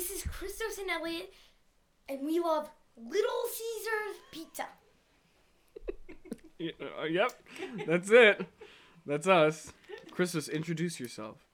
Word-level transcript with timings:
This 0.00 0.12
is 0.12 0.22
Christos 0.22 0.78
and 0.78 0.88
Elliott, 0.88 1.30
and 2.08 2.24
we 2.24 2.40
love 2.40 2.70
Little 2.96 3.42
Caesars 3.52 4.16
pizza. 4.32 4.64
Yeah, 6.58 6.70
uh, 6.98 7.04
yep, 7.04 7.32
that's 7.86 8.10
it. 8.10 8.46
That's 9.04 9.26
us. 9.26 9.74
Christos, 10.10 10.48
introduce 10.48 10.98
yourself. 11.00 11.46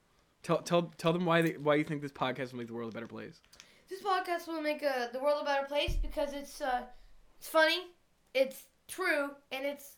Tell 0.45 0.59
tell 0.59 0.93
tell 0.97 1.13
them 1.13 1.25
why 1.25 1.43
they, 1.43 1.51
why 1.55 1.75
you 1.75 1.83
think 1.83 2.03
this 2.03 2.13
podcast 2.13 2.53
will 2.53 2.59
make 2.59 2.69
the 2.69 2.75
world 2.75 2.93
a 2.93 2.95
better 2.95 3.09
place. 3.09 3.41
This 3.91 4.01
podcast 4.01 4.47
will 4.47 4.63
make 4.63 4.81
uh, 4.81 5.09
the 5.13 5.19
world 5.19 5.43
a 5.43 5.45
better 5.45 5.67
place 5.67 5.97
because 5.97 6.33
it's 6.33 6.61
uh, 6.61 6.83
it's 7.41 7.49
funny, 7.49 7.81
it's 8.33 8.63
true, 8.87 9.31
and 9.51 9.67
it's 9.67 9.97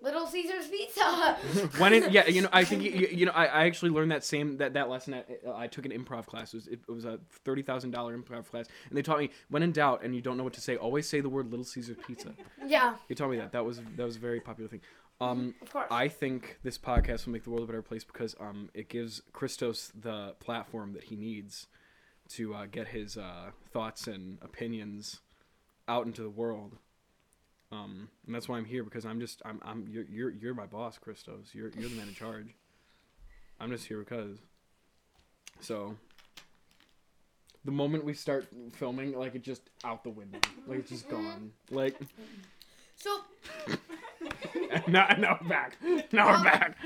Little 0.00 0.26
Caesars 0.26 0.68
pizza. 0.68 1.36
when 1.78 1.92
it, 1.92 2.12
yeah, 2.12 2.26
you 2.28 2.42
know, 2.42 2.48
I 2.52 2.64
think 2.64 2.82
you, 2.82 3.08
you 3.10 3.26
know, 3.26 3.32
I, 3.32 3.46
I 3.46 3.64
actually 3.66 3.90
learned 3.90 4.12
that 4.12 4.24
same 4.24 4.56
that, 4.58 4.74
that 4.74 4.88
lesson. 4.88 5.14
At, 5.14 5.28
uh, 5.46 5.54
I 5.56 5.66
took 5.66 5.86
an 5.86 5.92
improv 5.92 6.26
class. 6.26 6.54
It 6.54 6.56
was, 6.56 6.66
it 6.68 6.80
was 6.88 7.04
a 7.04 7.18
thirty 7.44 7.62
thousand 7.62 7.90
dollar 7.90 8.16
improv 8.16 8.48
class, 8.48 8.66
and 8.88 8.96
they 8.96 9.02
taught 9.02 9.18
me 9.18 9.30
when 9.50 9.62
in 9.62 9.72
doubt 9.72 10.04
and 10.04 10.14
you 10.14 10.20
don't 10.20 10.36
know 10.36 10.44
what 10.44 10.52
to 10.54 10.60
say, 10.60 10.76
always 10.76 11.08
say 11.08 11.20
the 11.20 11.28
word 11.28 11.50
Little 11.50 11.64
Caesar 11.64 11.94
Pizza. 11.94 12.34
yeah, 12.66 12.94
They 13.08 13.14
taught 13.14 13.30
me 13.30 13.38
that. 13.38 13.52
That 13.52 13.64
was 13.64 13.80
that 13.96 14.04
was 14.04 14.16
a 14.16 14.20
very 14.20 14.40
popular 14.40 14.68
thing. 14.68 14.80
Um, 15.20 15.54
of 15.62 15.72
course. 15.72 15.88
I 15.90 16.06
think 16.06 16.58
this 16.62 16.78
podcast 16.78 17.26
will 17.26 17.32
make 17.32 17.42
the 17.42 17.50
world 17.50 17.64
a 17.64 17.66
better 17.66 17.82
place 17.82 18.04
because 18.04 18.36
um, 18.38 18.70
it 18.72 18.88
gives 18.88 19.20
Christos 19.32 19.90
the 19.98 20.36
platform 20.38 20.92
that 20.92 21.04
he 21.04 21.16
needs 21.16 21.66
to 22.30 22.54
uh, 22.54 22.66
get 22.66 22.88
his 22.88 23.16
uh, 23.16 23.50
thoughts 23.72 24.06
and 24.06 24.38
opinions 24.42 25.20
out 25.88 26.06
into 26.06 26.22
the 26.22 26.30
world. 26.30 26.76
Um, 27.70 28.08
and 28.26 28.34
that's 28.34 28.48
why 28.48 28.56
I'm 28.56 28.64
here 28.64 28.82
because 28.82 29.04
I'm 29.04 29.20
just 29.20 29.42
I'm 29.44 29.60
I'm 29.62 29.86
you're 29.88 30.04
you're, 30.04 30.30
you're 30.30 30.54
my 30.54 30.66
boss, 30.66 30.98
Christos. 30.98 31.50
You're 31.52 31.70
you're 31.70 31.88
the 31.88 31.96
man 31.96 32.08
in 32.08 32.14
charge. 32.14 32.54
I'm 33.60 33.70
just 33.70 33.86
here 33.86 33.98
because. 33.98 34.38
So. 35.60 35.96
The 37.64 37.72
moment 37.72 38.04
we 38.04 38.14
start 38.14 38.46
filming, 38.72 39.18
like 39.18 39.34
it 39.34 39.42
just 39.42 39.62
out 39.84 40.02
the 40.02 40.08
window, 40.08 40.38
like 40.66 40.78
it's 40.78 40.90
just 40.90 41.08
gone. 41.10 41.50
Like 41.70 42.00
so 42.98 43.20
now, 44.88 45.06
now 45.18 45.38
we're 45.40 45.48
back. 45.48 45.76
Now 46.12 46.30
we're 46.30 46.44
back. 46.44 46.76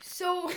so. 0.00 0.50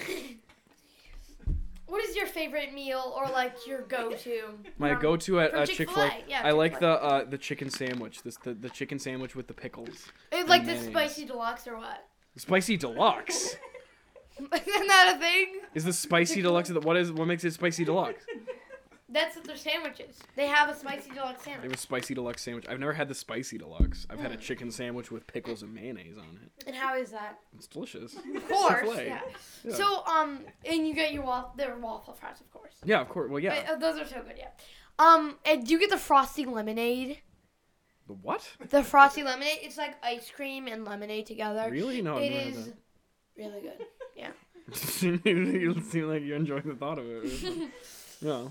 What 1.86 2.04
is 2.04 2.16
your 2.16 2.26
favorite 2.26 2.74
meal 2.74 3.14
or 3.16 3.30
like 3.30 3.68
your 3.68 3.82
go-to? 3.82 4.58
My 4.78 4.94
go-to 4.94 5.42
at 5.42 5.54
uh, 5.54 5.66
Chick 5.66 5.90
Fil 5.90 6.04
A. 6.04 6.24
Yeah, 6.28 6.42
I 6.44 6.52
like 6.52 6.80
the 6.80 6.90
uh, 6.90 7.26
the 7.26 7.38
chicken 7.38 7.70
sandwich. 7.70 8.24
This 8.24 8.38
the, 8.38 8.54
the 8.54 8.70
chicken 8.70 9.00
sandwich 9.00 9.36
with 9.36 9.48
the 9.48 9.54
pickles. 9.54 10.08
Eh, 10.32 10.44
like 10.48 10.62
the 10.62 10.74
mayonnaise. 10.74 10.90
spicy 10.90 11.26
deluxe 11.26 11.68
or 11.68 11.78
what? 11.78 12.08
Spicy 12.38 12.78
deluxe. 12.78 13.58
Isn't 14.40 14.88
that 14.88 15.14
a 15.16 15.20
thing? 15.20 15.60
Is 15.76 15.84
the 15.84 15.94
spicy 15.94 16.42
deluxe? 16.42 16.70
The, 16.70 16.80
what 16.80 16.98
is 16.98 17.12
what 17.12 17.28
makes 17.28 17.44
it 17.44 17.54
spicy 17.54 17.86
deluxe? 17.86 18.24
That's 19.14 19.36
what 19.36 19.46
their 19.46 19.58
sandwiches. 19.58 20.18
They 20.36 20.48
have 20.48 20.70
a 20.70 20.76
spicy 20.76 21.12
deluxe 21.12 21.44
sandwich. 21.44 21.62
They 21.62 21.68
have 21.68 21.74
a 21.74 21.78
spicy 21.78 22.14
deluxe 22.16 22.42
sandwich. 22.42 22.66
I've 22.68 22.80
never 22.80 22.94
had 22.94 23.08
the 23.08 23.16
spicy 23.16 23.60
deluxe. 23.60 24.08
I've 24.10 24.20
had 24.20 24.32
a 24.32 24.38
chicken 24.38 24.72
sandwich 24.72 25.12
with 25.12 25.28
pickles 25.28 25.62
and 25.62 25.74
mayonnaise 25.74 26.18
on 26.18 26.40
it. 26.44 26.64
And 26.66 26.76
how 26.76 26.98
is 26.98 27.12
that? 27.12 27.38
It's 27.56 27.68
delicious. 27.68 28.16
Of 28.16 28.48
course. 28.48 28.90
Yeah. 28.98 29.22
Yeah. 29.64 29.76
So 29.76 30.04
um, 30.06 30.40
and 30.66 30.88
you 30.88 30.96
get 30.96 31.14
your 31.14 31.24
waffle, 31.24 31.54
their 31.56 31.78
waffle 31.78 32.14
fries, 32.14 32.42
of 32.42 32.52
course. 32.52 32.74
Yeah, 32.84 33.02
of 33.02 33.10
course. 33.10 33.30
Well, 33.30 33.40
yeah. 33.40 33.72
Uh, 33.72 33.76
those 33.76 34.00
are 34.00 34.06
so 34.06 34.22
good. 34.24 34.38
Yeah. 34.38 34.48
Um, 34.98 35.36
and 35.46 35.66
do 35.66 35.74
you 35.74 35.80
get 35.80 35.92
the 35.92 35.98
frosty 35.98 36.46
lemonade? 36.46 37.20
The 38.08 38.14
what? 38.14 38.50
The 38.70 38.84
frosty 38.84 39.24
lemonade. 39.24 39.60
It's 39.62 39.78
like 39.78 39.96
ice 40.04 40.32
cream 40.36 40.68
and 40.68 40.86
lemonade 40.86 41.28
together. 41.28 41.68
Really? 41.70 42.02
No, 42.02 42.18
It 42.18 42.32
is 42.32 42.72
really 43.38 43.62
good. 43.62 43.86
Yeah. 44.16 44.32
you 45.24 45.82
seem 45.82 46.10
like 46.10 46.24
you're 46.24 46.36
enjoying 46.38 46.64
the 46.68 46.76
thought 46.76 47.00
of 47.00 47.06
it. 47.08 47.72
yeah. 48.22 48.48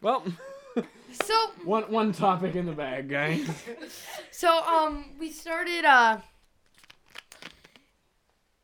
Well, 0.00 0.24
So 1.12 1.34
one 1.64 1.82
one 1.90 2.12
topic 2.12 2.54
in 2.54 2.64
the 2.66 2.72
bag, 2.72 3.08
guys. 3.08 3.46
so 4.30 4.62
um, 4.64 5.04
we 5.18 5.30
started 5.30 5.84
uh. 5.84 6.18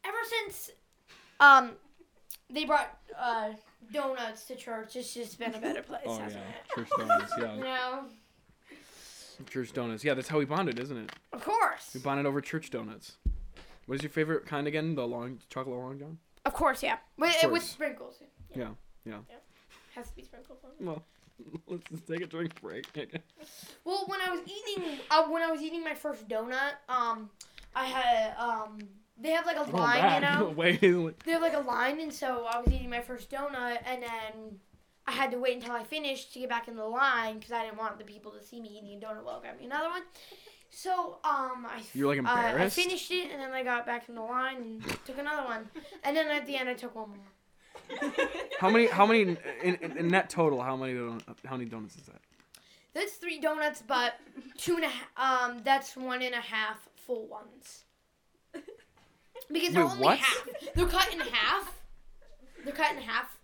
Ever 0.05 0.17
since, 0.45 0.71
um, 1.41 1.73
they 2.49 2.65
brought 2.65 2.97
uh 3.19 3.51
donuts 3.93 4.45
to 4.47 4.55
church, 4.57 4.95
it's 4.97 5.13
just 5.13 5.39
been 5.39 5.55
a 5.55 5.59
better 5.59 5.83
place, 5.83 6.03
Oh 6.07 6.19
hasn't 6.19 6.41
yeah, 6.43 6.75
church 6.75 6.89
donuts. 6.97 7.33
it? 7.33 7.39
You 7.39 7.45
Yeah, 7.45 7.57
know, 7.57 8.05
church 9.51 9.73
donuts. 9.73 10.05
Yeah, 10.05 10.15
that's 10.15 10.29
how 10.29 10.39
we 10.39 10.45
bonded, 10.45 10.79
isn't 10.79 10.97
it? 10.97 11.13
of 11.33 11.45
course, 11.45 11.91
We 11.93 12.01
bonded 12.01 12.27
over 12.27 12.41
church 12.41 12.71
donuts. 12.71 13.17
What 13.87 13.97
is 13.97 14.03
your 14.03 14.11
favorite 14.11 14.47
kind 14.47 14.67
again? 14.69 14.95
The 14.95 15.07
long 15.07 15.39
chocolate 15.51 15.77
long 15.77 15.99
john. 15.99 16.19
of 16.45 16.55
course, 16.55 16.83
yeah, 16.85 16.99
with, 17.19 17.45
Of 17.45 17.51
with 17.51 17.63
sprinkles. 17.65 18.23
Yeah, 18.55 18.69
yeah. 19.05 19.19
Has 19.97 20.09
to 20.11 20.15
be 20.17 20.23
sprinkled 20.23 20.59
on. 20.65 20.87
Well, 20.87 21.03
let's 21.67 21.85
just 21.91 22.07
take 22.07 22.23
a 22.23 22.27
drink 22.27 22.61
break. 22.61 22.87
Well, 23.85 24.05
when 24.07 24.21
I 24.21 24.31
was 24.31 24.41
eating, 24.45 24.99
uh, 25.11 25.25
when 25.25 25.43
I 25.43 25.51
was 25.51 25.63
eating 25.63 25.83
my 25.85 25.95
first 25.95 26.29
donut, 26.29 26.75
um, 26.89 27.31
I 27.75 27.87
had 27.87 28.35
um, 28.39 28.79
they 29.21 29.31
have 29.31 29.47
like 29.47 29.57
a 29.57 29.65
Go 29.71 29.77
line, 29.79 30.15
you 30.15 30.29
know. 30.29 30.49
Wait. 30.57 30.81
They 30.81 31.33
have 31.33 31.43
like 31.43 31.55
a 31.55 31.61
line, 31.61 32.01
and 32.01 32.13
so 32.13 32.47
I 32.49 32.61
was 32.61 32.73
eating 32.73 32.91
my 32.91 33.01
first 33.01 33.31
donut, 33.31 33.79
and 33.85 34.03
then 34.03 34.59
I 35.07 35.13
had 35.13 35.31
to 35.31 35.39
wait 35.39 35.57
until 35.57 35.73
I 35.73 35.85
finished 35.85 36.33
to 36.33 36.41
get 36.41 36.49
back 36.49 36.69
in 36.69 36.77
the 36.77 36.85
line 36.85 37.39
because 37.39 37.53
I 37.53 37.65
didn't 37.65 37.79
want 37.79 37.99
the 37.99 38.05
people 38.05 38.33
to 38.33 38.43
see 38.43 38.61
me 38.61 38.69
eating 38.69 39.03
a 39.03 39.07
donut 39.07 39.25
while 39.25 39.41
grabbing 39.41 39.67
another 39.67 39.89
one. 39.89 40.03
So 40.71 41.19
um, 41.25 41.67
I 41.67 41.81
You're 41.95 42.15
like 42.15 42.27
uh, 42.27 42.55
I 42.59 42.69
finished 42.69 43.11
it, 43.11 43.31
and 43.31 43.41
then 43.41 43.53
I 43.53 43.63
got 43.63 43.87
back 43.87 44.09
in 44.09 44.15
the 44.15 44.21
line 44.23 44.57
and 44.57 44.85
took 45.05 45.19
another 45.19 45.45
one, 45.45 45.69
and 46.03 46.17
then 46.17 46.29
at 46.29 46.47
the 46.47 46.57
end 46.57 46.69
I 46.69 46.75
took 46.75 46.95
one 46.95 47.11
more. 47.11 47.19
How 48.61 48.71
many? 48.71 48.87
How 48.87 49.07
many 49.07 49.23
in, 49.23 49.39
in, 49.63 49.97
in 49.99 50.09
net 50.09 50.31
total? 50.31 50.61
How 50.63 50.77
many? 50.77 50.95
don- 50.95 51.21
How 51.45 51.57
many 51.57 51.69
donuts 51.69 51.97
is 51.97 52.03
that? 52.03 52.21
That's 52.95 53.13
three 53.13 53.41
donuts, 53.41 53.83
but 53.87 54.15
two 54.57 54.77
and 54.77 54.85
a 54.85 54.89
half. 54.89 55.51
Um, 55.51 55.61
that's 55.65 55.97
one 55.97 56.23
and 56.23 56.35
a 56.35 56.41
half 56.41 56.89
full 56.97 57.27
ones. 57.27 57.85
Because 59.53 59.75
they're 59.75 59.85
Wait, 59.85 59.93
only 59.93 60.03
what? 60.05 60.19
half. 60.19 60.49
They're 60.75 60.87
cut 60.87 61.13
in 61.13 61.21
half. 61.21 61.79
They're 62.65 62.75
cut 62.75 62.97
in 62.97 63.03
half. 63.03 63.39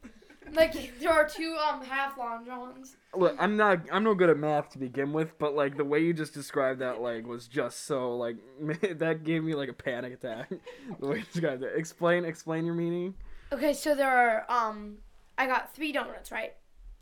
Like 0.52 0.98
there 0.98 1.10
are 1.10 1.28
two 1.28 1.56
um 1.56 1.84
half 1.84 2.18
long 2.18 2.44
johns. 2.44 2.96
Look, 3.14 3.36
I'm 3.38 3.56
not. 3.56 3.80
I'm 3.92 4.02
no 4.04 4.14
good 4.14 4.28
at 4.30 4.36
math 4.36 4.70
to 4.70 4.78
begin 4.78 5.12
with, 5.12 5.38
but 5.38 5.54
like 5.54 5.76
the 5.76 5.84
way 5.84 6.00
you 6.00 6.12
just 6.12 6.34
described 6.34 6.80
that, 6.80 7.00
like, 7.00 7.26
was 7.26 7.46
just 7.46 7.84
so 7.86 8.16
like 8.16 8.36
that 8.98 9.22
gave 9.24 9.44
me 9.44 9.54
like 9.54 9.68
a 9.68 9.74
panic 9.74 10.14
attack. 10.14 10.50
the 11.00 11.06
way 11.06 11.18
you 11.18 11.24
described 11.32 11.62
it. 11.62 11.72
Explain. 11.76 12.24
Explain 12.24 12.64
your 12.66 12.74
meaning. 12.74 13.14
Okay, 13.52 13.74
so 13.74 13.94
there 13.94 14.10
are 14.10 14.50
um, 14.50 14.98
I 15.36 15.46
got 15.46 15.74
three 15.74 15.92
donuts, 15.92 16.32
right? 16.32 16.54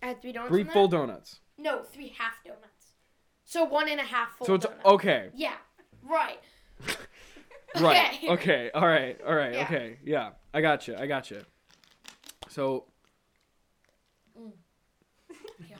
I 0.02 0.06
had 0.06 0.20
three 0.20 0.32
donuts. 0.32 0.50
Three 0.50 0.64
full 0.64 0.88
donuts. 0.88 1.40
No, 1.56 1.82
three 1.82 2.12
half 2.18 2.42
donuts. 2.44 2.94
So 3.44 3.64
one 3.64 3.88
and 3.88 4.00
a 4.00 4.04
half 4.04 4.36
full. 4.36 4.46
So 4.46 4.54
it's 4.54 4.66
donuts. 4.66 4.84
okay. 4.84 5.28
Yeah, 5.34 5.54
right. 6.02 6.40
Right. 7.78 8.14
Okay. 8.14 8.28
Okay. 8.32 8.70
All 8.74 8.86
right. 8.88 9.16
All 9.24 9.32
right. 9.32 9.54
Yeah. 9.54 9.62
Okay. 9.62 9.98
Yeah. 10.04 10.30
I 10.52 10.60
got 10.60 10.88
you. 10.88 10.96
I 10.96 11.06
got 11.06 11.30
you. 11.30 11.40
So. 12.48 12.86
Mm. 14.36 14.50
Yeah. 15.70 15.76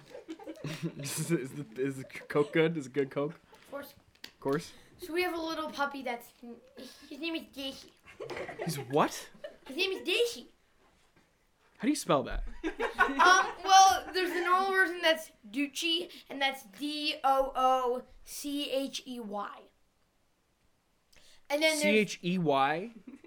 is, 1.03 1.27
the, 1.27 1.41
is, 1.41 1.51
the, 1.51 1.67
is 1.83 1.97
the 1.97 2.05
Coke 2.05 2.53
good? 2.53 2.77
Is 2.77 2.87
it 2.87 2.93
good 2.93 3.11
Coke? 3.11 3.35
Of 3.53 3.71
course. 3.73 3.95
Of 4.25 4.41
course. 4.41 4.71
So 4.99 5.13
we 5.13 5.25
have 5.25 5.35
a 5.35 5.41
little 5.41 5.69
puppy 5.69 6.03
that's 6.03 6.29
his 7.09 7.19
name 7.19 7.35
is 7.35 7.43
Daisy. 7.53 7.93
He's 8.65 8.77
what? 8.77 9.29
His 9.67 9.77
name 9.77 9.91
is 9.91 10.07
Daisy. 10.07 10.47
How 11.81 11.87
do 11.87 11.89
you 11.89 11.97
spell 11.97 12.23
that? 12.25 12.45
um, 13.09 13.47
well, 13.65 14.05
there's 14.13 14.29
the 14.29 14.43
normal 14.43 14.71
version 14.71 14.99
that's 15.03 15.31
Ducci, 15.51 16.11
and 16.29 16.41
that's 16.41 16.65
D 16.79 17.15
O 17.25 17.53
O 17.57 18.03
C 18.23 18.71
H 18.71 19.03
E 19.07 19.19
Y. 19.19 19.49
And 21.49 21.63
then 21.63 21.79
C 21.79 21.89
H 21.89 22.21
E 22.23 22.37
Y? 22.37 22.91
there's 22.91 22.93
H 22.93 22.95
Y. 23.07 23.25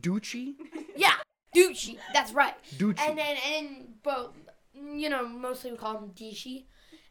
Ducci. 0.00 0.54
yeah, 0.96 1.14
Ducci. 1.52 1.98
That's 2.14 2.32
right. 2.32 2.54
Ducci. 2.76 3.00
And 3.00 3.18
then 3.18 3.36
and 3.44 3.88
but 4.04 4.32
you 4.72 5.08
know 5.08 5.26
mostly 5.26 5.72
we 5.72 5.76
call 5.78 5.98
him 5.98 6.10
Dishi, 6.10 6.66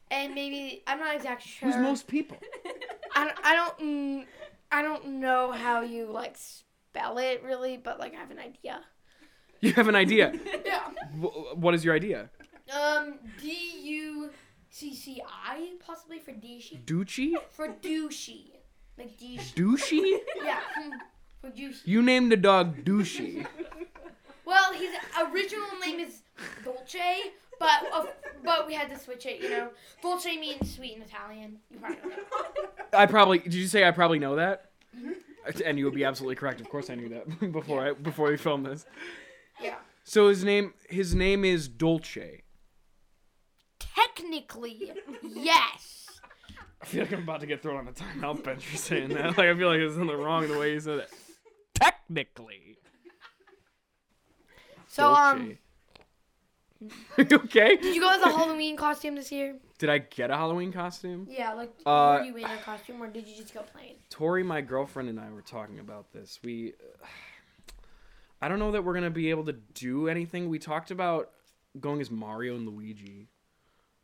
and 0.10 0.34
maybe 0.34 0.82
I'm 0.88 1.00
not 1.02 1.14
exactly 1.18 1.52
sure. 1.52 1.70
Who's 1.70 1.82
most 1.82 2.08
people? 2.08 2.38
I 3.18 3.26
don't, 3.26 3.38
I 3.44 3.56
don't 3.56 3.80
mm, 3.80 4.26
I 4.72 4.82
don't 4.82 5.06
know 5.20 5.52
how 5.52 5.82
you 5.82 6.06
like 6.06 6.38
spell 6.38 7.18
it 7.18 7.44
really, 7.44 7.76
but 7.76 8.00
like 8.00 8.14
I 8.14 8.18
have 8.18 8.32
an 8.32 8.40
idea. 8.40 8.80
You 9.66 9.74
have 9.74 9.88
an 9.88 9.96
idea. 9.96 10.34
Yeah. 10.66 10.82
Wh- 11.22 11.58
what 11.58 11.74
is 11.74 11.84
your 11.86 11.96
idea? 11.96 12.30
Um, 12.74 13.20
D 13.42 13.56
U 13.84 14.30
C 14.70 14.94
C 14.96 15.22
I 15.26 15.74
possibly 15.86 16.20
for 16.20 16.32
Dishi. 16.32 16.84
Ducci? 16.86 17.34
For 17.52 17.68
douchey. 17.70 18.52
Like 18.98 19.18
douche. 19.18 19.54
Douchey? 19.54 20.20
Yeah. 20.44 20.60
For 21.42 21.50
douchey. 21.50 21.82
You 21.86 22.02
named 22.02 22.32
the 22.32 22.38
dog 22.38 22.84
Douchey. 22.86 23.46
Well, 24.46 24.74
his 24.74 24.90
original 25.34 25.68
name 25.84 26.00
is 26.00 26.22
Dolce, 26.64 27.32
but 27.60 27.80
uh, 27.92 28.06
but 28.44 28.68
we 28.68 28.76
had 28.76 28.90
to 28.92 29.00
switch 29.00 29.26
it. 29.26 29.42
You 29.42 29.50
know, 29.50 29.70
Dolce 30.04 30.38
means 30.38 30.76
sweet 30.76 30.96
in 30.98 31.02
Italian. 31.02 31.58
You 31.72 31.80
probably 31.80 31.98
know. 32.12 32.68
I 32.94 33.06
probably 33.08 33.40
did 33.40 33.56
you 33.56 33.66
say 33.68 33.88
I 33.88 33.92
probably 33.92 34.20
know 34.20 34.36
that? 34.36 34.70
And 35.66 35.80
you 35.80 35.86
would 35.86 35.96
be 35.96 36.06
absolutely 36.06 36.36
correct. 36.36 36.62
Of 36.62 36.70
course, 36.70 36.92
I 36.92 36.96
knew 36.96 37.10
that 37.10 37.52
before 37.52 37.88
I 37.88 37.94
before 37.94 38.30
we 38.30 38.38
filmed 38.38 38.68
this. 38.68 38.86
Yeah. 39.62 39.76
So 40.04 40.30
his 40.30 40.44
name 40.44 40.74
his 40.90 41.16
name 41.16 41.44
is 41.46 41.68
Dolce. 41.68 42.44
Technically, 43.80 44.92
yes. 45.24 46.08
I 46.82 46.86
feel 46.86 47.02
like 47.02 47.14
I'm 47.14 47.24
about 47.24 47.40
to 47.40 47.48
get 47.48 47.62
thrown 47.62 47.78
on 47.78 47.86
the 47.86 47.92
timeout 47.92 48.44
bench 48.44 48.66
for 48.66 48.78
saying 48.78 49.10
that. 49.10 49.38
Like 49.38 49.48
I 49.48 49.56
feel 49.56 49.70
like 49.70 49.80
it's 49.80 49.96
something 49.96 50.16
wrong 50.18 50.48
the 50.48 50.58
way 50.60 50.74
you 50.74 50.80
said 50.80 51.00
it. 51.00 51.10
Technically. 51.74 52.78
So 54.88 55.14
um, 55.14 55.38
Dolce. 55.40 55.60
Are 57.18 57.24
you 57.24 57.38
okay? 57.38 57.76
did 57.78 57.96
you 57.96 58.02
go 58.02 58.10
as 58.10 58.22
a 58.22 58.30
Halloween 58.30 58.78
costume 58.78 59.16
this 59.16 59.32
year? 59.32 59.56
Did 59.78 59.90
I 59.90 59.98
get 60.00 60.30
a 60.30 60.36
Halloween 60.36 60.72
costume? 60.72 61.28
Yeah, 61.30 61.54
like 61.54 61.72
Uh, 61.86 62.20
were 62.20 62.26
you 62.26 62.38
in 62.38 62.46
a 62.46 62.58
costume 62.58 63.02
or 63.02 63.08
did 63.08 63.28
you 63.28 63.36
just 63.36 63.54
go 63.54 63.62
plain? 63.62 63.96
Tori, 64.10 64.44
my 64.44 64.62
girlfriend, 64.62 65.10
and 65.10 65.20
I 65.20 65.30
were 65.32 65.42
talking 65.42 65.80
about 65.80 66.12
this. 66.14 66.40
We, 66.44 66.74
I 68.42 68.48
don't 68.48 68.60
know 68.60 68.72
that 68.72 68.84
we're 68.84 68.94
gonna 68.94 69.10
be 69.10 69.30
able 69.30 69.46
to 69.46 69.54
do 69.54 70.08
anything. 70.08 70.50
We 70.50 70.60
talked 70.60 70.92
about 70.92 71.32
going 71.80 72.02
as 72.02 72.10
Mario 72.12 72.56
and 72.56 72.68
Luigi, 72.68 73.28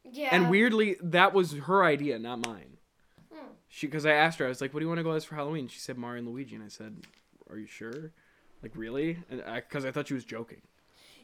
Yeah. 0.04 0.30
and 0.32 0.50
weirdly, 0.50 0.98
that 1.02 1.34
was 1.34 1.54
her 1.54 1.84
idea, 1.84 2.18
not 2.20 2.46
mine. 2.46 2.78
Hmm. 3.34 3.52
She, 3.70 3.88
because 3.88 4.06
I 4.06 4.12
asked 4.14 4.40
her, 4.40 4.46
I 4.46 4.50
was 4.50 4.62
like, 4.62 4.74
"What 4.74 4.80
do 4.80 4.86
you 4.86 4.90
want 4.90 5.00
to 5.00 5.04
go 5.04 5.12
as 5.12 5.24
for 5.26 5.36
Halloween?" 5.36 5.68
She 5.68 5.80
said 5.80 5.98
Mario 5.98 6.20
and 6.20 6.28
Luigi, 6.30 6.56
and 6.56 6.64
I 6.64 6.70
said, 6.70 7.06
"Are 7.50 7.58
you 7.58 7.68
sure?" 7.68 8.12
Like 8.62 8.74
really? 8.76 9.18
And 9.30 9.44
because 9.56 9.86
I, 9.86 9.92
thought 9.92 10.08
she 10.08 10.14
was 10.14 10.26
joking. 10.26 10.62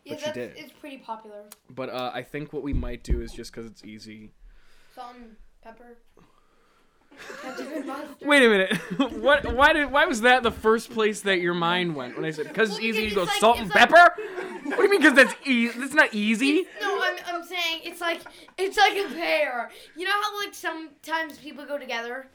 Yeah, 0.03 0.13
but 0.13 0.23
she 0.23 0.31
did. 0.31 0.53
It's 0.57 0.71
pretty 0.71 0.97
popular. 0.97 1.43
But 1.69 1.89
uh, 1.89 2.11
I 2.13 2.23
think 2.23 2.51
what 2.53 2.63
we 2.63 2.73
might 2.73 3.03
do 3.03 3.21
is 3.21 3.31
just 3.31 3.51
because 3.51 3.65
it's 3.69 3.83
easy. 3.83 4.31
Salt 4.95 5.15
and 5.15 5.35
pepper. 5.61 5.97
Ketchup 7.41 7.71
and 7.75 7.85
mustard. 7.85 8.27
Wait 8.27 8.43
a 8.43 8.49
minute. 8.49 8.77
what? 9.21 9.53
Why 9.53 9.73
did? 9.73 9.91
Why 9.91 10.05
was 10.05 10.21
that 10.21 10.43
the 10.43 10.51
first 10.51 10.91
place 10.91 11.21
that 11.21 11.39
your 11.39 11.53
mind 11.53 11.95
went 11.95 12.15
when 12.15 12.25
I 12.25 12.31
said 12.31 12.47
because 12.47 12.69
it's 12.69 12.77
Well, 12.79 12.85
easy? 12.87 13.09
because 13.09 13.11
You 13.11 13.15
go 13.15 13.23
like- 13.23 13.39
salt 13.39 13.59
and 13.59 13.69
like- 13.69 13.77
pepper. 13.89 14.13
what 14.65 14.77
do 14.77 14.83
you 14.83 14.89
mean? 14.89 14.99
Because 15.01 15.13
that's 15.15 15.35
easy. 15.45 15.79
That's 15.79 15.93
not 15.93 16.13
easy. 16.13 16.65
No, 16.81 17.01
I'm, 17.03 17.17
I'm 17.27 17.43
saying 17.43 17.81
it's 17.83 18.01
like 18.01 18.21
it's 18.57 18.77
like 18.77 18.93
a 18.97 19.07
pair. 19.13 19.69
You 19.95 20.05
know 20.05 20.11
how 20.11 20.39
like 20.43 20.53
sometimes 20.53 21.37
people 21.37 21.65
go 21.65 21.77
together. 21.77 22.27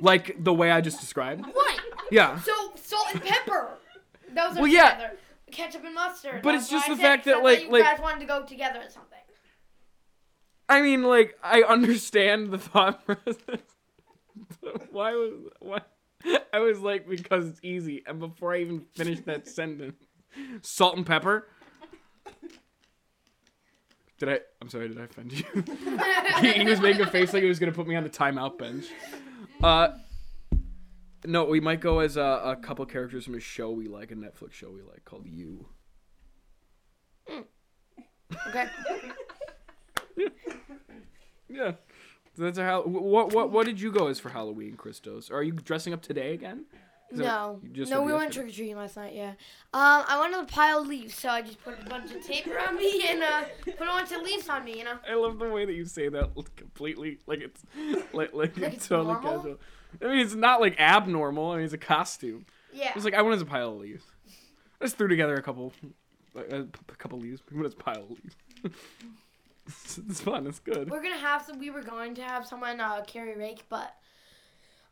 Like 0.00 0.42
the 0.42 0.52
way 0.52 0.70
I 0.70 0.80
just 0.80 1.00
described. 1.00 1.44
Right. 1.46 1.78
Yeah. 2.10 2.38
So 2.40 2.52
salt 2.76 3.06
and 3.12 3.22
pepper. 3.22 3.70
Those 4.34 4.56
are 4.56 4.60
Well, 4.62 4.66
yeah. 4.66 4.94
together. 4.94 5.16
Ketchup 5.50 5.84
and 5.84 5.94
mustard. 5.94 6.42
But 6.42 6.52
That's 6.52 6.64
it's 6.64 6.70
just 6.72 6.88
the 6.88 6.96
fact 6.96 7.24
that, 7.26 7.34
thought 7.34 7.44
like- 7.44 7.62
you 7.64 7.70
like- 7.70 7.84
guys 7.84 8.00
wanted 8.00 8.20
to 8.20 8.26
go 8.26 8.42
together 8.44 8.80
or 8.80 8.90
something. 8.90 9.13
I 10.68 10.82
mean, 10.82 11.02
like 11.02 11.38
I 11.42 11.62
understand 11.62 12.50
the 12.50 12.58
thought 12.58 13.04
process. 13.04 13.60
why 14.90 15.12
was 15.12 15.32
why? 15.60 15.80
I 16.52 16.60
was 16.60 16.80
like 16.80 17.08
because 17.08 17.48
it's 17.48 17.60
easy, 17.62 18.02
and 18.06 18.18
before 18.18 18.54
I 18.54 18.60
even 18.60 18.86
finished 18.94 19.26
that 19.26 19.48
sentence, 19.48 20.02
salt 20.62 20.96
and 20.96 21.06
pepper. 21.06 21.48
Did 24.18 24.28
I? 24.28 24.40
I'm 24.62 24.68
sorry. 24.70 24.88
Did 24.88 25.00
I 25.00 25.04
offend 25.04 25.32
you? 25.32 25.44
he, 26.40 26.52
he 26.52 26.64
was 26.64 26.80
making 26.80 27.02
a 27.02 27.10
face 27.10 27.32
like 27.32 27.42
he 27.42 27.48
was 27.48 27.58
gonna 27.58 27.72
put 27.72 27.86
me 27.86 27.96
on 27.96 28.04
the 28.04 28.10
timeout 28.10 28.58
bench. 28.58 28.86
Uh, 29.62 29.88
no, 31.26 31.44
we 31.44 31.60
might 31.60 31.80
go 31.80 32.00
as 32.00 32.16
a, 32.16 32.22
a 32.44 32.56
couple 32.56 32.84
characters 32.86 33.24
from 33.24 33.34
a 33.34 33.40
show 33.40 33.70
we 33.70 33.88
like, 33.88 34.10
a 34.10 34.14
Netflix 34.14 34.52
show 34.52 34.70
we 34.70 34.82
like 34.82 35.04
called 35.04 35.26
You. 35.26 35.66
Okay. 38.48 38.66
Yeah, 41.48 41.72
so 42.36 42.42
that's 42.42 42.58
a 42.58 42.64
how. 42.64 42.82
What 42.82 43.32
what 43.34 43.50
what 43.50 43.66
did 43.66 43.80
you 43.80 43.92
go 43.92 44.06
as 44.08 44.18
for 44.18 44.30
Halloween, 44.30 44.76
Christos? 44.76 45.30
Are 45.30 45.42
you 45.42 45.52
dressing 45.52 45.92
up 45.92 46.02
today 46.02 46.32
again? 46.32 46.64
Is 47.10 47.18
No. 47.18 47.60
no, 47.62 48.02
we 48.02 48.12
went 48.14 48.32
trick 48.32 48.46
or 48.46 48.50
treating 48.50 48.76
last 48.76 48.96
night. 48.96 49.14
Yeah. 49.14 49.30
Um, 49.74 50.04
I 50.08 50.18
went 50.18 50.32
to 50.34 50.40
the 50.40 50.46
pile 50.50 50.80
of 50.80 50.88
leaves, 50.88 51.14
so 51.14 51.28
I 51.28 51.42
just 51.42 51.62
put 51.62 51.78
a 51.78 51.84
bunch 51.88 52.12
of 52.12 52.24
tape 52.26 52.46
around 52.46 52.76
me 52.76 53.04
and 53.08 53.22
uh, 53.22 53.42
put 53.62 53.74
a 53.74 53.90
bunch 53.92 54.10
of 54.10 54.22
leaves 54.22 54.48
on 54.48 54.64
me. 54.64 54.78
You 54.78 54.84
know. 54.84 54.98
I 55.08 55.14
love 55.14 55.38
the 55.38 55.48
way 55.50 55.64
that 55.66 55.74
you 55.74 55.84
say 55.84 56.08
that 56.08 56.30
completely, 56.56 57.18
like 57.26 57.40
it's 57.40 57.62
like 58.12 58.32
like, 58.32 58.56
Like 58.58 58.72
it's 58.74 58.88
totally 58.88 59.12
normal? 59.12 59.36
casual. 59.36 59.56
I 60.02 60.06
mean, 60.06 60.18
it's 60.20 60.34
not 60.34 60.60
like 60.60 60.80
abnormal. 60.80 61.50
I 61.52 61.56
mean, 61.56 61.66
it's 61.66 61.74
a 61.74 61.78
costume. 61.78 62.46
Yeah. 62.72 62.92
It's 62.96 63.04
like 63.04 63.14
I 63.14 63.22
went 63.22 63.36
as 63.36 63.42
a 63.42 63.46
pile 63.46 63.72
of 63.72 63.78
leaves. 63.78 64.04
I 64.80 64.86
just 64.86 64.96
threw 64.96 65.06
together 65.08 65.34
a 65.34 65.42
couple, 65.42 65.72
like, 66.34 66.50
a, 66.50 66.62
a 66.88 66.96
couple 66.96 67.20
leaves. 67.20 67.42
I 67.50 67.54
went 67.54 67.66
as 67.66 67.74
a 67.74 67.76
pile 67.76 68.02
of 68.02 68.10
leaves. 68.10 68.34
it's, 69.66 69.98
it's 69.98 70.20
fun. 70.20 70.46
It's 70.46 70.58
good. 70.60 70.90
We're 70.90 71.02
gonna 71.02 71.16
have 71.16 71.42
some. 71.42 71.58
We 71.58 71.70
were 71.70 71.82
going 71.82 72.14
to 72.16 72.22
have 72.22 72.46
someone 72.46 72.80
uh, 72.80 73.02
carry 73.06 73.36
rake, 73.36 73.64
but 73.68 73.94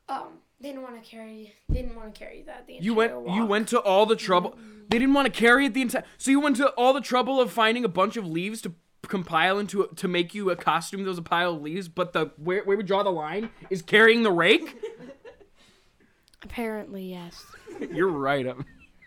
um, 0.09 0.39
they 0.61 0.69
didn't 0.69 0.83
want 0.83 1.03
to 1.03 1.09
carry. 1.09 1.55
They 1.69 1.83
didn't 1.83 1.97
want 1.97 2.15
to 2.15 2.19
carry 2.19 2.43
that. 2.43 2.67
The 2.67 2.79
You 2.81 2.95
went. 2.95 3.13
entire 3.13 3.35
You 3.37 3.47
went 3.47 3.69
to 3.69 3.81
all 3.81 4.07
the 4.07 4.17
trouble. 4.17 4.57
They 4.89 4.99
didn't 4.99 5.15
want 5.15 5.27
to 5.27 5.33
carry 5.33 5.67
it 5.67 5.75
the 5.75 5.83
entire. 5.83 6.05
So 6.19 6.31
you 6.31 6.41
went 6.41 6.57
to 6.57 6.69
all 6.71 6.93
the 6.93 7.01
trouble 7.01 7.41
of 7.41 7.51
finding 7.53 7.85
a 7.85 7.89
bunch 7.89 8.17
of 8.17 8.27
leaves 8.27 8.61
to 8.63 8.75
compile 9.09 9.59
into 9.59 9.83
a, 9.83 9.95
to 9.97 10.07
make 10.09 10.35
you 10.35 10.51
a 10.51 10.57
costume 10.57 11.03
that 11.03 11.09
was 11.09 11.19
a 11.19 11.23
pile 11.23 11.55
of 11.55 11.63
leaves. 11.63 11.89
But 11.89 12.13
the 12.13 12.33
where 12.37 12.63
where 12.65 12.77
we 12.77 12.83
draw 12.83 13.03
the 13.03 13.11
line 13.11 13.51
is 13.71 13.83
carrying 13.83 14.23
the 14.23 14.33
rake. 14.33 14.77
Apparently, 16.43 17.05
yes. 17.11 17.45
You're 17.93 18.09
right 18.09 18.47
up, 18.47 18.59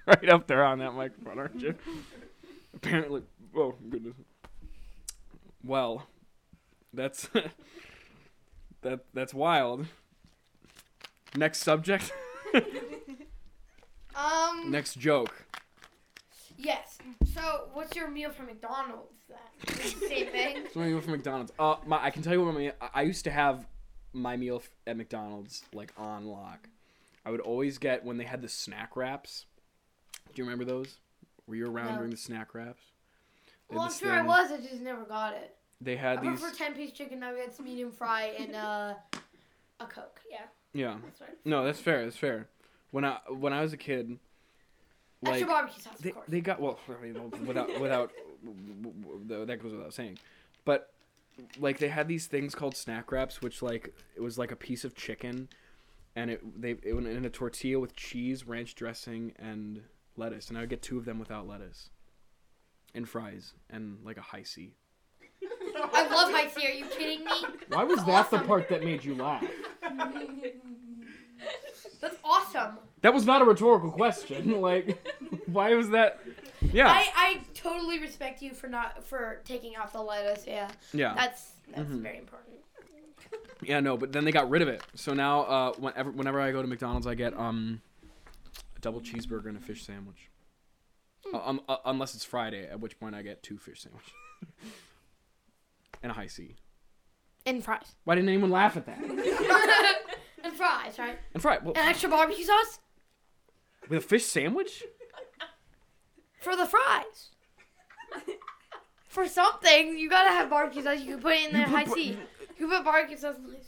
right 0.08 0.30
up 0.30 0.48
there 0.48 0.64
on 0.64 0.80
that 0.80 0.94
microphone, 0.94 1.38
aren't 1.38 1.60
you? 1.60 1.76
Apparently. 2.74 3.24
Oh 3.56 3.76
goodness. 3.90 4.16
Well, 5.66 6.06
that's 6.94 7.28
that 8.82 9.06
that's 9.14 9.34
wild. 9.34 9.88
Next 11.36 11.60
subject. 11.62 12.12
Um. 14.16 14.72
Next 14.72 14.98
joke. 14.98 15.46
Yes. 16.58 16.98
So, 17.34 17.68
what's 17.74 17.96
your 17.98 18.10
meal 18.10 18.30
from 18.32 18.46
McDonald's 18.46 19.12
then? 19.28 19.76
Same 20.08 20.28
thing. 20.28 20.58
So 20.74 20.80
my 20.80 20.88
meal 20.88 21.02
from 21.02 21.12
McDonald's. 21.12 21.52
Uh, 21.60 21.76
my, 21.86 22.02
I 22.02 22.12
can 22.12 22.22
tell 22.24 22.32
you 22.34 22.44
what 22.46 22.54
my 22.54 22.60
meal. 22.60 22.72
I- 22.94 23.02
used 23.02 23.26
to 23.26 23.32
have 23.32 23.68
my 24.14 24.38
meal 24.38 24.62
f- 24.64 24.70
at 24.88 24.96
McDonald's 24.96 25.64
like 25.74 25.92
on 25.98 26.28
lock. 26.28 26.70
I 27.26 27.32
would 27.32 27.42
always 27.42 27.78
get 27.78 28.06
when 28.06 28.16
they 28.18 28.24
had 28.24 28.42
the 28.42 28.48
snack 28.48 28.96
wraps. 28.96 29.48
Do 30.34 30.42
you 30.42 30.46
remember 30.46 30.64
those? 30.64 31.00
Were 31.46 31.56
you 31.56 31.66
around 31.70 31.90
No. 31.92 31.96
during 31.98 32.12
the 32.12 32.18
snack 32.18 32.56
wraps? 32.56 32.84
Well, 33.70 33.82
I'm 33.82 33.92
sure 33.94 34.12
I 34.12 34.22
was. 34.22 34.52
I 34.52 34.58
just 34.58 34.82
never 34.82 35.04
got 35.04 35.34
it. 35.34 35.56
They 35.82 35.94
I 35.94 36.02
had 36.02 36.22
these. 36.22 36.40
prefer 36.40 36.56
ten 36.56 36.74
piece 36.74 36.92
chicken 36.92 37.20
nuggets, 37.20 37.60
medium 37.60 37.92
fry, 37.92 38.34
and 38.40 38.56
uh, 38.56 38.94
a 39.80 39.86
coke. 39.86 40.22
Yeah, 40.32 40.42
Yeah. 40.74 40.98
that's 41.04 41.22
right. 41.22 41.38
No, 41.44 41.66
that's 41.66 41.80
fair. 41.80 42.04
That's 42.06 42.16
fair. 42.18 42.48
When 42.92 43.04
I 43.04 43.18
when 43.30 43.52
I 43.54 43.62
was 43.62 43.74
a 43.74 43.78
kid, 43.78 44.18
like 45.22 45.34
Extra 45.36 45.48
barbecue 45.48 45.82
sauce, 45.82 45.98
they, 46.00 46.10
of 46.10 46.16
course. 46.16 46.28
they 46.30 46.42
got 46.42 46.62
well 46.62 46.80
I 46.90 47.04
mean, 47.04 47.32
without 47.46 47.80
without 47.80 48.12
that 49.28 49.62
goes 49.62 49.72
without 49.74 49.94
saying, 49.94 50.18
but 50.64 50.92
like 51.60 51.80
they 51.80 51.90
had 51.90 52.08
these 52.08 52.28
things 52.28 52.56
called 52.56 52.76
snack 52.78 53.12
wraps, 53.12 53.42
which 53.42 53.62
like 53.62 53.94
it 54.16 54.22
was 54.22 54.38
like 54.38 54.52
a 54.52 54.56
piece 54.56 54.86
of 54.86 54.96
chicken, 54.96 55.50
and 56.16 56.30
it 56.32 56.62
they 56.62 56.76
it 56.84 56.94
went 56.94 57.08
in 57.08 57.26
a 57.26 57.30
tortilla 57.30 57.80
with 57.80 57.96
cheese, 57.96 58.48
ranch 58.48 58.76
dressing, 58.76 59.34
and 59.38 59.82
lettuce, 60.16 60.48
and 60.48 60.58
I 60.58 60.62
would 60.62 60.70
get 60.70 60.82
two 60.82 60.98
of 60.98 61.04
them 61.04 61.20
without 61.20 61.46
lettuce, 61.48 61.90
and 62.96 63.08
fries, 63.08 63.54
and 63.70 63.98
like 64.04 64.18
a 64.18 64.22
Hi-C. 64.22 64.74
I 65.78 66.08
love 66.08 66.32
Hi-C. 66.32 66.66
Are 66.66 66.72
you 66.72 66.86
kidding 66.86 67.24
me? 67.26 67.32
Why 67.70 67.84
was 67.84 68.04
that 68.06 68.32
the 68.32 68.40
part 68.40 68.70
that 68.70 68.84
made 68.84 69.04
you 69.04 69.16
laugh? 69.16 69.44
That's 72.02 72.18
awesome. 72.24 72.78
That 73.02 73.14
was 73.14 73.26
not 73.26 73.42
a 73.42 73.46
rhetorical 73.46 73.92
question. 73.92 74.62
Like, 74.62 74.98
why 75.48 75.76
was 75.76 75.90
that? 75.92 76.20
Yeah, 76.74 76.88
I, 76.88 77.08
I 77.16 77.42
totally 77.54 78.00
respect 78.00 78.42
you 78.42 78.54
for 78.54 78.68
not 78.68 79.04
for 79.04 79.42
taking 79.46 79.76
out 79.76 79.92
the 79.94 80.02
lettuce. 80.02 80.46
Yeah, 80.48 80.70
yeah. 80.94 81.14
that's 81.16 81.52
that's 81.76 81.90
Mhm. 81.90 82.02
very 82.02 82.18
important. 82.18 82.56
Yeah, 83.62 83.80
no, 83.80 83.98
but 83.98 84.12
then 84.12 84.26
they 84.26 84.32
got 84.32 84.50
rid 84.50 84.62
of 84.62 84.68
it. 84.68 84.82
So 84.96 85.14
now, 85.14 85.42
uh, 85.42 85.74
whenever 85.74 86.12
whenever 86.12 86.42
I 86.42 86.52
go 86.52 86.62
to 86.62 86.68
McDonald's, 86.68 87.06
I 87.06 87.14
get 87.16 87.38
um, 87.38 87.82
a 88.76 88.80
double 88.80 89.02
cheeseburger 89.02 89.48
and 89.48 89.58
a 89.58 89.60
fish 89.62 89.86
sandwich. 89.86 90.30
Uh, 91.34 91.40
um, 91.44 91.62
uh, 91.68 91.78
unless 91.86 92.16
it's 92.16 92.24
Friday, 92.26 92.68
at 92.68 92.80
which 92.80 93.00
point 93.00 93.16
I 93.16 93.22
get 93.22 93.42
two 93.44 93.58
fish 93.58 93.82
sandwiches 93.82 94.12
and 96.04 96.12
a 96.12 96.16
Hi-C. 96.16 96.56
And 97.46 97.64
fries. 97.64 97.96
Why 98.06 98.16
didn't 98.16 98.30
anyone 98.30 98.50
laugh 98.52 98.76
at 98.78 98.86
that? 98.86 99.00
and 100.44 100.54
fries, 100.54 100.98
right? 100.98 101.18
And 101.34 101.42
fries. 101.42 101.60
well, 101.64 101.74
And 101.76 101.88
extra 101.88 102.10
barbecue 102.10 102.44
sauce 102.46 102.80
with 103.90 104.00
a 104.00 104.02
fish 104.02 104.26
sandwich. 104.26 104.84
for 106.42 106.56
the 106.56 106.66
fries. 106.66 107.30
For 109.08 109.28
something, 109.28 109.98
you 109.98 110.10
gotta 110.10 110.30
have 110.32 110.50
barbecue 110.50 110.84
sauce. 110.84 111.00
You 111.00 111.14
can 111.14 111.22
put 111.22 111.34
it 111.34 111.48
in 111.48 111.54
there 111.54 111.68
high 111.68 111.86
bar- 111.86 111.96
C. 111.96 112.18
You 112.58 112.68
can 112.68 112.70
put 112.70 112.84
barbecue 112.84 113.18
sauce 113.18 113.36
in 113.38 113.46
high 113.46 113.60
C. 113.60 113.66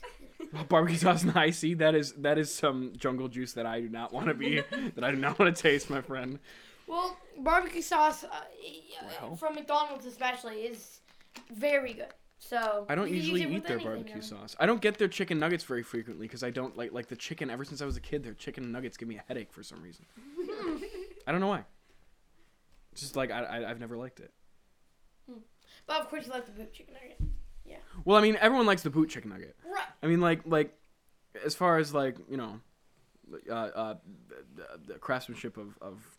Barbecue 0.70 0.98
sauce 0.98 1.24
and 1.24 1.32
Hi-C. 1.32 1.74
That 1.76 1.96
is 1.96 2.14
that 2.14 2.38
is 2.38 2.54
some 2.54 2.94
jungle 2.96 3.28
juice 3.28 3.54
that 3.54 3.66
I 3.66 3.82
do 3.82 3.90
not 3.90 4.14
want 4.14 4.28
to 4.28 4.34
be. 4.36 4.62
that 4.96 5.04
I 5.04 5.10
do 5.12 5.18
not 5.18 5.38
want 5.40 5.54
to 5.56 5.62
taste, 5.62 5.90
my 5.90 6.00
friend. 6.02 6.40
Well, 6.88 7.18
barbecue 7.40 7.82
sauce 7.82 8.24
uh, 8.24 8.28
Well. 9.22 9.36
from 9.36 9.56
McDonald's 9.56 10.06
especially 10.06 10.62
is 10.62 11.02
very 11.54 11.94
good. 11.94 12.14
So 12.40 12.86
I 12.88 12.96
don't 12.96 13.08
you 13.08 13.16
can 13.16 13.16
use 13.16 13.28
usually 13.42 13.56
eat 13.56 13.66
their 13.66 13.80
barbecue 13.80 14.22
sauce. 14.22 14.56
I 14.60 14.66
don't 14.66 14.80
get 14.80 14.98
their 14.98 15.08
chicken 15.08 15.40
nuggets 15.40 15.64
very 15.64 15.84
frequently 15.84 16.28
because 16.28 16.44
I 16.44 16.50
don't 16.50 16.78
like 16.78 16.94
like 16.94 17.08
the 17.08 17.16
chicken. 17.16 17.50
Ever 17.50 17.66
since 17.66 17.82
I 17.82 17.86
was 17.86 17.98
a 17.98 18.02
kid, 18.02 18.24
their 18.24 18.36
chicken 18.36 18.72
nuggets 18.72 18.96
give 18.96 19.10
me 19.10 19.18
a 19.18 19.24
headache 19.28 19.52
for 19.52 19.64
some 19.64 19.82
reason. 19.82 20.06
I 21.28 21.32
don't 21.32 21.42
know 21.42 21.48
why. 21.48 21.66
Just 22.96 23.16
like 23.16 23.32
I, 23.32 23.44
I 23.44 23.70
I've 23.70 23.80
never 23.80 23.98
liked 23.98 24.20
it. 24.20 24.32
But 25.88 26.02
of 26.02 26.10
course 26.10 26.26
you 26.26 26.32
like 26.32 26.46
the 26.46 26.52
boot 26.52 26.74
chicken 26.74 26.94
nugget. 26.94 27.20
Yeah. 27.66 27.78
Well, 28.06 28.18
I 28.18 28.22
mean, 28.22 28.38
everyone 28.40 28.66
likes 28.66 28.84
the 28.84 28.90
boot 28.90 29.10
chicken 29.10 29.32
nugget. 29.32 29.56
Right. 29.66 29.84
I 30.04 30.08
mean, 30.08 30.22
like 30.22 30.42
like 30.46 30.78
as 31.44 31.56
far 31.56 31.80
as 31.80 31.94
like 31.94 32.18
you 32.30 32.38
know, 32.38 32.60
uh, 33.50 33.54
uh, 33.54 33.96
the, 34.56 34.94
the 34.94 35.00
craftsmanship 35.00 35.58
of 35.58 35.78
of 35.82 36.17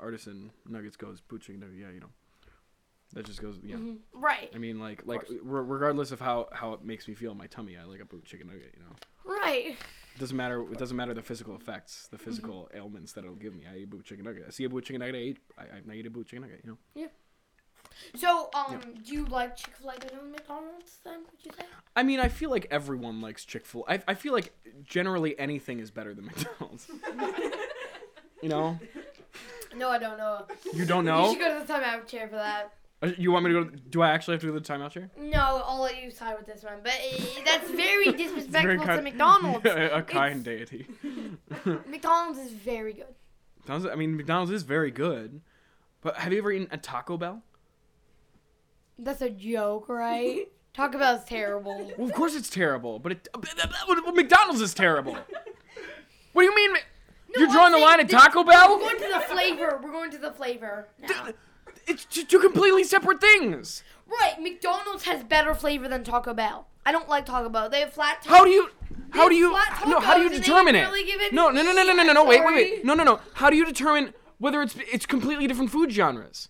artisan 0.00 0.50
nuggets 0.68 0.96
goes, 0.96 1.20
boot 1.20 1.42
chicken 1.42 1.60
nugget. 1.60 1.76
Yeah, 1.78 1.90
you 1.90 2.00
know, 2.00 2.10
that 3.12 3.24
just 3.26 3.40
goes. 3.42 3.58
Yeah. 3.62 3.76
Mhm. 3.76 3.98
Right. 4.12 4.50
I 4.54 4.58
mean, 4.58 4.78
like 4.80 5.02
like 5.06 5.22
re- 5.30 5.38
regardless 5.42 6.12
of 6.12 6.20
how 6.20 6.48
how 6.52 6.72
it 6.74 6.84
makes 6.84 7.06
me 7.08 7.14
feel 7.14 7.32
in 7.32 7.38
my 7.38 7.46
tummy, 7.46 7.76
I 7.76 7.84
like 7.84 8.00
a 8.00 8.04
boot 8.04 8.24
chicken 8.24 8.46
nugget. 8.48 8.74
You 8.76 8.82
know. 8.84 8.96
Right. 9.24 9.76
It 10.14 10.18
doesn't 10.18 10.36
matter. 10.36 10.62
It 10.72 10.78
doesn't 10.78 10.96
matter 10.96 11.14
the 11.14 11.22
physical 11.22 11.54
effects, 11.54 12.08
the 12.10 12.18
physical 12.18 12.68
ailments 12.74 13.12
that 13.12 13.24
it'll 13.24 13.36
give 13.36 13.54
me. 13.54 13.64
I 13.72 13.78
eat 13.78 13.90
boot 13.90 14.04
chicken 14.04 14.24
nugget. 14.24 14.44
I 14.46 14.50
see 14.50 14.64
a 14.64 14.68
boot 14.68 14.84
chicken 14.84 15.00
nugget. 15.00 15.14
I 15.14 15.18
eat. 15.18 15.38
I, 15.58 15.62
I 15.90 15.94
eat 15.94 16.06
a 16.06 16.10
boot 16.10 16.26
chicken 16.26 16.42
nugget. 16.42 16.60
You 16.64 16.70
know. 16.72 16.78
Yeah. 16.94 17.06
So, 18.14 18.48
um, 18.54 18.80
do 19.04 19.12
you 19.12 19.24
like 19.26 19.56
Chick 19.56 19.74
Fil 19.76 19.90
A 19.90 19.98
better 19.98 20.16
than 20.16 20.30
McDonald's? 20.32 20.98
Then 21.04 21.20
would 21.20 21.44
you 21.44 21.50
say? 21.56 21.64
I 21.94 22.02
mean, 22.02 22.18
I 22.18 22.28
feel 22.28 22.48
like 22.50 22.66
everyone 22.70 23.20
likes 23.20 23.44
Chick 23.44 23.66
Fil. 23.66 23.84
I 23.88 24.00
I 24.08 24.14
feel 24.14 24.32
like 24.32 24.52
generally 24.84 25.38
anything 25.38 25.80
is 25.80 25.90
better 25.90 26.14
than 26.14 26.24
McDonald's. 26.30 26.86
you 28.42 28.48
know. 28.48 28.78
No, 29.76 29.88
I 29.88 29.98
don't 29.98 30.18
know. 30.18 30.46
You 30.72 30.84
don't 30.84 31.04
know? 31.04 31.26
You 31.26 31.32
should 31.34 31.40
go 31.42 31.58
to 31.60 31.66
the 31.66 31.72
timeout 31.72 32.06
chair 32.06 32.28
for 32.28 32.36
that. 32.36 32.72
Uh, 33.02 33.12
You 33.18 33.32
want 33.32 33.44
me 33.46 33.52
to 33.52 33.64
go? 33.64 33.70
Do 33.90 34.02
I 34.02 34.10
actually 34.10 34.34
have 34.34 34.40
to 34.42 34.48
go 34.48 34.52
to 34.54 34.60
the 34.60 34.66
timeout 34.72 34.90
chair? 34.90 35.10
No, 35.18 35.62
I'll 35.64 35.80
let 35.80 36.02
you 36.02 36.10
side 36.10 36.36
with 36.36 36.46
this 36.46 36.62
one. 36.62 36.74
But 36.82 36.92
uh, 36.92 37.24
that's 37.44 37.70
very 37.86 38.12
disrespectful 38.12 38.78
to 38.78 38.84
kind- 38.84 39.04
McDonald's. 39.04 39.64
a 39.66 40.02
kind 40.06 40.44
deity. 40.44 40.86
McDonald's 41.86 42.38
is 42.40 42.52
very 42.52 42.92
good. 42.92 43.14
McDonald's, 43.60 43.86
I 43.92 43.94
mean, 43.96 44.16
McDonald's 44.16 44.50
is 44.52 44.62
very 44.64 44.90
good, 44.90 45.40
but 46.02 46.16
have 46.16 46.32
you 46.32 46.38
ever 46.38 46.50
eaten 46.52 46.68
a 46.70 46.76
Taco 46.78 47.16
Bell? 47.16 47.42
That's 48.98 49.22
a 49.22 49.30
joke, 49.30 49.88
right? 49.88 50.48
Taco 50.74 50.98
Bell's 50.98 51.24
terrible. 51.24 51.92
Well, 51.96 52.08
of 52.08 52.14
course 52.14 52.34
it's 52.34 52.50
terrible, 52.50 52.98
but 52.98 53.12
it, 53.12 53.28
McDonald's 54.14 54.60
is 54.60 54.74
terrible. 54.74 55.16
What 56.32 56.42
do 56.42 56.46
you 56.46 56.54
mean? 56.54 56.76
You're 57.36 57.46
I'm 57.48 57.52
drawing 57.52 57.72
the 57.72 57.78
line 57.78 58.00
at 58.00 58.08
Taco 58.08 58.44
We're 58.44 58.52
going 58.52 58.98
to 58.98 59.08
the 59.08 59.20
flavor. 59.20 59.80
We're 59.82 59.92
going 59.92 60.10
to 60.10 60.18
the 60.18 60.32
flavor 60.32 60.88
now. 60.98 61.28
It's 61.86 62.04
two 62.04 62.38
completely 62.38 62.84
separate 62.84 63.20
things. 63.20 63.82
Right, 64.06 64.40
McDonald's 64.40 65.04
has 65.04 65.22
better 65.24 65.54
flavor 65.54 65.88
than 65.88 66.04
Taco 66.04 66.34
Bell. 66.34 66.66
I 66.84 66.92
don't 66.92 67.08
like 67.08 67.26
Taco 67.26 67.48
Bell. 67.48 67.68
They 67.68 67.80
have 67.80 67.92
flat. 67.92 68.24
How 68.26 68.44
do 68.44 68.50
you? 68.50 68.70
How 69.10 69.28
do 69.28 69.34
you? 69.34 69.50
No, 69.86 70.00
how 70.00 70.14
do 70.14 70.22
you 70.22 70.28
tacos 70.30 70.34
and 70.34 70.34
they 70.34 70.38
determine 70.38 70.74
it? 70.76 70.82
really 70.82 71.00
it 71.00 71.32
No, 71.32 71.50
no, 71.50 71.62
no, 71.62 71.72
no, 71.72 71.82
no, 71.82 71.92
no, 71.92 72.02
no, 72.02 72.12
no. 72.12 72.24
Wait, 72.24 72.44
wait, 72.44 72.54
wait. 72.54 72.84
No, 72.84 72.94
no, 72.94 73.04
no. 73.04 73.20
How 73.34 73.50
do 73.50 73.56
you 73.56 73.64
determine 73.64 74.14
whether 74.38 74.62
it's 74.62 74.76
it's 74.92 75.06
completely 75.06 75.46
different 75.46 75.70
food 75.70 75.92
genres? 75.92 76.48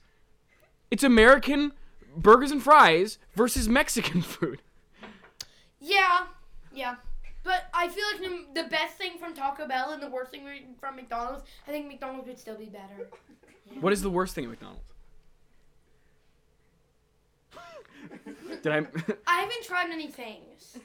It's 0.90 1.02
American 1.04 1.72
burgers 2.16 2.50
and 2.50 2.62
fries 2.62 3.18
versus 3.34 3.68
Mexican 3.68 4.22
food. 4.22 4.62
Yeah, 5.80 6.26
yeah. 6.72 6.96
But 7.42 7.64
I 7.72 7.88
feel 7.88 8.04
like 8.12 8.20
the, 8.54 8.62
the 8.62 8.68
best 8.68 8.96
thing 8.96 9.18
from 9.18 9.34
Taco 9.34 9.66
Bell 9.66 9.90
and 9.92 10.02
the 10.02 10.10
worst 10.10 10.30
thing 10.30 10.44
from 10.78 10.96
McDonald's, 10.96 11.42
I 11.66 11.70
think 11.70 11.86
McDonald's 11.86 12.28
would 12.28 12.38
still 12.38 12.56
be 12.56 12.66
better. 12.66 13.08
What 13.80 13.92
is 13.92 14.02
the 14.02 14.10
worst 14.10 14.34
thing 14.34 14.42
at 14.44 14.50
McDonald's? 14.50 14.82
Did 18.62 18.72
I? 18.72 18.78
I 19.26 19.40
haven't 19.40 19.62
tried 19.64 19.88
many 19.88 20.08
things. 20.08 20.76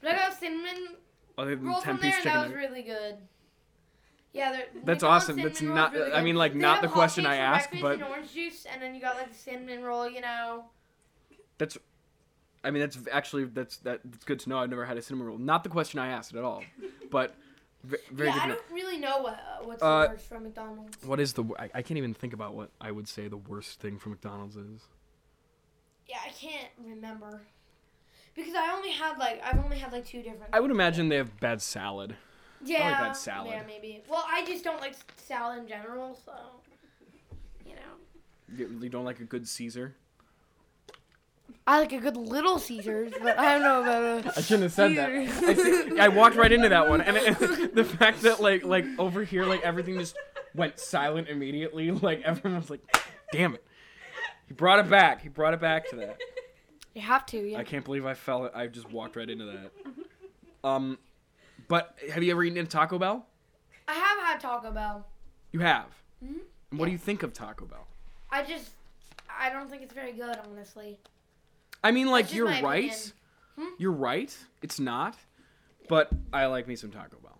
But 0.00 0.12
I 0.12 0.16
got 0.16 0.34
cinnamon 0.38 0.96
Other 1.36 1.56
than 1.56 1.66
roll 1.66 1.80
ten 1.80 1.96
from 1.96 2.02
there, 2.02 2.16
and 2.16 2.24
that 2.26 2.46
was 2.46 2.54
really 2.54 2.82
good. 2.82 3.16
Yeah, 4.32 4.52
they're- 4.52 4.66
That's 4.84 5.02
McDonald's 5.02 5.24
awesome. 5.24 5.42
That's 5.42 5.60
not- 5.60 5.92
really 5.92 6.12
I 6.12 6.22
mean, 6.22 6.36
like, 6.36 6.52
They 6.52 6.60
not 6.60 6.82
the 6.82 6.88
question 6.88 7.26
I 7.26 7.34
asked, 7.36 7.70
breakfast 7.70 7.82
but- 7.82 7.92
and 7.94 8.04
orange 8.04 8.32
juice, 8.32 8.64
and 8.64 8.80
then 8.80 8.94
you 8.94 9.00
got 9.00 9.16
like 9.16 9.32
the 9.32 9.38
cinnamon 9.38 9.82
roll, 9.82 10.08
you 10.08 10.20
know. 10.20 10.66
That's. 11.58 11.76
I 12.62 12.70
mean, 12.70 12.80
that's 12.80 12.98
actually 13.10 13.44
that's 13.44 13.78
that- 13.78 14.00
that's 14.04 14.24
good 14.24 14.38
to 14.40 14.48
know. 14.48 14.58
I've 14.58 14.70
never 14.70 14.84
had 14.84 14.96
a 14.98 15.02
cinnamon 15.02 15.26
roll. 15.28 15.38
Not 15.38 15.64
the 15.64 15.70
question 15.70 15.98
I 15.98 16.08
asked 16.08 16.34
at 16.34 16.44
all, 16.44 16.62
but 17.10 17.34
ve- 17.84 17.96
very 18.12 18.28
yeah, 18.28 18.34
good. 18.34 18.42
I 18.42 18.48
don't 18.48 18.70
really 18.70 18.98
know 18.98 19.18
what, 19.22 19.34
uh, 19.34 19.64
what's 19.64 19.82
Uh, 19.82 20.02
the 20.02 20.08
worst 20.10 20.28
from 20.28 20.42
McDonald's. 20.42 21.04
What 21.06 21.20
is 21.20 21.32
the? 21.32 21.44
I, 21.58 21.64
I 21.74 21.82
can't 21.82 21.96
even 21.98 22.12
think 22.14 22.32
about 22.34 22.54
what 22.54 22.70
I 22.80 22.90
would 22.90 23.08
say 23.08 23.28
the 23.28 23.36
worst 23.38 23.80
thing 23.80 23.98
for 23.98 24.10
McDonald's 24.10 24.56
is. 24.56 24.82
Yeah, 26.06 26.18
I 26.24 26.30
can't 26.30 26.68
remember. 26.84 27.40
Because 28.34 28.54
I 28.54 28.72
only 28.76 28.90
had 28.90 29.16
like 29.18 29.40
I've 29.44 29.58
only 29.64 29.78
had 29.78 29.92
like 29.92 30.04
two 30.04 30.22
different. 30.22 30.52
I 30.52 30.60
would 30.60 30.70
imagine 30.70 31.08
they 31.08 31.16
have 31.16 31.38
bad 31.40 31.62
salad. 31.62 32.14
yeah, 32.62 33.00
bad 33.00 33.16
salad. 33.16 33.52
Yeah, 33.52 33.62
maybe. 33.66 34.02
Well, 34.08 34.24
I 34.28 34.44
just 34.44 34.64
don't 34.64 34.80
like 34.80 34.94
salad 35.16 35.60
in 35.60 35.66
general, 35.68 36.14
so 36.24 36.32
you 37.64 37.74
know. 37.74 37.80
You, 38.54 38.78
you 38.82 38.88
don't 38.88 39.04
like 39.04 39.20
a 39.20 39.24
good 39.24 39.48
Caesar? 39.48 39.94
I 41.66 41.78
like 41.80 41.92
a 41.92 41.98
good 41.98 42.16
Little 42.16 42.58
Caesars, 42.58 43.12
but 43.22 43.38
I 43.38 43.54
don't 43.54 43.62
know 43.62 43.82
about 43.82 44.26
a. 44.26 44.38
I 44.38 44.40
shouldn't 44.42 44.64
have 44.64 44.72
said 44.72 44.96
that. 44.96 45.10
I, 45.10 45.54
see- 45.54 45.98
I 46.00 46.08
walked 46.08 46.36
right 46.36 46.50
into 46.52 46.68
that 46.68 46.88
one, 46.88 47.00
and 47.00 47.16
it, 47.16 47.74
the 47.74 47.84
fact 47.84 48.22
that 48.22 48.40
like 48.42 48.64
like 48.64 48.84
over 48.98 49.22
here 49.24 49.44
like 49.44 49.62
everything 49.62 49.98
just 49.98 50.16
went 50.54 50.78
silent 50.78 51.28
immediately. 51.28 51.90
Like 51.90 52.22
everyone 52.22 52.60
was 52.60 52.70
like, 52.70 52.80
"Damn 53.32 53.54
it!" 53.54 53.64
He 54.48 54.54
brought 54.54 54.78
it 54.80 54.88
back. 54.90 55.22
He 55.22 55.28
brought 55.28 55.54
it 55.54 55.60
back 55.60 55.88
to 55.90 55.96
that. 55.96 56.18
You 56.94 57.02
have 57.02 57.24
to, 57.26 57.38
yeah. 57.38 57.58
I 57.58 57.62
can't 57.62 57.84
believe 57.84 58.04
I 58.04 58.14
fell. 58.14 58.50
I 58.52 58.66
just 58.66 58.90
walked 58.90 59.14
right 59.14 59.30
into 59.30 59.44
that. 59.44 59.70
Um, 60.64 60.98
but 61.68 61.96
have 62.12 62.22
you 62.24 62.32
ever 62.32 62.42
eaten 62.42 62.58
at 62.58 62.68
Taco 62.68 62.98
Bell? 62.98 63.26
I 63.86 63.92
have 63.94 64.18
had 64.18 64.40
Taco 64.40 64.72
Bell. 64.72 65.06
You 65.52 65.60
have. 65.60 65.86
Mhm. 66.24 66.40
And 66.72 66.80
what 66.80 66.86
do 66.86 66.92
you 66.92 66.98
think 66.98 67.22
of 67.22 67.32
Taco 67.32 67.64
Bell? 67.64 67.86
I 68.30 68.42
just, 68.42 68.70
I 69.28 69.50
don't 69.50 69.70
think 69.70 69.82
it's 69.82 69.94
very 69.94 70.12
good, 70.12 70.36
honestly. 70.50 70.98
I 71.82 71.90
mean, 71.92 72.08
like 72.08 72.34
you're 72.34 72.46
right. 72.46 73.12
Hmm? 73.56 73.64
You're 73.78 73.92
right. 73.92 74.36
It's 74.62 74.78
not. 74.80 75.16
But 75.88 76.10
I 76.32 76.46
like 76.46 76.68
me 76.68 76.76
some 76.76 76.90
Taco 76.90 77.16
Bell. 77.22 77.38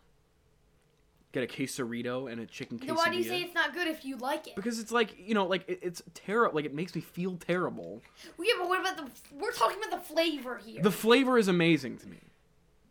Get 1.32 1.44
a 1.44 1.46
quesarito 1.46 2.30
and 2.30 2.40
a 2.40 2.46
chicken 2.46 2.78
quesadilla. 2.78 2.86
Then 2.86 2.96
why 2.96 3.10
do 3.10 3.16
you 3.18 3.22
say 3.22 3.42
it's 3.42 3.54
not 3.54 3.72
good 3.72 3.86
if 3.86 4.04
you 4.04 4.16
like 4.16 4.48
it? 4.48 4.56
Because 4.56 4.80
it's 4.80 4.90
like 4.90 5.14
you 5.16 5.34
know, 5.34 5.46
like 5.46 5.68
it, 5.68 5.78
it's 5.82 6.02
terrible. 6.14 6.56
Like 6.56 6.64
it 6.64 6.74
makes 6.74 6.94
me 6.94 7.00
feel 7.00 7.36
terrible. 7.36 8.02
Well, 8.36 8.48
yeah, 8.48 8.54
but 8.58 8.68
what 8.68 8.80
about 8.80 8.96
the? 8.96 9.08
We're 9.36 9.52
talking 9.52 9.78
about 9.78 9.90
the 10.00 10.04
flavor 10.12 10.58
here. 10.64 10.82
The 10.82 10.90
flavor 10.90 11.38
is 11.38 11.46
amazing 11.46 11.98
to 11.98 12.08
me. 12.08 12.18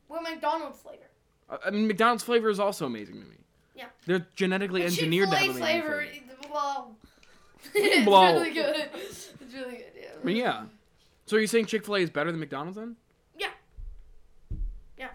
what 0.08 0.24
McDonald's 0.24 0.80
flavor? 0.80 1.04
I- 1.50 1.58
I 1.66 1.70
mean, 1.72 1.88
McDonald's 1.88 2.24
flavor 2.24 2.50
is 2.50 2.60
also 2.60 2.86
amazing 2.86 3.20
to 3.22 3.28
me. 3.28 3.36
Yeah. 3.76 3.86
They're 4.06 4.28
genetically 4.36 4.84
engineered 4.84 5.30
to 5.32 5.36
have 5.36 5.44
amazing 5.44 5.62
flavor, 5.62 6.06
flavor. 6.06 6.50
well, 6.54 6.96
it's 7.76 8.08
really 8.08 8.54
good. 8.54 8.90
It's 8.94 9.32
really 9.54 9.78
good. 9.78 9.86
Yeah. 10.00 10.08
Mean, 10.24 10.36
yeah. 10.38 10.64
So 11.30 11.38
are 11.38 11.40
you 11.40 11.46
saying 11.46 11.68
Chick 11.68 11.86
Fil 11.86 11.96
A 11.98 12.00
is 12.00 12.10
better 12.10 12.32
than 12.32 12.40
McDonald's 12.40 12.76
then? 12.76 12.96
Yeah. 13.38 13.50
Yeah. 14.98 15.10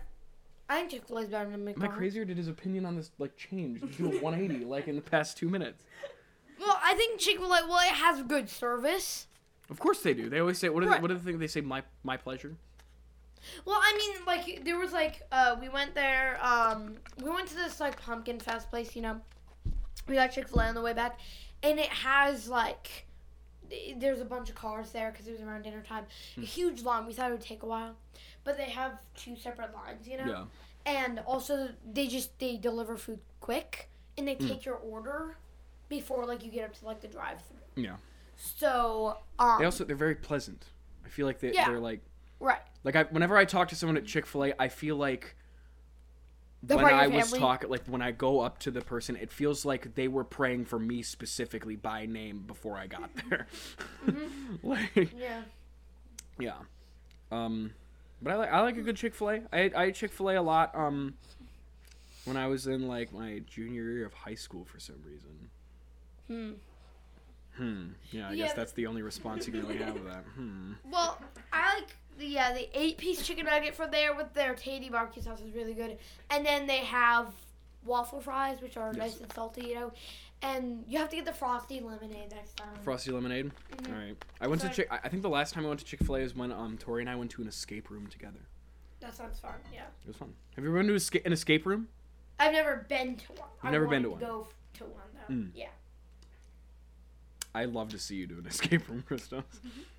I 0.68 0.76
think 0.76 0.90
Chick 0.92 1.09
Fil 1.09 1.18
A 1.18 1.23
is 1.23 1.28
better 1.28 1.50
than 1.50 1.64
McDonald's. 1.64 1.92
Am 1.92 1.92
I 1.92 1.99
crazy 1.99 2.21
or 2.21 2.25
did 2.25 2.37
his 2.37 2.47
opinion 2.47 2.87
on 2.87 2.94
this 2.94 3.11
like 3.18 3.37
change? 3.37 3.80
Did 3.80 3.99
you 3.99 4.11
do 4.12 4.18
a 4.18 4.21
180 4.21 4.64
like 4.68 4.87
in 4.87 4.94
the 4.94 5.02
past 5.02 5.37
two 5.37 5.49
minutes? 5.49 5.83
Well, 6.61 6.78
I 6.85 6.94
think 6.94 7.18
Chick 7.18 7.38
Fil 7.38 7.47
A. 7.52 7.66
Well, 7.68 7.80
it 7.80 7.97
has 7.97 8.23
good 8.23 8.49
service. 8.49 9.26
Of 9.68 9.80
course 9.80 10.02
they 10.02 10.14
do. 10.14 10.30
They 10.30 10.38
always 10.38 10.56
say 10.56 10.68
what 10.68 10.85
are 10.85 10.87
Right. 10.87 10.99
they, 10.99 11.02
what 11.02 11.11
are 11.11 11.14
the 11.14 11.21
things 11.21 11.40
they 11.40 11.49
say? 11.49 11.62
My 11.62 11.83
my 12.04 12.16
pleasure. 12.16 12.54
Well, 13.64 13.80
I 13.83 13.92
mean, 13.99 14.25
like 14.25 14.64
there 14.64 14.78
was 14.78 14.92
like 14.92 15.21
uh, 15.33 15.56
we 15.61 15.68
went 15.68 15.97
there. 15.97 16.38
Um, 16.40 16.94
we 17.25 17.28
went 17.28 17.49
to 17.49 17.56
this 17.56 17.80
like 17.80 18.00
pumpkin 18.00 18.38
fest 18.38 18.71
place. 18.71 18.94
You 18.94 19.02
know, 19.02 19.21
we 20.06 20.14
got 20.14 20.28
Chick 20.30 20.49
Fil 20.49 20.61
A 20.61 20.68
on 20.68 20.76
the 20.76 20.80
way 20.80 20.92
back, 20.92 21.18
and 21.64 21.80
it 21.80 21.88
has 21.88 22.49
like 22.49 23.04
there's 23.97 24.21
a 24.21 24.25
bunch 24.25 24.49
of 24.49 24.54
cars 24.54 24.90
there 24.92 25.11
because 25.11 25.26
it 25.26 25.33
was 25.33 25.40
around 25.40 25.62
dinner 25.62 25.83
time. 25.83 26.04
A 26.37 26.40
huge 26.42 26.83
line. 26.83 27.06
We 27.06 27.12
thought 27.12 27.30
it 27.30 27.33
would 27.33 27.40
take 27.40 27.62
a 27.62 27.66
while, 27.66 27.97
but 28.44 28.56
they 28.56 28.71
have 28.71 28.99
two 29.16 29.37
separate 29.37 29.75
lines. 29.75 30.06
You 30.06 30.18
know. 30.18 30.26
Yeah. 30.26 30.44
And 30.87 31.21
also, 31.21 31.71
they 31.90 32.06
just 32.09 32.38
they 32.38 32.56
deliver 32.56 32.97
food 32.97 33.21
quick, 33.40 33.88
and 34.18 34.28
they 34.28 34.35
take 34.35 34.64
your 34.64 34.76
order 34.76 35.37
before 35.88 36.26
like 36.26 36.44
you 36.44 36.50
get 36.50 36.64
up 36.64 36.78
to 36.78 36.85
like 36.85 37.00
the 37.00 37.09
drive-through. 37.09 37.83
Yeah. 37.83 37.97
So, 38.37 39.18
um, 39.38 39.59
They 39.59 39.64
also 39.64 39.85
they're 39.85 39.97
very 39.97 40.14
pleasant. 40.14 40.64
I 41.04 41.09
feel 41.09 41.26
like 41.26 41.40
they, 41.40 41.52
Yeah. 41.52 41.68
they're 41.68 41.80
like 41.80 42.00
right. 42.40 42.61
like 42.83 42.97
I 42.97 43.04
whenever 43.04 43.37
I 43.37 43.44
talk 43.44 43.68
to 43.68 43.76
someone 43.76 43.97
at 43.97 44.04
Chick 44.04 44.26
Fil 44.26 44.44
A, 44.47 44.54
I 44.59 44.68
feel 44.68 44.97
like 44.97 45.37
They're 46.66 46.76
when 46.76 46.87
I 46.94 47.06
was 47.09 47.30
talking 47.33 47.68
like 47.71 47.85
when 47.87 48.02
I 48.02 48.11
go 48.12 48.40
up 48.40 48.59
to 48.61 48.71
the 48.71 48.80
person, 48.80 49.16
it 49.16 49.30
feels 49.33 49.64
like 49.64 49.94
they 49.94 50.09
were 50.09 50.25
praying 50.25 50.64
for 50.66 50.78
me 50.78 51.02
specifically 51.02 51.76
by 51.76 52.06
name 52.06 52.44
before 52.47 52.76
I 52.76 52.87
got 52.87 53.11
there. 53.28 53.47
Mm-hmm. 54.06 54.54
like 54.68 55.12
Yeah. 55.18 55.42
yeah. 56.38 56.54
Um 57.30 57.73
but 58.23 58.33
I 58.33 58.37
like 58.37 58.52
I 58.52 58.61
like 58.61 58.76
a 58.76 58.83
good 58.83 58.97
Chick 58.97 59.14
Fil 59.14 59.30
A. 59.30 59.40
I 59.52 59.71
ate- 59.76 59.94
Chick 59.94 60.12
Fil 60.12 60.30
A 60.30 60.37
a 60.37 60.42
lot. 60.42 60.75
Um, 60.75 61.14
when 62.25 62.37
I 62.38 62.47
was 62.47 62.66
in 62.66 62.88
like 62.88 63.12
my 63.12 63.42
junior 63.47 63.83
year 63.90 64.06
of 64.06 64.14
high 64.14 64.35
school 64.35 64.64
for 64.64 64.80
some 64.80 64.97
reason. 65.06 65.50
Hmm. 66.28 66.52
Hmm. 67.62 67.85
Yeah, 68.11 68.28
I 68.28 68.33
Yeah, 68.33 68.47
guess 68.47 68.54
that's 68.54 68.73
the 68.73 68.87
only 68.87 69.02
response 69.02 69.47
you 69.47 69.52
can 69.52 69.62
really 69.62 69.76
have 69.76 69.94
to 69.94 70.00
that. 70.04 70.25
Hmm. 70.35 70.73
Well, 70.90 71.21
I 71.52 71.75
like 71.78 71.88
the 71.88 71.94
yeah 72.18 72.52
the 72.52 72.68
eight 72.78 72.97
piece 72.99 73.26
chicken 73.26 73.47
nugget 73.47 73.75
from 73.75 73.90
there 73.90 74.14
with 74.14 74.33
their 74.35 74.54
tangy 74.54 74.88
barbecue 74.90 75.23
sauce 75.23 75.40
is 75.40 75.54
really 75.54 75.75
good, 75.75 75.99
and 76.30 76.44
then 76.44 76.66
they 76.66 76.78
have 76.78 77.33
waffle 77.85 78.21
fries 78.21 78.61
which 78.62 78.76
are 78.76 78.88
Yes. 78.94 78.97
nice 78.97 79.21
and 79.21 79.33
salty, 79.33 79.66
you 79.68 79.75
know, 79.75 79.92
and 80.42 80.85
you 80.88 80.99
have 80.99 81.09
to 81.11 81.16
get 81.16 81.25
the 81.26 81.33
frosty 81.33 81.80
lemonade 81.80 82.30
next 82.30 82.56
time. 82.56 82.75
Frosty 82.83 83.11
lemonade. 83.12 83.50
Mhm. 83.76 83.88
All 83.92 83.99
right. 83.99 84.16
I 84.40 84.47
went 84.47 84.61
to 84.62 84.68
Chick. 84.71 84.88
I 84.90 85.09
think 85.09 85.23
the 85.23 85.28
last 85.28 85.52
time 85.54 85.64
I 85.64 85.68
went 85.68 85.80
to 85.80 85.87
Chick 85.87 86.00
Fil 86.04 86.16
A 86.16 86.21
was 86.23 86.35
when 86.35 86.50
um 86.52 86.78
Tori 86.78 87.02
and 87.02 87.11
I 87.11 87.16
went 87.16 87.30
to 87.33 87.42
an 87.42 87.49
escape 87.49 87.90
room 87.90 88.06
together. 88.06 88.40
That 89.00 89.14
sounds 89.14 89.38
fun. 89.38 89.54
Yeah, 89.73 89.83
It 90.02 90.06
was 90.09 90.16
fun. 90.16 90.35
Have 90.56 90.64
you 90.64 90.71
ever 90.71 90.78
been 90.78 90.87
to 90.88 90.94
esca- 90.94 91.26
an 91.26 91.33
escape 91.35 91.66
room? 91.66 91.88
I've 92.38 92.52
never 92.52 92.87
been 92.88 93.16
to 93.16 93.33
one. 93.35 93.49
I've 93.62 93.73
never 93.73 93.87
been 93.87 94.02
wanted 94.11 94.21
to 94.21 94.26
one. 94.26 94.42
Go 94.42 94.47
f- 94.49 94.78
to 94.78 94.85
one 94.85 95.02
though. 95.28 95.35
Mm. 95.35 95.50
Yeah. 95.54 95.68
I'd 97.54 97.70
love 97.70 97.90
to 97.90 97.99
see 97.99 98.16
you 98.16 98.26
do 98.26 98.38
an 98.38 98.46
escape 98.49 98.82
from 98.82 99.02
Christos. 99.02 99.44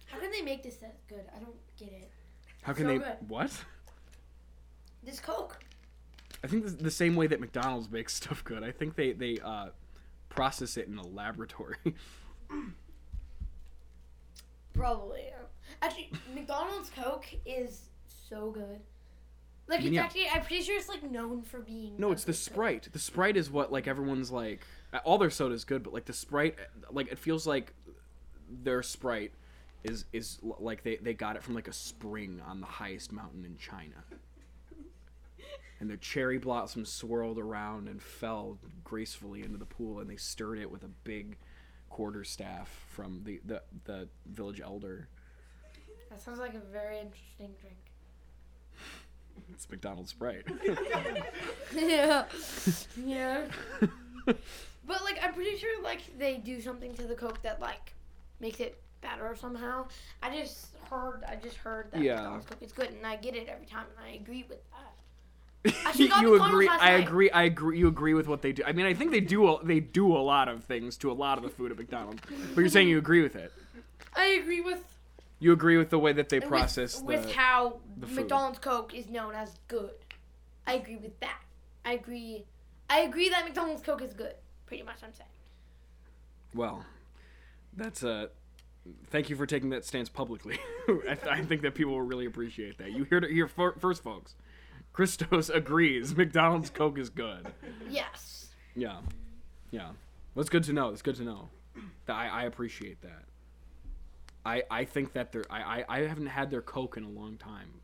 How 0.08 0.20
can 0.20 0.32
they 0.32 0.42
make 0.42 0.64
this 0.64 0.76
that 0.78 0.98
good? 1.08 1.26
I 1.36 1.40
don't 1.40 1.56
get 1.78 1.90
it. 1.90 2.12
How 2.62 2.74
can 2.74 2.86
So 2.86 2.88
they? 2.90 2.98
good. 3.00 3.16
What? 3.28 3.52
This 5.04 5.20
Coke. 5.20 5.60
I 6.44 6.48
think 6.48 6.66
the, 6.66 6.72
the 6.72 6.92
same 6.92 7.16
way 7.16 7.28
that 7.28 7.40
McDonald's 7.40 7.90
makes 7.90 8.14
stuff 8.16 8.44
good. 8.44 8.64
I 8.64 8.72
think 8.72 8.96
they 8.96 9.14
they 9.14 9.40
uh, 9.44 9.68
process 10.30 10.78
it 10.78 10.88
in 10.88 10.98
a 10.98 11.06
laboratory. 11.06 11.78
Probably. 14.74 15.24
Actually, 15.82 16.12
McDonald's 16.34 16.90
Coke 16.90 17.26
is 17.46 17.90
so 18.30 18.52
good. 18.52 18.80
Like 19.68 19.80
I 19.80 19.84
mean, 19.84 19.94
it's 19.94 19.96
yeah. 19.96 20.04
actually, 20.04 20.28
I'm 20.32 20.42
pretty 20.42 20.62
sure 20.64 20.78
it's 20.78 20.90
like 20.90 21.04
known 21.10 21.42
for 21.42 21.60
being. 21.60 21.96
no, 21.98 22.12
it's 22.12 22.24
the. 22.24 22.34
Sprite. 22.34 22.90
The 22.92 23.00
Sprite 23.00 23.38
is 23.38 23.50
what 23.50 23.72
like 23.72 23.88
everyone's 23.88 24.32
like. 24.32 24.62
Uh, 24.94 25.00
All 25.04 25.18
their 25.18 25.30
soda 25.30 25.54
is 25.56 25.64
good, 25.64 25.84
but 25.84 25.94
like 25.94 26.06
the 26.06 26.14
Sprite, 26.14 26.56
like 26.92 27.12
it 27.12 27.18
feels 27.18 27.46
like 27.46 27.74
their 28.50 28.84
Sprite 28.84 29.34
is 29.84 30.06
is 30.14 30.40
like 30.42 30.84
they 30.84 30.98
they 30.98 31.14
got 31.14 31.36
it 31.36 31.44
from 31.44 31.54
like 31.56 31.68
a 31.68 31.74
spring 31.74 32.42
on 32.46 32.60
the 32.60 32.68
highest 32.68 33.12
mountain 33.12 33.46
in 33.46 33.58
China. 33.58 34.04
And 35.80 35.90
their 35.90 35.98
cherry 35.98 36.38
blossoms 36.38 36.90
swirled 36.90 37.38
around 37.38 37.90
and 37.90 38.02
fell 38.02 38.58
gracefully 38.84 39.44
into 39.44 39.58
the 39.58 39.66
pool, 39.66 40.00
and 40.00 40.10
they 40.10 40.16
stirred 40.16 40.58
it 40.58 40.72
with 40.72 40.84
a 40.84 40.90
big 41.04 41.38
quarter 41.90 42.24
staff 42.24 42.86
from 42.90 43.22
the, 43.26 43.42
the, 43.46 43.62
the 43.84 44.08
village 44.26 44.62
elder. 44.62 45.10
That 46.10 46.22
sounds 46.22 46.40
like 46.40 46.54
a 46.54 46.60
very 46.72 47.00
interesting 47.00 47.54
drink. 47.60 47.76
It's 49.54 49.70
McDonald's 49.70 50.12
Sprite. 50.12 50.46
yeah. 51.76 52.26
Yeah. 53.06 53.48
But 54.88 55.04
like, 55.04 55.18
I'm 55.24 55.34
pretty 55.34 55.58
sure 55.58 55.82
like 55.84 56.02
they 56.18 56.38
do 56.38 56.62
something 56.62 56.94
to 56.96 57.04
the 57.04 57.16
Coke 57.16 57.42
that 57.44 57.60
like 57.60 57.94
makes 58.40 58.60
it 58.60 58.82
better 59.02 59.36
somehow. 59.36 59.88
I 60.22 60.36
just 60.36 60.68
heard. 60.90 61.24
I 61.28 61.36
just 61.36 61.58
heard 61.58 61.92
that 61.92 62.02
Yeah. 62.02 62.16
McDonald's 62.16 62.46
Coke 62.48 62.62
is 62.62 62.72
good, 62.72 62.90
and 62.92 63.06
I 63.06 63.16
get 63.16 63.36
it 63.36 63.48
every 63.48 63.66
time, 63.66 63.86
and 63.98 64.06
I 64.06 64.16
agree 64.16 64.46
with 64.48 64.60
that. 64.72 65.74
Actually, 65.86 66.04
you 66.06 66.10
got 66.10 66.22
you 66.22 66.30
McDonald's 66.32 66.54
agree? 66.54 66.68
I 66.70 66.92
agree. 66.92 67.30
I 67.32 67.44
agree. 67.44 67.80
You 67.80 67.88
agree 67.88 68.14
with 68.14 68.28
what 68.28 68.42
they 68.42 68.52
do. 68.52 68.64
I 68.66 68.72
mean, 68.74 68.86
I 68.86 68.94
think 68.94 69.12
they 69.12 69.20
do. 69.22 69.48
A, 69.50 69.64
they 69.66 69.80
do 69.80 70.16
a 70.16 70.20
lot 70.20 70.48
of 70.48 70.64
things 70.64 70.98
to 70.98 71.12
a 71.12 71.14
lot 71.14 71.38
of 71.38 71.44
the 71.44 71.50
food 71.50 71.72
at 71.72 71.78
McDonald's. 71.78 72.22
But 72.54 72.62
you're 72.62 72.70
saying 72.70 72.88
you 72.88 72.98
agree 73.00 73.22
with 73.24 73.36
it. 73.36 73.52
I 74.16 74.26
agree 74.42 74.62
with 74.62 74.84
You 75.40 75.52
agree 75.52 75.78
with 75.78 75.90
the 75.90 76.00
way 76.00 76.14
that 76.14 76.30
they 76.30 76.40
with- 76.40 76.48
process 76.48 77.02
with, 77.02 77.26
the. 77.28 77.34
how 77.34 77.78
the. 77.98 78.08
McDonald's 78.08 78.60
Coke 78.60 78.94
is 78.94 79.10
known 79.10 79.34
as 79.34 79.56
good. 79.68 79.92
I 80.68 80.74
agree 80.74 80.98
with 80.98 81.20
that. 81.20 81.42
I 81.84 81.94
agree. 81.94 82.46
I 82.90 83.00
agree 83.02 83.30
that 83.30 83.46
McDonald's 83.46 83.82
Coke 83.82 84.02
is 84.04 84.14
good. 84.14 84.36
Pretty 84.66 84.84
much, 84.84 84.98
I'm 85.04 85.14
saying. 85.14 85.30
Well, 86.54 86.86
that's 87.76 88.04
uh 88.04 88.28
Thank 89.08 89.30
you 89.32 89.36
for 89.36 89.48
taking 89.48 89.70
that 89.72 89.84
stance 89.84 90.10
publicly. 90.10 90.60
I, 90.88 91.16
th- 91.16 91.28
I 91.28 91.42
think 91.44 91.64
that 91.64 91.74
people 91.74 91.94
will 91.94 92.04
really 92.04 92.28
appreciate 92.28 92.78
that. 92.78 92.92
You 92.92 93.06
heard 93.06 93.24
it 93.24 93.32
here 93.32 93.48
fir- 93.48 93.74
first, 93.80 94.04
folks. 94.04 94.36
Christos 94.94 95.50
agrees. 95.50 96.16
McDonald's 96.16 96.70
Coke 96.70 97.00
is 97.00 97.10
good. 97.10 97.48
Yes. 97.90 98.50
Yeah, 98.76 99.00
yeah. 99.72 99.88
Well, 100.34 100.42
it's 100.42 100.50
good 100.50 100.64
to 100.66 100.74
know. 100.74 100.90
It's 100.90 101.02
good 101.02 101.16
to 101.16 101.24
know. 101.24 101.50
That 102.06 102.14
I, 102.14 102.28
I 102.28 102.44
appreciate 102.44 103.02
that. 103.02 103.24
I 104.46 104.64
I 104.70 104.86
think 104.86 105.14
that 105.14 105.32
they're 105.32 105.46
I, 105.50 105.80
I 105.80 105.86
I 105.90 106.00
haven't 106.02 106.28
had 106.28 106.52
their 106.52 106.62
Coke 106.62 106.98
in 106.98 107.04
a 107.04 107.10
long 107.10 107.38
time, 107.38 107.82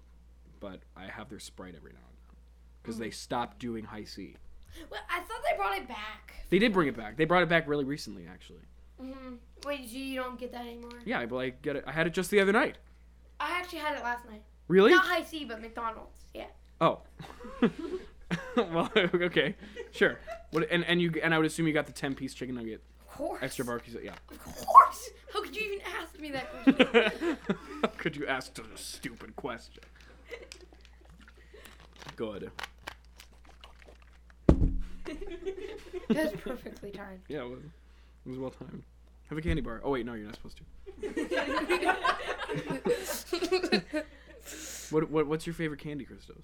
but 0.59 0.81
I 0.95 1.07
have 1.07 1.29
their 1.29 1.39
Sprite 1.39 1.73
every 1.75 1.93
now 1.93 1.99
and 2.07 2.17
then 2.27 2.35
because 2.83 2.97
they 2.99 3.09
stopped 3.09 3.57
doing 3.59 3.85
Hi-C. 3.85 4.35
Well, 4.89 4.99
I 5.09 5.19
thought 5.19 5.41
they 5.49 5.55
brought 5.57 5.77
it 5.77 5.87
back. 5.87 6.33
They 6.49 6.59
did 6.59 6.73
bring 6.73 6.87
it 6.87 6.97
back. 6.97 7.17
They 7.17 7.25
brought 7.25 7.43
it 7.43 7.49
back 7.49 7.67
really 7.67 7.85
recently, 7.85 8.25
actually. 8.27 8.61
hmm 8.99 9.35
Wait, 9.65 9.87
so 9.89 9.95
you 9.97 10.15
don't 10.19 10.39
get 10.39 10.51
that 10.53 10.61
anymore? 10.61 10.91
Yeah, 11.05 11.25
but 11.25 11.37
I 11.37 11.49
get 11.49 11.75
it. 11.75 11.83
I 11.85 11.91
had 11.91 12.07
it 12.07 12.13
just 12.13 12.31
the 12.31 12.39
other 12.39 12.51
night. 12.51 12.77
I 13.39 13.51
actually 13.59 13.79
had 13.79 13.97
it 13.97 14.03
last 14.03 14.27
night. 14.29 14.41
Really? 14.67 14.91
Not 14.91 15.05
Hi-C, 15.05 15.45
but 15.45 15.61
McDonald's. 15.61 16.17
Yeah. 16.33 16.45
Oh. 16.79 17.01
well, 18.57 18.89
okay, 18.97 19.55
sure. 19.91 20.17
What 20.51 20.67
and 20.71 20.83
and 20.85 21.01
you 21.01 21.13
and 21.21 21.33
I 21.33 21.37
would 21.37 21.45
assume 21.45 21.67
you 21.67 21.73
got 21.73 21.85
the 21.85 21.91
ten 21.91 22.15
piece 22.15 22.33
chicken 22.33 22.55
nugget 22.55 22.81
Of 23.01 23.15
course. 23.17 23.43
extra 23.43 23.65
barbecue. 23.65 23.99
Yeah. 24.03 24.13
Of 24.29 24.65
course. 24.65 25.09
How 25.33 25.41
could 25.43 25.55
you 25.55 25.61
even 25.63 25.79
ask 26.01 26.19
me 26.19 26.31
that 26.31 26.51
question? 26.51 27.37
Could 27.97 28.15
you 28.15 28.27
ask 28.27 28.55
such 28.55 28.65
a 28.73 28.77
stupid 28.77 29.35
question? 29.35 29.81
Good. 32.15 32.51
That's 36.09 36.35
perfectly 36.41 36.91
timed. 36.91 37.21
Yeah, 37.27 37.41
it 37.43 37.49
was, 37.49 37.59
it 38.25 38.29
was 38.29 38.39
well 38.39 38.51
timed. 38.51 38.83
Have 39.29 39.37
a 39.37 39.41
candy 39.41 39.61
bar. 39.61 39.81
Oh 39.83 39.91
wait, 39.91 40.05
no, 40.05 40.13
you're 40.13 40.25
not 40.25 40.35
supposed 40.35 40.57
to. 40.57 40.63
What 44.91 45.09
what 45.09 45.27
what's 45.27 45.47
your 45.47 45.53
favorite 45.53 45.79
candy, 45.79 46.03
Christos? 46.03 46.43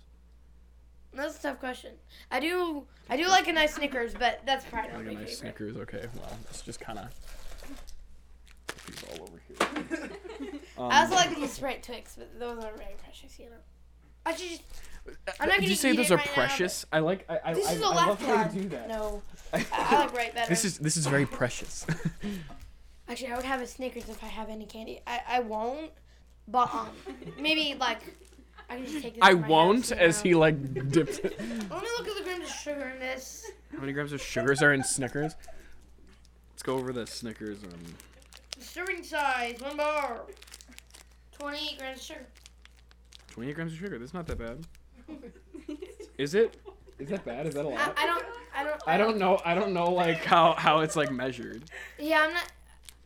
That's 1.13 1.37
a 1.39 1.41
tough 1.41 1.59
question. 1.59 1.93
I 2.31 2.39
do, 2.39 2.85
I 3.09 3.17
do 3.17 3.27
like 3.27 3.47
a 3.47 3.53
nice 3.53 3.73
Snickers, 3.75 4.13
but 4.13 4.41
that's 4.45 4.63
probably 4.65 4.91
not 4.91 4.97
Like 4.99 5.07
a 5.07 5.19
nice 5.19 5.39
favorite. 5.39 5.57
Snickers. 5.57 5.77
Okay, 5.77 6.05
well, 6.15 6.37
it's 6.49 6.61
just 6.61 6.79
kind 6.79 6.99
of. 6.99 7.11
all 9.11 9.23
over 9.23 9.41
here. 9.47 10.09
Um, 10.77 10.91
I 10.91 11.01
also 11.01 11.15
like 11.15 11.35
these 11.35 11.51
Sprite 11.51 11.81
Twix, 11.81 12.15
but 12.15 12.39
those 12.39 12.63
are 12.63 12.71
very 12.77 12.95
precious, 13.03 13.39
you 13.39 13.45
know. 13.49 13.55
I 14.25 14.35
should 14.35 14.47
just. 14.49 14.63
I'm 15.39 15.49
not 15.49 15.59
Did 15.59 15.69
you 15.69 15.75
say 15.75 15.95
those 15.95 16.11
are 16.11 16.17
right 16.17 16.25
now, 16.25 16.33
precious? 16.33 16.85
I 16.91 16.99
like. 16.99 17.25
I, 17.29 17.39
I, 17.45 17.53
This 17.53 17.67
I, 17.67 17.73
is 17.73 17.81
a 17.81 17.85
I 17.85 17.87
love 17.87 18.07
left 18.07 18.21
how 18.23 18.37
hand. 18.37 18.53
you 18.55 18.61
do 18.63 18.69
that. 18.69 18.87
No, 18.87 19.21
I, 19.53 19.65
I 19.71 19.99
like 19.99 20.13
right 20.13 20.33
better. 20.33 20.49
This 20.49 20.65
is 20.65 20.77
this 20.77 20.97
is 20.97 21.07
very 21.07 21.25
precious. 21.25 21.85
Actually, 23.09 23.31
I 23.31 23.35
would 23.37 23.45
have 23.45 23.61
a 23.61 23.67
Snickers 23.67 24.09
if 24.09 24.23
I 24.23 24.27
have 24.27 24.49
any 24.49 24.65
candy. 24.65 25.01
I, 25.07 25.21
I 25.27 25.39
won't, 25.39 25.91
but 26.47 26.73
um, 26.73 26.89
maybe 27.39 27.75
like 27.79 28.01
I 28.69 28.75
can 28.77 28.85
just 28.85 29.01
take 29.01 29.13
this. 29.15 29.23
I 29.23 29.33
won't, 29.33 29.89
house, 29.89 29.91
as 29.91 30.25
you 30.25 30.31
he 30.31 30.35
like 30.35 30.91
dips. 30.91 31.19
it. 31.19 31.39
Let 31.39 31.81
me 31.81 31.87
look 31.97 32.07
at 32.07 32.17
the 32.17 32.23
grams 32.23 32.43
of 32.49 32.55
sugar 32.55 32.89
in 32.93 32.99
this. 32.99 33.49
How 33.73 33.79
many 33.79 33.93
grams 33.93 34.11
of 34.11 34.21
sugars 34.21 34.61
are 34.61 34.73
in 34.73 34.83
Snickers? 34.83 35.35
Let's 36.51 36.63
go 36.63 36.75
over 36.75 36.91
the 36.91 37.07
Snickers. 37.07 37.63
Um, 37.63 37.69
Serving 38.59 39.03
size, 39.03 39.61
one 39.61 39.77
bar. 39.77 40.21
28 41.39 41.77
grams 41.77 41.99
of 41.99 42.03
sugar. 42.03 42.25
28 43.29 43.53
grams 43.55 43.73
of 43.73 43.79
sugar. 43.79 43.99
That's 43.99 44.13
not 44.13 44.25
that 44.27 44.39
bad. 44.39 44.65
Is 46.17 46.33
it? 46.35 46.57
Is 46.99 47.09
that 47.09 47.23
bad? 47.25 47.45
Is 47.45 47.53
that 47.53 47.65
a 47.65 47.69
lot? 47.69 47.93
I 47.97 48.05
don't. 48.05 48.25
I 48.55 48.63
don't. 48.63 48.81
I 48.87 48.97
don't 48.97 49.17
know. 49.17 49.39
I 49.45 49.53
don't 49.53 49.73
know 49.73 49.91
like 49.91 50.23
how 50.23 50.53
how 50.53 50.79
it's 50.79 50.95
like 50.95 51.11
measured. 51.11 51.63
Yeah, 51.99 52.23
I'm 52.27 52.33
not. 52.33 52.51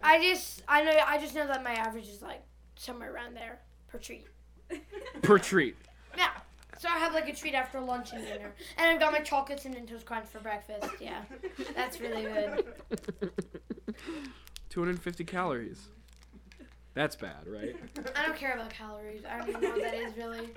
I 0.01 0.21
just. 0.21 0.63
I 0.67 0.83
know. 0.83 0.97
I 1.05 1.17
just 1.17 1.35
know 1.35 1.45
that 1.47 1.63
my 1.63 1.73
average 1.73 2.07
is 2.07 2.21
like 2.21 2.41
somewhere 2.75 3.13
around 3.13 3.35
there 3.35 3.59
per 3.89 3.97
treat. 3.97 4.27
Per 5.21 5.37
treat. 5.37 5.75
Yeah. 6.17 6.29
So 6.79 6.87
I 6.89 6.97
have 6.97 7.13
like 7.13 7.27
a 7.29 7.35
treat 7.35 7.53
after 7.53 7.79
lunch 7.79 8.13
and 8.13 8.25
dinner, 8.25 8.53
and 8.77 8.89
I've 8.89 8.99
got 8.99 9.11
my 9.11 9.19
chocolates 9.19 9.65
and 9.65 9.75
Mentos 9.75 10.03
Crunch 10.03 10.25
for 10.27 10.39
breakfast. 10.39 10.87
Yeah, 10.99 11.21
that's 11.75 11.99
really 11.99 12.23
good. 12.23 12.65
250 14.69 15.23
calories. 15.25 15.89
That's 16.93 17.15
bad, 17.15 17.47
right? 17.47 17.75
I 18.15 18.25
don't 18.25 18.35
care 18.35 18.53
about 18.53 18.69
calories. 18.69 19.21
I 19.29 19.37
don't 19.37 19.49
even 19.49 19.61
know 19.61 19.69
what 19.71 19.81
that 19.81 19.93
is 19.93 20.15
really. 20.17 20.49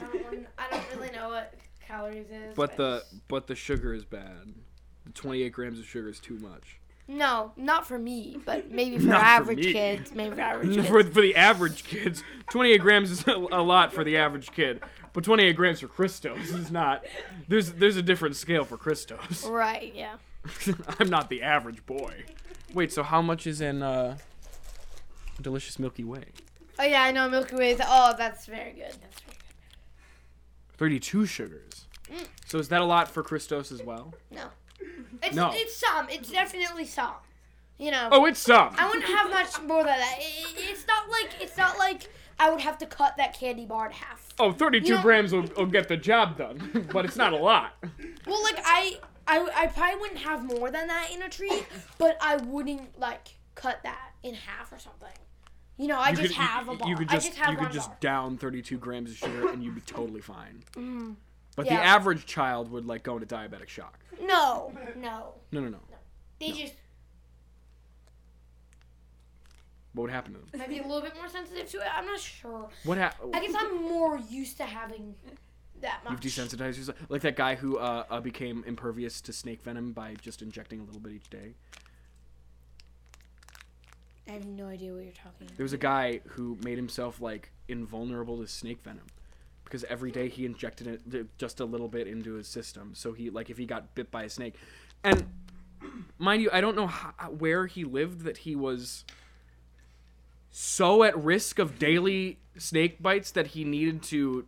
I 0.00 0.04
don't. 0.06 0.46
I 0.58 0.70
don't 0.70 0.84
really 0.96 1.10
know 1.14 1.28
what 1.28 1.54
calories 1.86 2.26
is. 2.30 2.54
But 2.54 2.76
the 2.76 3.02
but 3.28 3.46
the 3.46 3.54
sugar 3.54 3.92
is 3.94 4.04
bad. 4.04 4.54
The 5.04 5.12
28 5.12 5.50
grams 5.52 5.78
of 5.78 5.84
sugar 5.86 6.08
is 6.08 6.18
too 6.18 6.38
much. 6.38 6.80
no, 7.08 7.52
not 7.56 7.86
for 7.86 7.98
me, 7.98 8.38
but 8.44 8.70
maybe 8.72 8.98
for 9.00 9.04
Not 9.06 9.20
for 9.20 9.24
average 9.26 9.58
me. 9.66 9.72
kids. 9.72 10.12
Maybe 10.14 10.34
for 10.34 10.40
average 10.40 10.74
kids. 10.74 10.88
for, 10.88 11.04
for 11.04 11.20
the 11.20 11.36
average 11.36 11.84
kids, 11.84 12.24
28 12.50 12.78
grams 12.80 13.10
is 13.10 13.26
a, 13.28 13.32
a 13.34 13.62
lot 13.62 13.92
for 13.92 14.02
the 14.02 14.16
average 14.16 14.50
kid. 14.52 14.82
But 15.12 15.24
28 15.24 15.52
grams 15.54 15.80
for 15.80 15.88
Christos 15.88 16.50
is 16.50 16.70
not. 16.70 17.04
There's 17.48 17.72
there's 17.72 17.96
a 17.96 18.02
different 18.02 18.36
scale 18.36 18.64
for 18.64 18.76
Christos. 18.78 19.44
right. 19.46 19.94
Yeah. 19.94 20.16
I'm 21.00 21.08
not 21.10 21.28
the 21.28 21.42
average 21.42 21.84
boy. 21.86 22.24
Wait, 22.72 22.92
so 22.92 23.02
how 23.02 23.20
much 23.22 23.46
is 23.46 23.60
in 23.60 23.82
uh, 23.82 24.16
delicious 25.42 25.78
Milky 25.78 26.04
Way? 26.04 26.24
Oh 26.78 26.84
yeah, 26.84 27.02
I 27.02 27.12
know 27.12 27.28
Milky 27.28 27.56
Way. 27.56 27.70
Is, 27.72 27.80
oh, 27.84 28.14
that's 28.18 28.46
very 28.46 28.72
good. 28.72 28.92
That's 29.00 29.20
very 29.20 29.36
32 30.76 31.26
sugars. 31.26 31.86
Mm. 32.10 32.26
So 32.46 32.58
is 32.58 32.68
that 32.68 32.80
a 32.80 32.84
lot 32.84 33.08
for 33.10 33.22
Christos 33.22 33.72
as 33.72 33.82
well? 33.82 34.14
No. 34.30 34.44
It's 35.22 35.34
No. 35.34 35.50
it's 35.54 35.76
some. 35.76 36.08
It's 36.10 36.30
definitely 36.30 36.84
some. 36.84 37.14
You 37.78 37.90
know. 37.90 38.08
Oh, 38.12 38.24
it's 38.26 38.40
some. 38.40 38.74
I 38.78 38.86
wouldn't 38.86 39.04
have 39.06 39.30
much 39.30 39.60
more 39.62 39.84
than 39.84 39.98
that. 39.98 40.16
It, 40.18 40.46
it- 40.58 40.70
it's 40.70 40.86
not 40.86 41.08
like 41.08 41.30
it's 41.40 41.56
not 41.56 41.78
like 41.78 42.08
I 42.38 42.50
would 42.50 42.60
have 42.60 42.76
to 42.78 42.86
cut 42.86 43.16
that 43.16 43.38
candy 43.38 43.64
bar 43.64 43.86
in 43.86 43.92
half. 43.92 44.28
Oh, 44.38 44.52
32 44.52 44.86
You 44.86 44.94
know- 44.96 45.02
grams 45.02 45.32
will, 45.32 45.44
will 45.56 45.66
get 45.66 45.88
the 45.88 45.96
job 45.96 46.36
done, 46.36 46.86
but 46.92 47.04
it's 47.06 47.16
not 47.16 47.32
a 47.32 47.36
lot. 47.36 47.72
Well, 48.26 48.42
like 48.42 48.58
I, 48.64 48.98
I, 49.26 49.48
I 49.56 49.66
probably 49.68 49.98
wouldn't 50.00 50.20
have 50.20 50.44
more 50.44 50.70
than 50.70 50.86
that 50.88 51.08
in 51.12 51.22
a 51.22 51.28
treat, 51.30 51.66
but 51.98 52.18
I 52.20 52.36
wouldn't 52.36 52.98
like 53.00 53.28
cut 53.54 53.82
that 53.84 54.10
in 54.22 54.34
half 54.34 54.70
or 54.72 54.78
something. 54.78 55.08
You 55.78 55.88
know, 55.88 55.98
I 55.98 56.10
You 56.10 56.16
just 56.16 56.28
could, 56.28 56.36
you- 56.36 56.42
have 56.42 56.68
a 56.68 56.74
bar. 56.74 56.88
You 56.88 56.96
could 56.96 57.10
I 57.10 57.14
just, 57.14 57.26
just 57.26 57.38
have 57.38 57.50
you 57.52 57.58
could 57.58 57.72
just 57.72 57.88
bar. 57.90 57.98
down 58.00 58.38
32 58.38 58.78
grams 58.78 59.10
of 59.10 59.16
sugar 59.18 59.48
and 59.50 59.62
you'd 59.62 59.74
be 59.74 59.80
totally 59.82 60.20
fine. 60.20 60.62
But 61.56 61.68
the 61.68 61.72
average 61.72 62.26
child 62.26 62.70
would 62.70 62.84
like 62.84 63.02
go 63.02 63.16
into 63.16 63.26
diabetic 63.34 63.68
shock. 63.68 63.98
No, 64.22 64.72
no. 64.96 65.32
No, 65.52 65.60
no, 65.62 65.68
no. 65.70 65.78
They 66.38 66.50
just 66.52 66.74
What 69.94 70.02
would 70.02 70.10
happen 70.10 70.34
to 70.34 70.38
them? 70.38 70.48
might 70.58 70.68
be 70.68 70.78
a 70.80 70.82
little 70.82 71.00
bit 71.00 71.14
more 71.16 71.28
sensitive 71.28 71.70
to 71.70 71.78
it. 71.78 71.86
I'm 71.96 72.04
not 72.04 72.20
sure. 72.20 72.68
What 72.84 72.98
happened? 72.98 73.34
I 73.34 73.40
guess 73.40 73.54
I'm 73.56 73.82
more 73.82 74.18
used 74.28 74.58
to 74.58 74.64
having 74.64 75.14
that 75.80 76.00
much. 76.04 76.12
You've 76.12 76.20
desensitized 76.34 76.76
yourself, 76.76 76.98
like 77.08 77.22
that 77.22 77.36
guy 77.36 77.54
who 77.54 77.78
uh, 77.78 78.04
uh, 78.10 78.20
became 78.20 78.62
impervious 78.66 79.22
to 79.22 79.32
snake 79.32 79.62
venom 79.62 79.92
by 79.92 80.14
just 80.20 80.42
injecting 80.42 80.80
a 80.80 80.84
little 80.84 81.00
bit 81.00 81.12
each 81.14 81.30
day. 81.30 81.54
I 84.28 84.32
have 84.32 84.44
no 84.46 84.66
idea 84.66 84.92
what 84.92 85.04
you're 85.04 85.12
talking 85.12 85.46
about. 85.46 85.56
There 85.56 85.64
was 85.64 85.72
a 85.72 85.78
guy 85.78 86.20
who 86.26 86.58
made 86.62 86.76
himself 86.76 87.20
like 87.20 87.52
invulnerable 87.68 88.38
to 88.38 88.46
snake 88.48 88.82
venom 88.82 89.06
because 89.64 89.84
every 89.84 90.10
day 90.10 90.28
he 90.28 90.44
injected 90.46 90.86
it 91.14 91.38
just 91.38 91.60
a 91.60 91.64
little 91.64 91.88
bit 91.88 92.06
into 92.06 92.34
his 92.34 92.48
system. 92.48 92.92
So 92.94 93.12
he 93.12 93.30
like 93.30 93.50
if 93.50 93.58
he 93.58 93.66
got 93.66 93.94
bit 93.94 94.10
by 94.10 94.24
a 94.24 94.30
snake, 94.30 94.54
and 95.04 95.26
mind 96.18 96.42
you, 96.42 96.50
I 96.52 96.60
don't 96.60 96.74
know 96.76 96.86
how, 96.88 97.12
where 97.30 97.66
he 97.66 97.84
lived 97.84 98.22
that 98.22 98.38
he 98.38 98.56
was 98.56 99.04
so 100.50 101.02
at 101.02 101.16
risk 101.22 101.58
of 101.58 101.78
daily 101.78 102.38
snake 102.58 103.02
bites 103.02 103.30
that 103.32 103.48
he 103.48 103.64
needed 103.64 104.02
to 104.04 104.46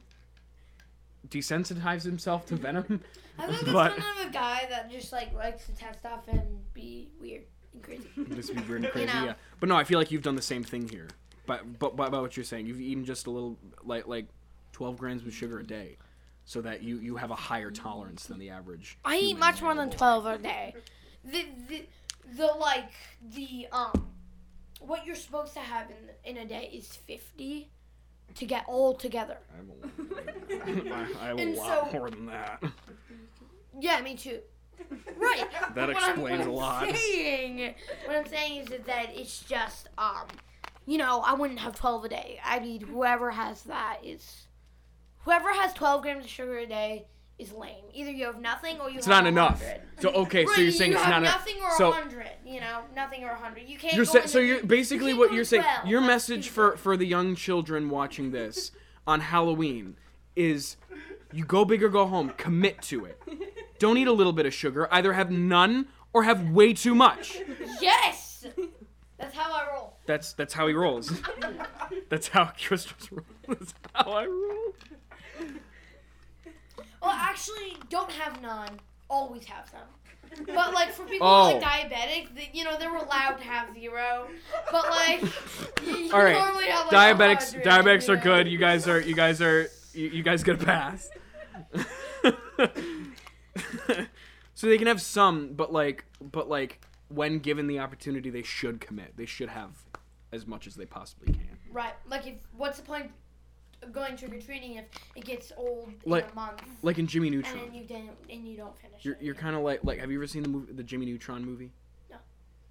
desensitize 1.29 2.03
himself 2.05 2.47
to 2.47 2.57
venom. 2.57 3.01
I 3.39 3.47
think 3.47 3.63
it's 3.63 3.73
But- 3.73 3.97
kind 3.97 4.21
of 4.21 4.29
a 4.29 4.33
guy 4.33 4.67
that 4.71 4.91
just 4.91 5.13
like 5.13 5.33
likes 5.35 5.67
to 5.67 5.73
test 5.77 6.01
stuff 6.01 6.27
and 6.27 6.73
be 6.75 7.11
weird 7.21 7.45
and 7.79 7.83
crazy. 7.83 8.35
Just 8.35 8.55
be 8.55 8.61
weird 8.63 8.85
and 8.85 8.93
crazy, 8.93 9.07
know. 9.13 9.25
yeah. 9.25 9.35
But 9.61 9.69
no, 9.69 9.77
I 9.77 9.85
feel 9.85 9.99
like 9.99 10.11
you've 10.11 10.23
done 10.23 10.37
the 10.37 10.43
same 10.43 10.63
thing 10.65 10.89
here. 10.89 11.09
But 11.47 11.79
but 11.79 11.97
but 11.97 12.09
about 12.09 12.23
what 12.23 12.37
you're 12.37 12.45
saying, 12.45 12.67
you've 12.67 12.81
eaten 12.81 13.05
just 13.05 13.27
a 13.27 13.31
little 13.31 13.57
like 13.85 14.07
like 14.07 14.27
12 14.73 14.99
grams 14.99 15.27
of 15.27 15.33
sugar 15.35 15.59
a 15.59 15.65
day, 15.67 15.97
so 16.45 16.61
that 16.63 16.83
you 16.83 16.99
you 16.99 17.17
have 17.17 17.31
a 17.31 17.35
higher 17.37 17.71
tolerance 17.71 18.27
than 18.27 18.39
the 18.39 18.51
average. 18.51 18.99
I 19.05 19.17
eat 19.17 19.39
much 19.39 19.63
more 19.63 19.75
than 19.75 19.91
twelve 19.91 20.27
a 20.27 20.37
day. 20.39 20.75
The 21.25 21.47
the 21.69 21.87
the 22.37 22.47
like 22.47 22.91
the 23.35 23.67
um 23.73 24.09
what 24.81 25.07
you're 25.07 25.17
supposed 25.17 25.55
to 25.55 25.61
have 25.61 25.89
in 26.25 26.37
in 26.37 26.43
a 26.43 26.47
day 26.47 26.71
is 26.73 26.87
fifty 26.87 27.71
to 28.35 28.45
get 28.45 28.65
all 28.69 28.95
together. 28.95 29.39
I 29.53 29.57
have 29.57 29.69
a 29.69 30.93
lot, 30.93 31.19
I, 31.19 31.23
I 31.25 31.27
have 31.29 31.39
a 31.39 31.41
And 31.41 31.57
lot 31.57 31.91
so- 31.91 31.99
more 31.99 32.11
than 32.11 32.27
that. 32.27 32.63
Yeah, 33.81 34.01
me 34.03 34.15
too. 34.17 34.41
Right. 35.17 35.47
That 35.75 35.91
explains 35.91 36.47
a 36.47 36.51
lot. 36.51 36.89
Saying, 36.89 37.75
what 38.05 38.17
I'm 38.17 38.27
saying 38.27 38.63
is 38.63 38.69
that, 38.87 39.11
it's 39.15 39.41
just 39.41 39.89
um, 39.99 40.27
you 40.87 40.97
know, 40.97 41.21
I 41.21 41.35
wouldn't 41.35 41.59
have 41.61 41.77
twelve 41.77 42.05
a 42.05 42.09
day. 42.09 42.41
I 42.45 42.61
mean, 42.61 42.81
whoever 42.81 43.31
has 43.31 43.63
that 43.65 43.99
is, 44.03 44.47
whoever 45.25 45.53
has 45.53 45.73
twelve 45.75 46.03
grams 46.03 46.25
of 46.25 46.31
sugar 46.31 46.59
a 46.59 46.67
day 46.67 47.07
is 47.39 47.53
lame. 47.53 47.85
Either 47.95 48.11
you 48.11 48.27
have 48.27 48.41
nothing 48.41 48.81
or 48.81 48.91
you 48.91 48.99
It's 48.99 49.07
not 49.07 49.27
enough. 49.27 49.63
So 50.01 50.11
okay, 50.11 50.47
so 50.47 50.61
you're 50.61 50.73
saying 50.73 50.93
you 50.93 50.99
it's 50.99 51.07
not 51.07 51.23
enough. 51.23 51.47
nothing 51.47 51.63
or 51.63 51.71
So 51.77 51.91
a 51.91 51.93
hundred. 51.93 52.31
You 52.45 52.61
know, 52.61 52.81
nothing 52.97 53.23
or 53.25 53.31
a 53.31 53.37
hundred. 53.37 53.69
You 53.69 53.79
can't. 53.79 53.95
you're 53.95 54.05
sa- 54.05 54.27
so 54.27 54.39
you're 54.39 54.65
basically 54.65 55.13
you 55.13 55.19
what 55.19 55.33
you're 55.33 55.45
saying. 55.45 55.63
12. 55.63 55.87
Your 55.87 56.01
That's 56.01 56.09
message 56.09 56.49
for 56.49 56.77
for 56.77 56.97
the 56.97 57.07
young 57.07 57.35
children 57.35 57.91
watching 57.91 58.31
this 58.33 58.73
on 59.07 59.21
Halloween 59.21 59.97
is 60.35 60.77
you 61.33 61.45
go 61.45 61.65
big 61.65 61.83
or 61.83 61.89
go 61.89 62.07
home. 62.07 62.31
Commit 62.37 62.83
to 62.83 63.05
it. 63.05 63.21
Don't 63.79 63.97
eat 63.99 64.09
a 64.09 64.13
little 64.13 64.33
bit 64.33 64.47
of 64.47 64.55
sugar. 64.55 64.89
Either 64.91 65.13
have 65.13 65.31
none 65.31 65.89
or 66.13 66.25
have 66.25 66.51
way 66.51 66.73
too 66.73 66.95
much. 66.95 67.39
Yes. 67.81 68.47
That's 69.19 69.37
how 69.37 69.53
I 69.53 69.67
roll. 69.73 69.97
That's 70.07 70.33
that's 70.33 70.55
how 70.55 70.67
he 70.69 70.75
rolls. 70.75 71.13
That's 72.09 72.29
how 72.29 72.53
Christopher's 72.67 73.13
rolls. 73.13 73.27
That's 73.47 73.75
how 73.95 74.13
I 74.13 74.27
roll. 74.27 74.75
Well, 77.03 77.11
actually, 77.11 77.77
don't 77.91 78.11
have 78.11 78.41
none. 78.41 78.81
Always 79.11 79.45
have 79.47 79.69
some. 79.69 80.45
But 80.47 80.73
like 80.75 80.93
for 80.93 81.05
people 81.05 81.27
Oh. 81.27 81.51
who 81.51 81.57
are 81.57 81.61
like 81.61 81.87
oh. 81.87 81.95
diabetic, 81.95 82.35
the, 82.35 82.43
you 82.53 82.65
know 82.65 82.79
they're 82.79 82.95
allowed 82.95 83.37
to 83.39 83.45
have 83.45 83.75
zero. 83.75 84.29
But 84.71 84.89
like, 84.89 85.23
you 85.87 86.11
All 86.13 86.23
right, 86.23 86.35
normally 86.37 86.67
have, 86.67 86.91
like, 86.93 87.17
diabetics 87.17 87.55
100, 87.55 87.65
diabetics 87.65 88.09
are 88.09 88.17
good. 88.17 88.49
You 88.49 88.59
guys 88.59 88.87
are 88.89 89.01
you 89.01 89.15
guys 89.15 89.41
are 89.43 89.69
you, 89.93 90.09
you 90.09 90.23
guys 90.23 90.43
get 90.43 90.63
a 90.63 90.65
pass. 90.65 91.09
so 94.55 94.67
they 94.67 94.79
can 94.79 94.87
have 94.87 95.01
some, 95.03 95.53
but 95.55 95.73
like 95.73 96.05
but 96.21 96.49
like 96.49 96.81
when 97.09 97.39
given 97.39 97.67
the 97.67 97.79
opportunity, 97.79 98.31
they 98.31 98.43
should 98.43 98.81
commit. 98.81 99.17
They 99.17 99.27
should 99.27 99.49
have 99.49 99.71
as 100.33 100.47
much 100.47 100.67
as 100.67 100.75
they 100.75 100.85
possibly 100.87 101.33
can. 101.33 101.57
Right. 101.73 101.95
Like, 102.09 102.27
if 102.27 102.35
what's 102.57 102.77
the 102.79 102.85
point 102.85 103.11
of 103.83 103.93
going 103.93 104.17
trick 104.17 104.35
or 104.35 104.41
treating 104.41 104.75
if 104.75 104.85
it 105.17 105.25
gets 105.25 105.53
old 105.57 105.93
Like- 106.05 106.25
in 106.25 106.31
a 106.33 106.35
month 106.35 106.63
Like 106.83 106.99
in 106.99 107.07
Jimmy 107.07 107.29
and 107.29 107.37
Neutron. 107.37 107.59
then 107.59 107.75
you 107.75 107.85
didn't 107.85 108.11
and 108.29 108.47
you 108.47 108.57
don't 108.57 108.77
finish 108.81 109.05
You're, 109.05 109.15
it? 109.15 109.23
you're 109.23 109.35
kind 109.37 109.55
of 109.55 109.63
like 109.63 109.81
like 109.85 110.01
have 110.01 110.11
you 110.11 110.19
ever 110.19 110.27
seen 110.27 110.43
the 110.43 110.49
movie 110.49 110.73
the 110.73 110.83
Jimmy 110.83 111.07
Neutron 111.07 111.45
movie? 111.45 111.71
No, 112.11 112.17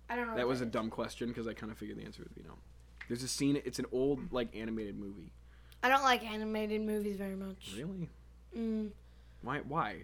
I 0.09 0.15
don't 0.15 0.27
know. 0.27 0.35
That 0.35 0.45
what 0.45 0.49
was 0.49 0.61
a 0.61 0.65
is. 0.65 0.71
dumb 0.71 0.89
question 0.89 1.29
because 1.29 1.47
I 1.47 1.53
kind 1.53 1.71
of 1.71 1.77
figured 1.77 1.97
the 1.97 2.03
answer 2.03 2.23
would 2.23 2.35
be 2.35 2.43
no. 2.43 2.55
There's 3.07 3.23
a 3.23 3.27
scene. 3.27 3.59
It's 3.63 3.79
an 3.79 3.85
old 3.91 4.33
like 4.33 4.53
animated 4.55 4.99
movie. 4.99 5.31
I 5.81 5.89
don't 5.89 6.03
like 6.03 6.23
animated 6.25 6.81
movies 6.81 7.15
very 7.15 7.35
much. 7.35 7.73
Really? 7.77 8.09
Mm. 8.57 8.89
Why? 9.43 9.59
Why? 9.59 10.03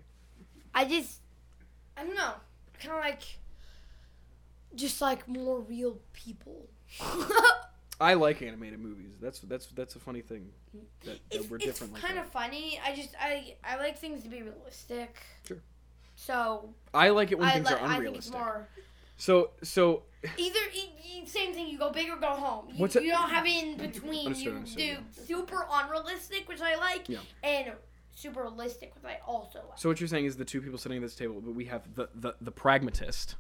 I 0.74 0.86
just, 0.86 1.22
I 1.98 2.04
don't 2.04 2.16
know. 2.16 2.34
Kind 2.80 2.94
of 2.96 3.00
like, 3.00 3.22
just 4.76 5.02
like 5.02 5.28
more 5.28 5.60
real 5.60 6.00
people. 6.14 6.68
I 8.02 8.16
like 8.16 8.42
animated 8.42 8.80
movies. 8.80 9.14
That's 9.22 9.40
that's 9.40 9.68
that's 9.68 9.96
a 9.96 10.00
funny 10.00 10.22
thing. 10.22 10.50
That, 10.74 11.06
that 11.06 11.20
it's 11.32 11.50
we're 11.50 11.58
it's 11.58 11.66
different 11.66 11.94
like 11.94 12.02
kind 12.02 12.20
of 12.20 12.26
funny. 12.26 12.80
I 12.86 12.96
just 12.96 13.12
I 13.22 13.56
I 13.64 13.78
like 13.78 13.98
things 13.98 14.24
to 14.24 14.30
be 14.30 14.42
realistic. 14.42 15.16
Sure. 15.48 15.58
So 16.16 16.70
I 16.94 17.10
like 17.10 17.32
it 17.32 17.40
when 17.40 17.48
I 17.48 17.54
things 17.54 17.66
like 17.66 17.82
are 17.82 17.86
it's 17.86 17.94
unrealistic. 17.96 18.34
more 18.34 18.68
So 19.18 19.52
so 19.62 20.04
either 20.38 20.60
same 21.26 21.54
thing. 21.54 21.68
You 21.68 21.78
go 21.78 21.92
big 21.92 22.10
or 22.10 22.18
go 22.18 22.32
home. 22.32 22.66
You, 22.70 22.88
you 23.02 23.12
don't 23.12 23.30
have 23.30 23.46
it 23.46 23.64
in 23.64 23.78
between. 23.78 24.28
Understood, 24.28 24.46
You 24.46 24.58
understood, 24.58 24.78
do 24.80 24.84
yeah. 24.86 25.26
super 25.26 25.66
unrealistic, 25.72 26.48
which 26.50 26.62
I 26.62 26.76
like, 26.76 27.08
Yeah. 27.08 27.20
and 27.44 27.72
super 28.16 28.42
realistic, 28.42 28.94
which 28.96 29.04
I 29.06 29.18
also 29.26 29.60
like. 29.70 29.78
so 29.78 29.90
what 29.90 30.00
you're 30.00 30.08
saying 30.08 30.26
is 30.26 30.38
the 30.38 30.46
two 30.46 30.62
people 30.62 30.78
sitting 30.78 30.98
at 30.98 31.02
this 31.04 31.16
table, 31.16 31.42
but 31.42 31.54
we 31.56 31.66
have 31.66 31.96
the 31.96 32.10
the, 32.16 32.36
the 32.42 32.52
pragmatist, 32.52 33.36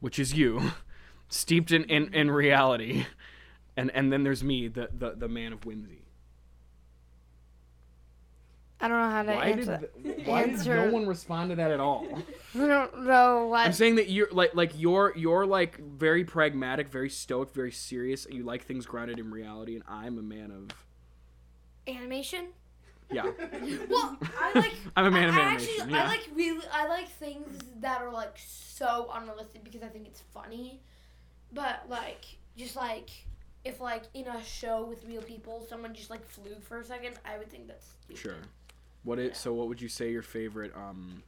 which 0.00 0.18
is 0.18 0.34
you, 0.34 0.72
steeped 1.28 1.70
in, 1.72 1.84
in, 1.84 2.12
in 2.14 2.30
reality, 2.30 3.06
and 3.76 3.90
and 3.92 4.12
then 4.12 4.22
there's 4.24 4.42
me, 4.44 4.68
the 4.68 4.88
the, 4.96 5.12
the 5.16 5.28
man 5.28 5.52
of 5.52 5.64
whimsy. 5.64 6.02
I 8.82 8.88
don't 8.88 8.98
know 8.98 9.10
how 9.10 9.22
to 9.24 9.32
Why 9.34 9.44
answer. 9.48 9.76
did 9.76 10.04
th- 10.16 10.26
why 10.26 10.44
did 10.46 10.54
answer- 10.54 10.86
no 10.86 10.90
one 10.92 11.06
respond 11.06 11.50
to 11.50 11.56
that 11.56 11.70
at 11.70 11.80
all? 11.80 12.06
I 12.54 12.66
don't 12.66 13.04
know 13.04 13.46
what. 13.48 13.66
I'm 13.66 13.74
saying 13.74 13.96
that 13.96 14.08
you're 14.08 14.30
like 14.32 14.54
like 14.54 14.72
you're 14.74 15.12
you're 15.14 15.44
like 15.44 15.78
very 15.78 16.24
pragmatic, 16.24 16.88
very 16.88 17.10
stoic, 17.10 17.52
very 17.52 17.72
serious. 17.72 18.24
And 18.24 18.34
you 18.34 18.42
like 18.42 18.64
things 18.64 18.86
grounded 18.86 19.18
in 19.18 19.30
reality, 19.30 19.74
and 19.74 19.84
I'm 19.86 20.16
a 20.18 20.22
man 20.22 20.50
of 20.50 20.70
Animation. 21.86 22.46
Yeah. 23.12 23.24
Well, 23.88 24.16
I 24.40 24.52
like. 24.54 24.74
I'm 24.96 25.06
a 25.06 25.10
man 25.10 25.28
of 25.28 25.36
I, 25.36 25.40
animation. 25.40 25.74
Actually, 25.80 25.92
yeah. 25.92 26.04
I 26.04 26.06
like 26.08 26.28
really. 26.34 26.66
I 26.72 26.88
like 26.88 27.08
things 27.08 27.58
that 27.80 28.00
are 28.00 28.10
like 28.10 28.36
so 28.36 29.10
unrealistic 29.14 29.64
because 29.64 29.82
I 29.82 29.88
think 29.88 30.06
it's 30.06 30.22
funny. 30.32 30.80
But 31.52 31.86
like, 31.88 32.24
just 32.56 32.76
like 32.76 33.10
if 33.64 33.80
like 33.80 34.04
in 34.14 34.26
a 34.26 34.42
show 34.44 34.84
with 34.84 35.04
real 35.04 35.22
people, 35.22 35.66
someone 35.68 35.94
just 35.94 36.10
like 36.10 36.26
flew 36.26 36.56
for 36.60 36.80
a 36.80 36.84
second, 36.84 37.14
I 37.24 37.38
would 37.38 37.50
think 37.50 37.66
that's 37.68 37.86
stupid. 38.04 38.20
Sure. 38.20 38.36
What 39.02 39.18
it? 39.18 39.36
So 39.36 39.52
what 39.52 39.68
would 39.68 39.80
you 39.80 39.88
say 39.88 40.10
your 40.10 40.22
favorite 40.22 40.72
um? 40.76 41.22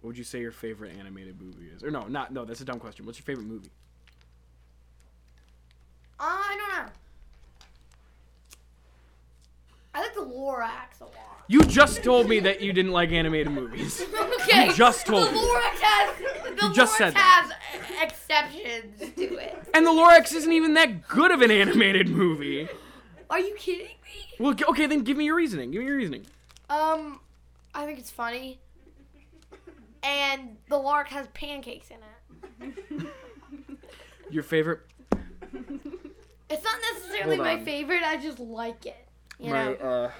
What 0.00 0.08
would 0.08 0.18
you 0.18 0.24
say 0.24 0.40
your 0.40 0.52
favorite 0.52 0.96
animated 0.98 1.40
movie 1.40 1.68
is? 1.74 1.82
Or 1.82 1.90
no, 1.90 2.06
not 2.06 2.32
no. 2.32 2.44
That's 2.44 2.60
a 2.60 2.64
dumb 2.64 2.78
question. 2.78 3.04
What's 3.04 3.18
your 3.18 3.24
favorite 3.24 3.46
movie? 3.46 3.70
Uh, 6.20 6.24
I 6.24 6.56
don't 6.58 6.86
know. 6.86 6.92
I 9.98 10.02
like 10.02 10.14
the 10.14 10.20
Lorax 10.20 11.00
a 11.00 11.04
lot. 11.04 11.14
You 11.48 11.62
just 11.64 12.04
told 12.04 12.28
me 12.28 12.40
that 12.40 12.60
you 12.60 12.72
didn't 12.72 12.92
like 12.92 13.10
animated 13.10 13.50
movies. 13.52 14.00
okay. 14.42 14.66
You 14.66 14.74
just 14.74 15.06
told 15.06 15.28
the 15.28 15.32
me. 15.32 15.38
Lorax 15.38 15.78
has. 15.80 16.16
The 16.58 16.66
You 16.66 16.74
just 16.74 16.94
Lorax 16.94 16.98
said 16.98 17.14
has 17.16 17.52
exceptions 18.02 19.14
to 19.16 19.36
it. 19.38 19.56
And 19.74 19.84
the 19.86 19.90
Lorax 19.90 20.32
isn't 20.34 20.52
even 20.52 20.74
that 20.74 21.08
good 21.08 21.30
of 21.32 21.40
an 21.42 21.50
animated 21.50 22.08
movie. 22.08 22.68
Are 23.30 23.40
you 23.40 23.54
kidding 23.56 23.86
me? 23.86 24.36
Well, 24.38 24.52
g- 24.54 24.64
okay, 24.66 24.86
then 24.86 25.02
give 25.02 25.16
me 25.16 25.24
your 25.24 25.34
reasoning. 25.36 25.70
Give 25.70 25.80
me 25.80 25.86
your 25.88 25.96
reasoning. 25.96 26.26
Um, 26.70 27.20
I 27.74 27.86
think 27.86 27.98
it's 27.98 28.10
funny. 28.10 28.60
and 30.02 30.58
the 30.68 30.76
Lorax 30.76 31.08
has 31.08 31.26
pancakes 31.28 31.88
in 31.90 32.68
it. 32.68 33.06
Your 34.30 34.42
favorite? 34.42 34.80
It's 36.50 36.64
not 36.64 36.78
necessarily 36.94 37.36
Hold 37.36 37.46
my 37.48 37.54
on. 37.54 37.64
favorite. 37.64 38.02
I 38.04 38.16
just 38.18 38.38
like 38.38 38.84
it. 38.86 39.07
You 39.38 39.50
My 39.52 39.64
know. 39.64 39.72
uh. 39.74 40.10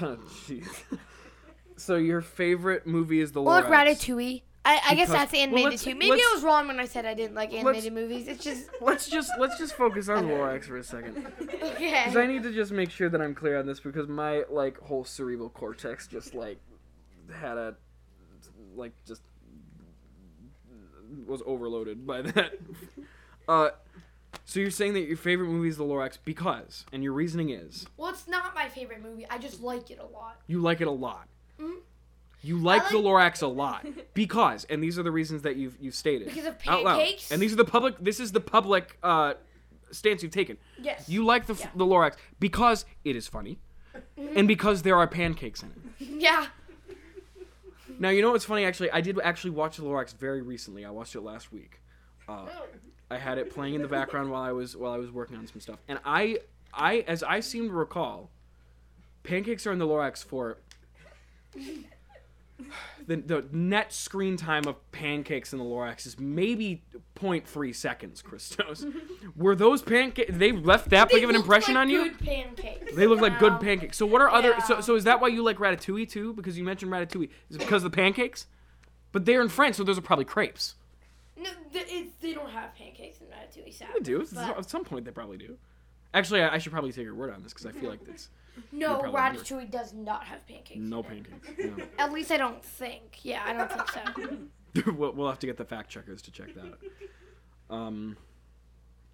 Jeez. 0.46 0.66
so 1.76 1.96
your 1.96 2.20
favorite 2.20 2.86
movie 2.86 3.20
is 3.20 3.32
the 3.32 3.42
Or 3.42 3.62
Lorax. 3.62 3.68
Ratatouille. 3.68 4.42
I, 4.64 4.80
I 4.90 4.94
guess 4.96 5.08
that's 5.08 5.32
animated 5.32 5.70
let's- 5.72 5.84
too. 5.84 5.94
Maybe 5.94 6.12
I 6.20 6.30
was 6.34 6.42
wrong 6.42 6.66
when 6.68 6.78
I 6.78 6.84
said 6.84 7.06
I 7.06 7.14
didn't 7.14 7.34
like 7.34 7.54
animated 7.54 7.92
movies. 7.94 8.28
It's 8.28 8.44
just 8.44 8.68
Let's 8.82 9.08
just 9.08 9.30
let's 9.38 9.56
just 9.56 9.74
focus 9.74 10.08
on 10.08 10.24
Lorax 10.28 10.64
for 10.64 10.76
a 10.76 10.84
second. 10.84 11.26
okay. 11.40 12.02
Because 12.04 12.16
I 12.16 12.26
need 12.26 12.42
to 12.42 12.52
just 12.52 12.70
make 12.72 12.90
sure 12.90 13.08
that 13.08 13.20
I'm 13.20 13.34
clear 13.34 13.58
on 13.58 13.66
this 13.66 13.80
because 13.80 14.08
my 14.08 14.42
like 14.50 14.78
whole 14.78 15.04
cerebral 15.04 15.48
cortex 15.48 16.06
just 16.06 16.34
like 16.34 16.58
had 17.34 17.56
a 17.56 17.76
like 18.76 18.92
just 19.06 19.22
was 21.26 21.42
overloaded 21.46 22.06
by 22.06 22.22
that. 22.22 22.52
Uh, 23.48 23.70
so 24.48 24.60
you're 24.60 24.70
saying 24.70 24.94
that 24.94 25.02
your 25.02 25.16
favorite 25.18 25.48
movie 25.48 25.68
is 25.68 25.76
The 25.76 25.84
Lorax 25.84 26.16
because, 26.24 26.86
and 26.90 27.02
your 27.04 27.12
reasoning 27.12 27.50
is 27.50 27.86
Well, 27.98 28.10
it's 28.10 28.26
not 28.26 28.54
my 28.54 28.68
favorite 28.70 29.02
movie. 29.02 29.26
I 29.28 29.36
just 29.36 29.60
like 29.62 29.90
it 29.90 29.98
a 30.00 30.06
lot. 30.06 30.40
you 30.46 30.60
like 30.60 30.80
it 30.80 30.86
a 30.86 30.90
lot. 30.90 31.28
Mhm. 31.60 31.80
You 32.40 32.56
like, 32.56 32.82
like- 32.84 32.92
The 32.92 32.98
Lorax 32.98 33.42
a 33.42 33.46
lot 33.64 33.86
because, 34.14 34.64
and 34.64 34.82
these 34.82 34.98
are 34.98 35.02
the 35.02 35.10
reasons 35.10 35.42
that 35.42 35.56
you've 35.56 35.76
you've 35.80 35.94
stated 35.94 36.28
Because 36.28 36.46
of 36.46 36.56
out 36.66 36.82
loud. 36.84 36.98
pancakes? 37.00 37.30
And 37.30 37.42
these 37.42 37.52
are 37.52 37.56
the 37.56 37.64
public. 37.64 37.96
This 38.00 38.20
is 38.20 38.32
the 38.32 38.40
public 38.40 38.96
uh, 39.02 39.34
stance 39.90 40.22
you've 40.22 40.32
taken. 40.32 40.56
Yes. 40.80 41.08
You 41.08 41.24
like 41.26 41.46
the 41.46 41.54
Yeah. 41.54 41.68
the 41.76 41.84
Lorax 41.84 42.14
because 42.40 42.84
it 43.04 43.16
is 43.16 43.28
funny, 43.28 43.58
and 44.16 44.48
because 44.48 44.82
there 44.82 44.96
are 44.96 45.06
pancakes 45.06 45.62
in 45.62 45.70
it. 45.70 46.08
Yeah. 46.20 46.46
Now 47.98 48.10
you 48.10 48.22
know 48.22 48.30
what's 48.30 48.44
funny? 48.44 48.64
Actually, 48.64 48.90
I 48.92 49.00
did 49.00 49.18
actually 49.22 49.50
watch 49.50 49.76
the 49.76 49.82
Lorax 49.82 50.16
very 50.16 50.40
recently. 50.42 50.84
I 50.84 50.90
watched 50.90 51.14
it 51.16 51.20
last 51.20 51.52
week. 51.52 51.80
Uh, 52.28 52.46
I 53.10 53.16
had 53.18 53.38
it 53.38 53.50
playing 53.50 53.74
in 53.74 53.82
the 53.82 53.88
background 53.88 54.30
while 54.30 54.42
I 54.42 54.52
was 54.52 54.76
while 54.76 54.92
I 54.92 54.98
was 54.98 55.10
working 55.10 55.36
on 55.36 55.46
some 55.46 55.60
stuff, 55.60 55.78
and 55.88 55.98
I 56.04 56.38
I 56.74 56.98
as 57.06 57.22
I 57.22 57.40
seem 57.40 57.68
to 57.68 57.74
recall, 57.74 58.30
pancakes 59.22 59.66
are 59.66 59.72
in 59.72 59.78
the 59.78 59.86
Lorax 59.86 60.24
for. 60.24 60.58
The, 63.06 63.16
the 63.16 63.46
net 63.52 63.92
screen 63.92 64.36
time 64.36 64.66
of 64.66 64.90
pancakes 64.92 65.52
in 65.54 65.58
the 65.60 65.64
Lorax 65.64 66.06
is 66.06 66.18
maybe 66.18 66.82
0.3 67.16 67.74
seconds, 67.74 68.20
Christos. 68.20 68.84
Were 69.36 69.54
those 69.54 69.80
pancakes? 69.80 70.30
They 70.36 70.52
left 70.52 70.90
that 70.90 71.08
big 71.08 71.24
of 71.24 71.30
an 71.30 71.36
impression 71.36 71.74
like 71.74 71.82
on 71.82 71.88
you? 71.88 72.10
Pancakes. 72.16 72.94
They 72.94 73.06
look 73.06 73.20
like 73.20 73.38
good 73.38 73.60
pancakes. 73.60 73.96
So 73.96 74.04
what 74.04 74.20
are 74.20 74.28
other? 74.28 74.54
So 74.66 74.74
Yeah. 74.74 74.80
so 74.80 74.94
is 74.96 75.04
that 75.04 75.20
why 75.20 75.28
you 75.28 75.42
like 75.42 75.56
ratatouille 75.58 76.10
too? 76.10 76.34
Because 76.34 76.58
you 76.58 76.64
mentioned 76.64 76.92
ratatouille. 76.92 77.30
Is 77.48 77.56
it 77.56 77.60
because 77.60 77.82
of 77.84 77.92
the 77.92 77.96
pancakes? 77.96 78.46
But 79.12 79.24
they're 79.24 79.40
in 79.40 79.48
France, 79.48 79.78
so 79.78 79.84
those 79.84 79.96
are 79.96 80.02
probably 80.02 80.26
crepes. 80.26 80.74
No, 81.40 81.50
th- 81.72 81.86
it's, 81.88 82.14
they 82.20 82.34
don't 82.34 82.50
have 82.50 82.74
pancakes 82.74 83.18
in 83.20 83.26
Ratatouille. 83.26 83.72
Sad. 83.74 83.88
They 83.94 84.00
do. 84.00 84.26
But- 84.32 84.58
At 84.58 84.68
some 84.70 84.84
point, 84.84 85.04
they 85.04 85.10
probably 85.10 85.38
do. 85.38 85.56
Actually, 86.14 86.42
I, 86.42 86.54
I 86.54 86.58
should 86.58 86.72
probably 86.72 86.92
take 86.92 87.04
your 87.04 87.14
word 87.14 87.32
on 87.32 87.42
this 87.42 87.52
because 87.52 87.66
I 87.66 87.72
feel 87.72 87.90
like 87.90 88.04
this. 88.04 88.30
no, 88.72 89.00
Ratatouille 89.02 89.70
does 89.70 89.92
not 89.92 90.24
have 90.24 90.46
pancakes. 90.46 90.80
no 90.80 91.02
pancakes. 91.02 91.48
No. 91.58 91.76
At 91.98 92.12
least 92.12 92.32
I 92.32 92.38
don't 92.38 92.64
think. 92.64 93.20
Yeah, 93.22 93.42
I 93.44 93.52
don't 93.52 93.70
think 93.70 93.88
so. 93.90 94.92
we'll, 94.92 95.12
we'll 95.12 95.28
have 95.28 95.38
to 95.40 95.46
get 95.46 95.56
the 95.58 95.64
fact 95.64 95.90
checkers 95.90 96.22
to 96.22 96.30
check 96.30 96.54
that. 96.54 97.74
Um, 97.74 98.16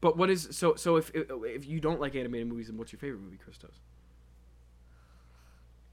but 0.01 0.17
what 0.17 0.31
is 0.31 0.49
so 0.53 0.77
so 0.77 0.97
if 0.97 1.11
if, 1.15 1.27
if 1.31 1.67
you 1.67 1.81
don't 1.81 2.01
like 2.01 2.15
animated 2.15 2.47
movies, 2.47 2.69
then 2.69 2.77
what's 2.77 2.93
your 2.93 3.01
favorite 3.01 3.21
movie, 3.23 3.39
Christos? 3.39 3.81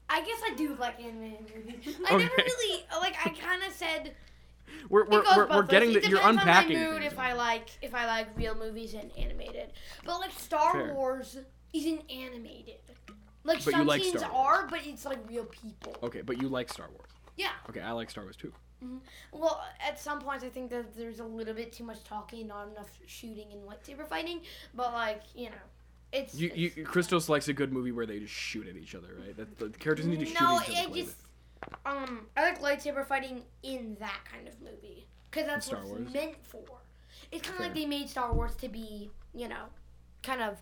I 0.08 0.20
guess 0.20 0.40
I 0.50 0.54
do 0.54 0.76
like 0.78 1.00
animated 1.00 1.40
movies. 1.40 1.96
I 2.06 2.10
never 2.16 2.30
really 2.36 2.84
like. 3.00 3.16
I 3.24 3.30
kind 3.30 3.62
of 3.62 3.72
said 3.72 4.14
We're 4.88 5.04
we're, 5.06 5.22
we're, 5.36 5.48
we're 5.48 5.62
getting 5.62 5.90
It 5.90 6.02
that 6.02 6.08
you're 6.08 6.20
unpacking. 6.22 6.76
on 6.76 6.84
my 6.84 6.90
mood 6.92 7.02
if. 7.02 7.18
I 7.18 7.32
like 7.34 7.68
if 7.82 7.94
I 7.94 8.06
like 8.06 8.28
real 8.36 8.54
movies 8.54 8.94
and 8.94 9.10
animated. 9.16 9.72
But 10.04 10.18
like 10.18 10.32
Star 10.32 10.72
Fair. 10.72 10.94
Wars 10.94 11.38
isn't 11.72 12.02
animated. 12.10 12.76
Like 13.44 13.64
But 13.64 13.72
some 13.72 13.86
like 13.86 14.02
scenes 14.02 14.22
are, 14.22 14.66
but 14.68 14.80
it's 14.86 15.04
like 15.04 15.18
real 15.28 15.44
people. 15.44 15.96
Okay, 16.02 16.22
but 16.22 16.40
you 16.40 16.48
like 16.48 16.68
Star 16.72 16.88
Wars. 16.90 17.10
Yeah. 17.36 17.50
Okay, 17.68 17.80
I 17.80 17.92
like 17.92 18.10
Star 18.10 18.24
Wars 18.24 18.36
too. 18.36 18.52
Mm-hmm. 18.84 18.98
Well, 19.32 19.62
at 19.86 19.98
some 19.98 20.20
points 20.20 20.44
I 20.44 20.48
think 20.48 20.70
that 20.70 20.94
there's 20.96 21.20
a 21.20 21.24
little 21.24 21.54
bit 21.54 21.72
too 21.72 21.84
much 21.84 22.02
talking, 22.04 22.48
not 22.48 22.68
enough 22.68 22.90
shooting 23.06 23.46
and 23.52 23.62
lightsaber 23.62 24.06
fighting. 24.06 24.40
But 24.74 24.92
like 24.92 25.22
you 25.34 25.50
know, 25.50 25.56
it's 26.12 26.34
You, 26.34 26.50
it's 26.54 26.76
you 26.76 26.84
Christos 26.84 27.28
likes 27.28 27.48
a 27.48 27.52
good 27.52 27.72
movie 27.72 27.92
where 27.92 28.06
they 28.06 28.18
just 28.20 28.34
shoot 28.34 28.66
at 28.68 28.76
each 28.76 28.94
other, 28.94 29.16
right? 29.18 29.36
That 29.36 29.58
the 29.58 29.70
characters 29.70 30.06
need 30.06 30.20
to 30.20 30.26
shoot 30.26 30.40
no, 30.40 30.58
at 30.58 30.68
each 30.68 30.70
other. 30.70 30.78
I 30.78 30.84
to 30.84 30.90
play 30.90 31.02
just 31.02 31.16
um 31.86 32.26
I 32.36 32.42
like 32.42 32.60
lightsaber 32.60 33.06
fighting 33.06 33.42
in 33.62 33.96
that 34.00 34.20
kind 34.30 34.48
of 34.48 34.60
movie 34.60 35.06
because 35.30 35.46
that's 35.46 35.66
Star 35.66 35.80
what 35.80 35.88
Wars? 35.88 36.02
it's 36.02 36.14
meant 36.14 36.44
for. 36.44 36.60
It's 37.30 37.46
kind 37.46 37.58
of 37.60 37.66
like 37.66 37.74
they 37.74 37.86
made 37.86 38.08
Star 38.08 38.32
Wars 38.32 38.54
to 38.56 38.68
be, 38.68 39.10
you 39.34 39.48
know, 39.48 39.64
kind 40.22 40.42
of 40.42 40.58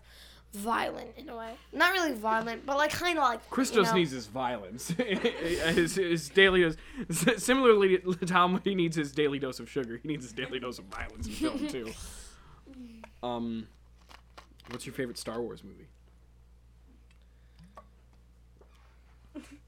violent 0.53 1.09
in 1.17 1.29
a 1.29 1.37
way. 1.37 1.53
Not 1.73 1.91
really 1.93 2.13
violent, 2.13 2.65
but 2.65 2.77
like 2.77 2.91
kind 2.91 3.17
of 3.17 3.23
like 3.23 3.49
Christos 3.49 3.77
you 3.77 3.83
know, 3.83 3.93
needs 3.93 4.11
his 4.11 4.27
violence. 4.27 4.87
his, 4.97 5.95
his 5.95 6.29
daily 6.29 6.61
dose. 6.61 6.75
Similarly 7.37 7.97
to 7.99 8.33
how 8.33 8.57
he 8.63 8.75
needs 8.75 8.95
his 8.95 9.11
daily 9.11 9.39
dose 9.39 9.59
of 9.59 9.69
sugar, 9.69 9.97
he 10.01 10.07
needs 10.07 10.23
his 10.25 10.33
daily 10.33 10.59
dose 10.59 10.79
of 10.79 10.85
violence 10.85 11.27
in 11.27 11.33
film 11.33 11.67
too. 11.67 11.91
Um, 13.23 13.67
what's 14.71 14.87
your 14.87 14.95
favorite 14.95 15.19
Star 15.19 15.39
Wars 15.39 15.63
movie? 15.63 15.85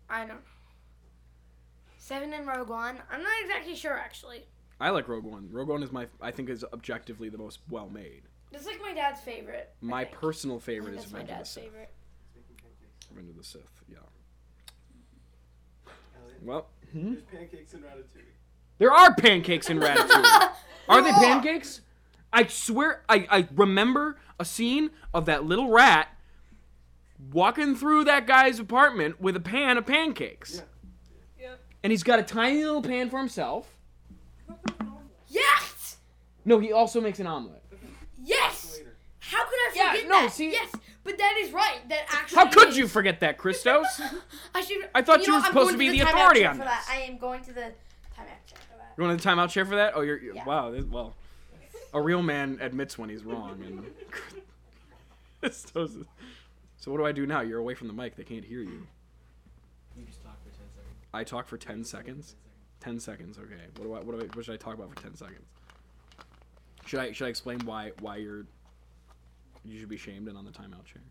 I 0.10 0.20
don't 0.20 0.30
know. 0.30 0.36
Seven 2.04 2.34
and 2.34 2.46
Rogue 2.46 2.68
One. 2.68 2.98
I'm 3.10 3.24
not 3.24 3.32
exactly 3.44 3.76
sure 3.76 3.98
actually. 3.98 4.44
I 4.78 4.90
like 4.90 5.08
Rogue 5.08 5.24
One. 5.24 5.48
Rogue 5.50 5.70
One 5.70 5.82
is 5.82 5.94
my, 5.94 6.08
I 6.20 6.32
think, 6.32 6.50
is 6.50 6.66
objectively 6.74 7.30
the 7.30 7.38
most 7.38 7.60
well 7.70 7.88
made. 7.90 8.24
It's 8.52 8.66
like 8.66 8.82
my 8.82 8.94
dad's 8.94 9.22
favorite. 9.22 9.74
My 9.80 10.04
personal 10.04 10.60
favorite 10.60 10.96
is 10.96 11.04
That's 11.04 11.14
Revenge 11.14 11.22
of 11.22 11.28
the 11.30 11.34
dad's 11.36 11.50
Sith. 11.50 11.64
favorite. 11.64 11.94
Revenge 13.10 13.30
of 13.30 13.38
the 13.38 13.44
Sith. 13.46 13.84
Yeah. 13.90 14.00
Well, 16.42 16.68
hmm? 16.92 17.14
There's 17.14 17.24
pancakes 17.24 17.74
in 17.74 17.80
Ratatouille. 17.80 18.34
there 18.80 18.92
are 18.92 19.16
pancakes 19.16 19.70
in 19.70 19.80
Ratatouille. 19.80 20.52
Are 20.90 21.02
they 21.02 21.12
pancakes? 21.14 21.80
I 22.34 22.48
swear, 22.48 23.06
I, 23.08 23.26
I 23.32 23.48
remember 23.56 24.18
a 24.38 24.44
scene 24.44 24.90
of 25.14 25.26
that 25.28 25.46
little 25.46 25.70
rat 25.70 26.10
walking 27.32 27.78
through 27.78 28.04
that 28.04 28.28
guy's 28.28 28.60
apartment 28.60 29.22
with 29.22 29.38
a 29.38 29.40
pan 29.40 29.78
of 29.78 29.86
pancakes. 29.86 30.56
Yeah. 30.58 30.64
And 31.84 31.92
he's 31.92 32.04
got 32.04 32.20
a 32.20 32.24
tiny 32.24 32.64
little 32.64 32.82
pan 32.82 33.10
for 33.10 33.20
himself. 33.20 33.68
Yes. 35.28 35.98
No, 36.46 36.60
he 36.60 36.72
also 36.72 37.02
makes 37.02 37.20
an 37.20 37.28
omelet. 37.28 37.62
Yes. 38.24 38.80
How 39.20 39.44
could 39.44 39.54
I 39.54 39.72
Yeah, 39.76 39.92
forget 39.92 40.08
no, 40.08 40.22
that? 40.22 40.32
see- 40.32 40.52
yes, 40.52 40.72
but 41.04 41.18
that 41.18 41.36
is 41.42 41.52
right. 41.52 41.80
That 41.90 42.06
actually. 42.10 42.36
How 42.38 42.48
could 42.50 42.70
is- 42.70 42.78
you 42.78 42.88
forget 42.88 43.20
that, 43.22 43.38
Christos? 43.38 43.86
I 44.56 44.62
should. 44.62 44.88
I 44.94 45.02
thought 45.02 45.22
you 45.22 45.28
know, 45.28 45.34
were 45.36 45.40
I'm 45.40 45.46
supposed 45.48 45.66
going 45.70 45.74
to 45.74 45.80
be 45.80 45.90
the 46.00 46.06
timeout 46.06 46.10
authority 46.14 46.40
chair 46.42 46.50
on 46.50 46.56
for 46.58 46.64
this. 46.64 46.86
That. 46.86 46.88
I 46.90 46.96
am 47.02 47.18
going 47.18 47.42
to 47.44 47.54
the 47.54 47.62
timeout 47.62 48.46
chair 48.46 48.60
for 48.72 48.78
that. 48.78 48.94
You 48.98 49.04
want 49.04 49.26
a 49.26 49.28
timeout 49.28 49.50
chair 49.50 49.66
for 49.66 49.76
that? 49.76 49.94
Oh, 49.96 50.02
you're, 50.02 50.20
you're 50.20 50.36
Yeah. 50.36 50.46
wow. 50.46 50.72
This, 50.72 50.86
well, 50.86 51.16
a 51.94 52.02
real 52.02 52.22
man 52.22 52.58
admits 52.62 52.98
when 52.98 53.10
he's 53.10 53.24
wrong. 53.24 53.62
And 53.66 53.86
Christos 55.42 55.96
is- 55.96 56.06
so 56.78 56.92
what 56.92 56.98
do 56.98 57.06
I 57.06 57.12
do 57.14 57.26
now? 57.26 57.42
You're 57.42 57.60
away 57.60 57.76
from 57.76 57.88
the 57.88 57.94
mic. 57.94 58.16
They 58.18 58.24
can't 58.24 58.44
hear. 58.46 58.60
You 58.60 58.86
just 60.06 60.22
talk 60.22 60.38
for 60.44 60.50
10 60.50 60.58
seconds. 60.76 61.03
I 61.14 61.24
talk 61.24 61.48
for 61.48 61.58
ten 61.58 61.84
seconds. 61.84 62.36
Ten 62.80 63.00
seconds. 63.00 63.38
Okay. 63.38 63.68
What 63.78 63.86
do 63.86 63.94
I? 63.94 64.00
What 64.00 64.20
do 64.20 64.26
I? 64.26 64.36
What 64.36 64.46
should 64.46 64.54
I 64.54 64.58
talk 64.58 64.74
about 64.74 64.90
for 64.90 65.02
ten 65.02 65.16
seconds? 65.16 65.46
Should 66.86 67.00
I? 67.00 67.12
Should 67.12 67.28
I 67.28 67.30
explain 67.30 67.60
why? 67.60 67.92
Why 68.00 68.18
you're? 68.18 68.46
You 69.64 69.80
should 69.80 69.90
be 69.90 69.98
shamed 69.98 70.28
and 70.28 70.38
on 70.38 70.46
the 70.46 70.52
timeout 70.52 70.86
chair. 70.86 71.02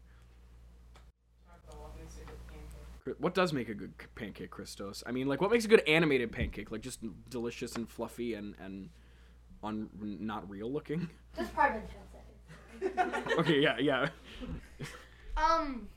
What 3.19 3.35
does 3.35 3.53
make 3.53 3.69
a 3.69 3.75
good 3.75 3.95
pancake, 4.15 4.51
Christos? 4.51 5.03
I 5.07 5.11
mean, 5.11 5.27
like, 5.27 5.41
what 5.41 5.51
makes 5.51 5.65
a 5.65 5.69
good 5.69 5.83
animated 5.89 6.31
pancake? 6.31 6.71
Like, 6.71 6.83
just 6.83 7.01
delicious 7.31 7.75
and 7.75 7.89
fluffy 7.89 8.35
and 8.35 8.55
and 8.61 8.91
on 9.63 9.89
not 10.01 10.49
real 10.49 10.71
looking. 10.71 11.09
Just 11.37 11.53
probably 11.55 11.81
been 11.81 12.93
ten 12.93 12.97
seconds. 13.17 13.39
okay, 13.39 13.61
yeah, 13.61 13.79
yeah. 13.79 14.09
Um. 15.37 15.89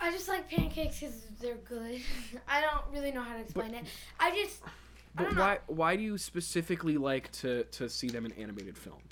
I 0.00 0.10
just 0.10 0.28
like 0.28 0.48
pancakes 0.48 1.00
because 1.00 1.26
they're 1.40 1.56
good. 1.56 2.00
I 2.48 2.60
don't 2.60 2.84
really 2.92 3.12
know 3.12 3.22
how 3.22 3.34
to 3.34 3.40
explain 3.40 3.74
it. 3.74 3.84
I 4.18 4.30
just. 4.34 4.62
I 4.64 4.68
But 5.16 5.22
don't 5.24 5.34
know. 5.36 5.40
why? 5.42 5.58
Why 5.66 5.96
do 5.96 6.02
you 6.02 6.16
specifically 6.18 6.96
like 6.96 7.30
to 7.32 7.64
to 7.64 7.88
see 7.88 8.08
them 8.08 8.24
in 8.26 8.32
animated 8.32 8.76
film? 8.78 9.02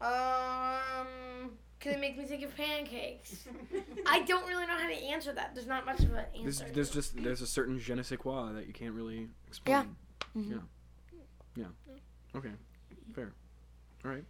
Um. 0.00 1.50
Because 1.78 1.94
it 1.94 2.00
makes 2.00 2.18
me 2.18 2.24
think 2.24 2.42
of 2.42 2.56
pancakes. 2.56 3.44
I 4.06 4.22
don't 4.22 4.46
really 4.48 4.66
know 4.66 4.76
how 4.76 4.88
to 4.88 4.94
answer 4.96 5.32
that. 5.32 5.54
There's 5.54 5.68
not 5.68 5.86
much 5.86 6.00
of 6.00 6.12
an 6.12 6.24
There's, 6.42 6.60
answer. 6.60 6.74
there's 6.74 6.90
just 6.90 7.22
there's 7.22 7.40
a 7.40 7.46
certain 7.46 7.78
je 7.78 7.94
ne 7.94 8.02
sais 8.02 8.18
quoi 8.18 8.52
that 8.52 8.66
you 8.66 8.72
can't 8.72 8.94
really 8.94 9.28
explain. 9.46 9.94
Mhm. 10.36 10.50
Yeah. 10.50 11.64
Yeah. 11.64 11.64
Okay. 12.36 12.50
Fair. 13.14 13.32
All 14.04 14.10
right. 14.10 14.24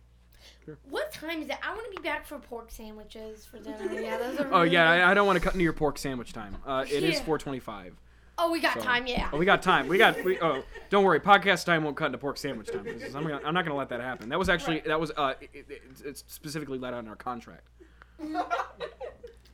What 0.90 1.12
time 1.12 1.42
is 1.42 1.48
it? 1.48 1.56
I 1.66 1.74
want 1.74 1.84
to 1.94 2.00
be 2.00 2.02
back 2.06 2.26
for 2.26 2.38
pork 2.38 2.70
sandwiches 2.70 3.46
for 3.46 3.58
dinner. 3.58 3.78
Yeah, 4.00 4.18
those 4.18 4.40
are. 4.40 4.46
Oh 4.52 4.60
really 4.62 4.72
yeah. 4.74 4.90
I, 4.90 5.10
I 5.10 5.14
don't 5.14 5.26
want 5.26 5.36
to 5.38 5.44
cut 5.44 5.54
into 5.54 5.64
your 5.64 5.72
pork 5.72 5.98
sandwich 5.98 6.32
time. 6.32 6.56
Uh, 6.66 6.84
it 6.88 7.02
is 7.02 7.16
Yeah. 7.16 7.24
4:25. 7.24 7.92
Oh, 8.40 8.52
we 8.52 8.60
got 8.60 8.74
So- 8.74 8.80
time. 8.82 9.06
Yeah. 9.06 9.30
Oh, 9.32 9.38
we 9.38 9.44
got 9.46 9.62
time. 9.62 9.88
We 9.88 9.98
got. 9.98 10.22
We, 10.24 10.38
oh, 10.40 10.62
don't 10.90 11.02
worry. 11.04 11.18
Podcast 11.20 11.64
time 11.64 11.82
won't 11.84 11.96
cut 11.96 12.06
into 12.06 12.18
pork 12.18 12.36
sandwich 12.36 12.68
time. 12.70 12.84
'cause 12.84 13.14
I'm, 13.14 13.22
gonna, 13.24 13.40
I'm 13.44 13.52
not 13.54 13.64
gonna 13.64 13.76
let 13.76 13.88
that 13.88 14.00
happen. 14.00 14.28
That 14.28 14.38
was 14.38 14.48
actually 14.48 14.76
Right. 14.76 14.84
that 14.86 15.00
was 15.00 15.10
uh, 15.16 15.34
it, 15.40 15.50
it, 15.68 15.82
it's 16.04 16.22
specifically 16.28 16.78
let 16.78 16.92
out 16.94 17.00
in 17.00 17.08
our 17.08 17.16
contract. 17.16 17.66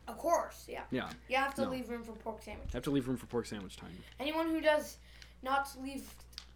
Of 0.06 0.18
course. 0.18 0.66
Yeah. 0.68 0.82
Yeah, 0.90 1.08
You 1.28 1.36
have 1.36 1.54
to 1.54 1.62
No. 1.62 1.70
leave 1.70 1.88
room 1.88 2.02
for 2.02 2.12
pork 2.12 2.42
sandwiches. 2.42 2.74
I 2.74 2.76
have 2.76 2.84
to 2.84 2.90
leave 2.90 3.08
room 3.08 3.16
for 3.16 3.26
pork 3.26 3.46
sandwich 3.46 3.76
time. 3.76 3.90
Anyone 4.20 4.48
who 4.50 4.60
does 4.60 4.98
not 5.42 5.68
leave 5.82 6.04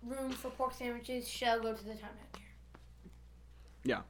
room 0.07 0.31
for 0.31 0.51
pork 0.51 0.74
sandwiches 0.74 1.27
shall 1.29 1.59
go 1.61 1.72
to 1.72 1.85
the 1.85 1.94
town 1.94 2.11
manager. 3.96 4.05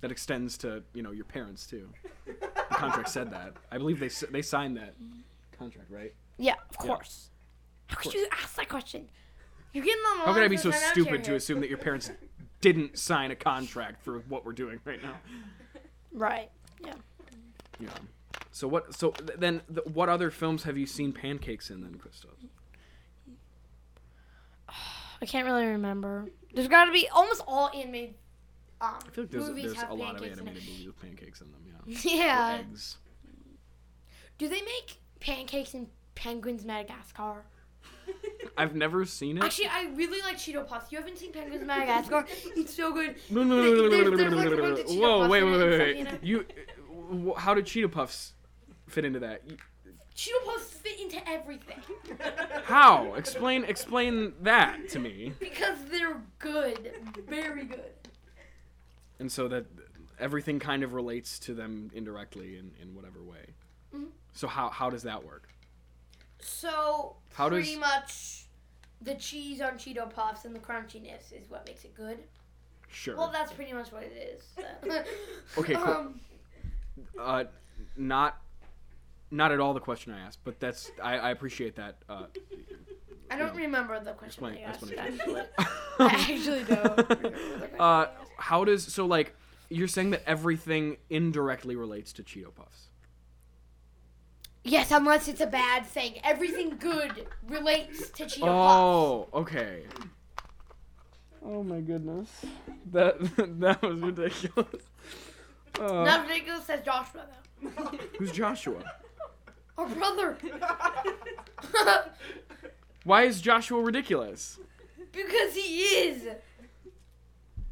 That 0.00 0.10
extends 0.10 0.58
to 0.58 0.82
you 0.94 1.02
know 1.02 1.12
your 1.12 1.24
parents 1.24 1.64
too. 1.66 1.88
The 2.26 2.34
contract 2.70 3.08
said 3.08 3.30
that. 3.30 3.52
I 3.70 3.78
believe 3.78 4.00
they 4.00 4.08
they 4.30 4.42
signed 4.42 4.76
that 4.76 4.94
contract, 5.56 5.90
right? 5.90 6.12
Yeah, 6.38 6.54
of 6.54 6.58
Yeah. 6.84 6.86
course. 6.88 7.30
How 7.86 7.96
could 7.96 8.04
course. 8.04 8.14
you 8.16 8.26
ask 8.32 8.56
that 8.56 8.68
question? 8.68 9.08
You're 9.72 9.84
getting 9.84 10.02
on 10.02 10.26
How 10.26 10.34
could 10.34 10.42
I 10.42 10.48
be 10.48 10.56
so 10.56 10.70
stupid 10.72 11.22
to 11.24 11.34
assume 11.36 11.60
that 11.60 11.68
your 11.68 11.78
parents 11.78 12.10
didn't 12.60 12.98
sign 12.98 13.30
a 13.30 13.36
contract 13.36 14.02
for 14.04 14.18
what 14.28 14.44
we're 14.44 14.52
doing 14.52 14.80
right 14.84 15.00
now? 15.02 15.14
Right. 16.12 16.50
Yeah. 16.84 16.94
Yeah. 17.78 17.88
So 18.50 18.66
what? 18.68 18.94
So 18.94 19.10
th- 19.12 19.38
then, 19.38 19.62
th- 19.72 19.86
what 19.86 20.08
other 20.08 20.30
films 20.30 20.64
have 20.64 20.76
you 20.76 20.86
seen 20.86 21.12
pancakes 21.12 21.70
in 21.70 21.80
then, 21.80 21.94
Christos? 21.94 22.36
I 25.22 25.26
can't 25.26 25.46
really 25.46 25.66
remember. 25.66 26.26
There's 26.54 26.68
got 26.68 26.86
to 26.86 26.92
be 26.92 27.08
almost 27.08 27.42
all 27.46 27.70
animated. 27.74 28.14
Um, 28.82 28.94
I 29.06 29.10
feel 29.10 29.24
like 29.24 29.30
there's 29.30 29.46
movies 29.48 29.64
there's 29.66 29.76
have 29.76 29.90
a 29.90 29.94
lot 29.94 30.16
of 30.16 30.20
pancakes 30.22 30.38
in 30.40 30.46
it. 30.46 30.50
animated 30.50 30.68
movies 30.72 30.86
with 30.86 31.00
pancakes 31.00 31.40
in 31.40 31.52
them. 31.52 31.60
Yeah. 32.04 32.50
Or 32.56 32.58
eggs. 32.58 32.96
Do 34.38 34.48
they 34.48 34.60
make 34.62 34.98
pancakes 35.20 35.74
in 35.74 35.86
Penguins 36.16 36.64
Madagascar? 36.64 37.44
I've 38.58 38.74
never 38.74 39.04
seen 39.04 39.38
it. 39.38 39.44
Actually, 39.44 39.68
I 39.68 39.86
really 39.94 40.20
like 40.22 40.36
Cheeto 40.36 40.66
Puffs. 40.66 40.90
You 40.90 40.98
haven't 40.98 41.16
seen 41.18 41.32
Penguins 41.32 41.64
Madagascar? 41.66 42.26
It's 42.56 42.74
so 42.74 42.92
good. 42.92 43.16
No, 43.30 43.44
no, 43.44 43.56
no, 43.56 43.62
no, 43.62 43.70
no, 43.70 43.88
There's- 43.88 44.10
no, 44.10 44.16
there's 44.16 44.30
no, 44.30 44.36
like 44.36 44.46
no, 44.46 44.52
a 44.52 44.56
no, 44.56 44.74
bunch 44.74 44.80
of 44.90 44.96
Whoa, 44.96 45.18
Puffs 45.20 45.30
wait, 45.30 45.42
wait, 45.44 45.58
wait, 45.58 46.06
wait. 46.06 46.22
you? 46.22 46.44
You, 47.12 47.34
how 47.36 47.54
did 47.54 47.66
Cheeto 47.66 47.90
Puffs 47.90 48.32
fit 48.88 49.04
into 49.04 49.20
that? 49.20 49.42
Cheeto 50.16 50.44
Puffs 50.44 50.70
fit 50.72 51.00
into 51.00 51.26
everything 51.28 51.78
How? 52.64 53.14
Explain, 53.14 53.64
explain 53.64 54.32
that 54.42 54.88
to 54.90 54.98
me. 54.98 55.32
because 55.38 55.78
they're 55.90 56.20
good, 56.38 56.92
very 57.28 57.64
good. 57.64 57.92
And 59.18 59.30
so 59.30 59.48
that 59.48 59.66
everything 60.18 60.58
kind 60.58 60.82
of 60.82 60.94
relates 60.94 61.38
to 61.40 61.54
them 61.54 61.90
indirectly 61.94 62.56
in, 62.58 62.72
in 62.80 62.94
whatever 62.94 63.22
way. 63.22 63.54
Mhm. 63.94 64.08
So 64.32 64.48
how 64.48 64.68
how 64.70 64.90
does 64.90 65.02
that 65.04 65.24
work? 65.24 65.48
So 66.40 67.16
How 67.34 67.48
does- 67.48 67.64
pretty 67.66 67.78
much 67.78 68.46
the 69.00 69.14
cheese 69.14 69.60
on 69.60 69.72
Cheeto 69.74 70.12
Puffs 70.12 70.44
and 70.44 70.54
the 70.54 70.60
crunchiness 70.60 71.32
is 71.32 71.48
what 71.50 71.66
makes 71.66 71.84
it 71.84 71.94
good. 71.94 72.18
Sure. 72.88 73.16
Well, 73.16 73.30
that's 73.32 73.52
pretty 73.52 73.72
much 73.72 73.90
what 73.90 74.02
it 74.02 74.12
is. 74.12 74.44
so. 74.56 75.04
Okay, 75.60 75.74
cool. 75.74 75.88
Um, 75.92 76.20
uh, 77.18 77.44
not 77.96 78.40
not 79.30 79.50
at 79.50 79.60
all 79.60 79.72
the 79.74 79.80
question 79.80 80.12
I 80.12 80.20
asked, 80.20 80.40
but 80.44 80.60
that's 80.60 80.90
I, 81.02 81.18
I 81.18 81.30
appreciate 81.30 81.76
that. 81.76 81.96
Uh, 82.08 82.26
I 83.32 83.36
don't 83.38 83.56
remember 83.56 83.98
the 84.00 84.12
question 84.12 84.44
Explain- 84.46 84.64
that 84.64 84.74
asked. 84.74 84.82
explain. 84.82 84.98
Actually. 84.98 85.42
I 85.98 86.06
actually 86.06 86.64
don't. 86.64 86.84
remember 86.84 87.02
the 87.02 87.16
question 87.16 87.80
uh, 87.80 88.00
that 88.00 88.16
asked. 88.18 88.30
how 88.38 88.64
does 88.64 88.84
so 88.92 89.06
like 89.06 89.34
you're 89.70 89.88
saying 89.88 90.10
that 90.10 90.22
everything 90.26 90.98
indirectly 91.08 91.76
relates 91.76 92.12
to 92.14 92.22
Cheeto 92.22 92.54
Puffs? 92.54 92.88
Yes, 94.64 94.90
unless 94.92 95.26
it's 95.28 95.40
a 95.40 95.46
bad 95.46 95.86
thing. 95.86 96.20
Everything 96.22 96.76
good 96.78 97.26
relates 97.48 98.10
to 98.10 98.24
Cheeto 98.24 98.40
Puffs. 98.40 98.42
Oh, 98.48 99.28
okay. 99.34 99.84
Oh 101.44 101.62
my 101.64 101.80
goodness, 101.80 102.28
that 102.92 103.16
that 103.60 103.82
was 103.82 103.98
ridiculous. 103.98 104.82
Uh, 105.80 106.04
Not 106.04 106.28
ridiculous 106.28 106.68
as 106.68 106.82
Joshua 106.84 107.26
though. 107.62 107.68
Who's 108.18 108.30
Joshua? 108.30 108.82
Our 109.78 109.88
brother. 109.88 110.36
Why 113.04 113.22
is 113.24 113.40
Joshua 113.40 113.80
ridiculous? 113.82 114.58
because 115.12 115.54
he 115.54 115.78
is. 115.80 116.26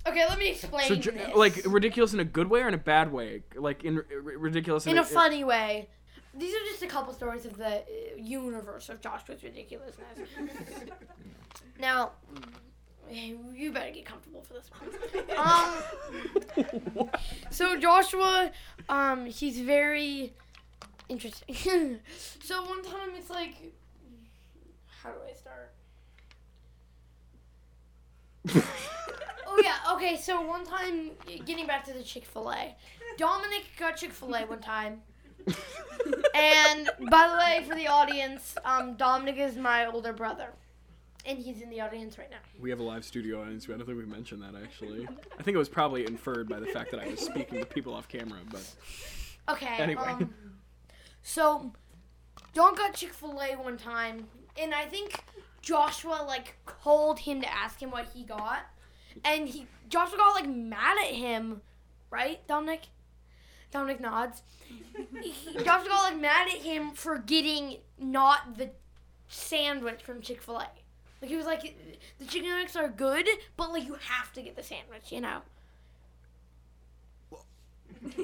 Okay, 0.06 0.26
let 0.28 0.38
me 0.38 0.50
explain 0.50 0.88
So, 0.88 0.94
Jo- 0.96 1.10
this. 1.12 1.34
like, 1.34 1.60
ridiculous 1.66 2.12
in 2.14 2.20
a 2.20 2.24
good 2.24 2.48
way 2.48 2.62
or 2.62 2.68
in 2.68 2.74
a 2.74 2.78
bad 2.78 3.12
way? 3.12 3.42
Like, 3.54 3.84
in 3.84 3.98
r- 3.98 4.06
ridiculous 4.10 4.86
in, 4.86 4.92
in 4.92 4.98
a 4.98 5.04
funny 5.04 5.44
way. 5.44 5.88
These 6.34 6.54
are 6.54 6.64
just 6.70 6.82
a 6.82 6.86
couple 6.86 7.12
stories 7.12 7.44
of 7.44 7.56
the 7.56 7.78
uh, 7.78 7.82
universe 8.16 8.88
of 8.88 9.00
Joshua's 9.00 9.42
ridiculousness. 9.42 10.06
now, 11.78 12.12
you 13.10 13.72
better 13.72 13.90
get 13.90 14.04
comfortable 14.06 14.42
for 14.42 14.54
this 14.54 14.70
one. 14.70 15.38
Um, 16.96 17.10
so 17.50 17.76
Joshua, 17.78 18.52
um, 18.88 19.26
he's 19.26 19.58
very 19.60 20.32
interesting. 21.08 21.98
so 22.42 22.62
one 22.64 22.82
time 22.84 23.10
it's 23.16 23.30
like, 23.30 23.54
how 25.02 25.10
do 25.10 25.18
I 25.28 25.32
start? 25.34 25.72
oh 29.46 29.60
yeah, 29.62 29.76
okay. 29.94 30.16
So 30.16 30.40
one 30.40 30.64
time, 30.64 31.10
getting 31.44 31.66
back 31.66 31.84
to 31.86 31.92
the 31.92 32.02
Chick 32.02 32.24
Fil 32.24 32.50
A, 32.50 32.74
Dominic 33.18 33.64
got 33.78 33.96
Chick 33.96 34.12
Fil 34.12 34.34
A 34.34 34.46
one 34.46 34.60
time. 34.60 35.02
And 36.34 36.90
by 37.10 37.28
the 37.28 37.36
way, 37.36 37.64
for 37.68 37.74
the 37.74 37.88
audience, 37.88 38.56
um, 38.64 38.94
Dominic 38.94 39.36
is 39.36 39.56
my 39.56 39.86
older 39.86 40.12
brother, 40.12 40.50
and 41.26 41.38
he's 41.38 41.60
in 41.60 41.70
the 41.70 41.80
audience 41.80 42.18
right 42.18 42.30
now. 42.30 42.38
We 42.60 42.70
have 42.70 42.78
a 42.80 42.82
live 42.82 43.04
studio 43.04 43.42
audience. 43.42 43.66
I 43.66 43.72
don't 43.72 43.84
think 43.84 43.98
we 43.98 44.06
mentioned 44.06 44.42
that 44.42 44.54
actually. 44.62 45.06
I 45.38 45.42
think 45.42 45.54
it 45.54 45.58
was 45.58 45.68
probably 45.68 46.06
inferred 46.06 46.48
by 46.48 46.60
the 46.60 46.66
fact 46.66 46.90
that 46.92 47.00
I 47.00 47.08
was 47.08 47.20
speaking 47.20 47.58
to 47.58 47.66
people 47.66 47.94
off 47.94 48.08
camera, 48.08 48.38
but 48.50 48.62
Okay. 49.48 49.76
Anyway. 49.78 50.02
Um, 50.02 50.34
so, 51.22 51.72
Don 52.54 52.74
got 52.74 52.94
Chick 52.94 53.12
Fil 53.12 53.40
A 53.40 53.56
one 53.56 53.76
time, 53.76 54.28
and 54.58 54.74
I 54.74 54.84
think 54.84 55.22
Joshua 55.62 56.24
like 56.26 56.56
called 56.66 57.20
him 57.20 57.40
to 57.42 57.52
ask 57.52 57.80
him 57.82 57.90
what 57.90 58.08
he 58.14 58.22
got, 58.24 58.60
and 59.24 59.48
he 59.48 59.66
Joshua 59.88 60.18
got 60.18 60.34
like 60.34 60.48
mad 60.48 60.96
at 60.98 61.14
him, 61.14 61.60
right, 62.10 62.46
Dominic? 62.46 62.88
Dominic 63.70 64.00
nods. 64.00 64.42
He, 65.22 65.54
Joshua 65.64 65.88
got 65.88 66.12
like 66.12 66.20
mad 66.20 66.48
at 66.48 66.58
him 66.62 66.92
for 66.92 67.18
getting 67.18 67.78
not 67.98 68.56
the 68.56 68.70
sandwich 69.28 70.02
from 70.02 70.20
Chick 70.20 70.42
Fil 70.42 70.56
A. 70.58 70.68
Like 71.20 71.30
he 71.30 71.36
was 71.36 71.46
like, 71.46 71.76
the 72.18 72.24
chicken 72.24 72.48
nuggets 72.48 72.76
are 72.76 72.88
good, 72.88 73.28
but 73.56 73.72
like 73.72 73.86
you 73.86 73.94
have 73.94 74.32
to 74.32 74.42
get 74.42 74.56
the 74.56 74.62
sandwich, 74.62 75.10
you 75.12 75.20
know. 75.20 75.42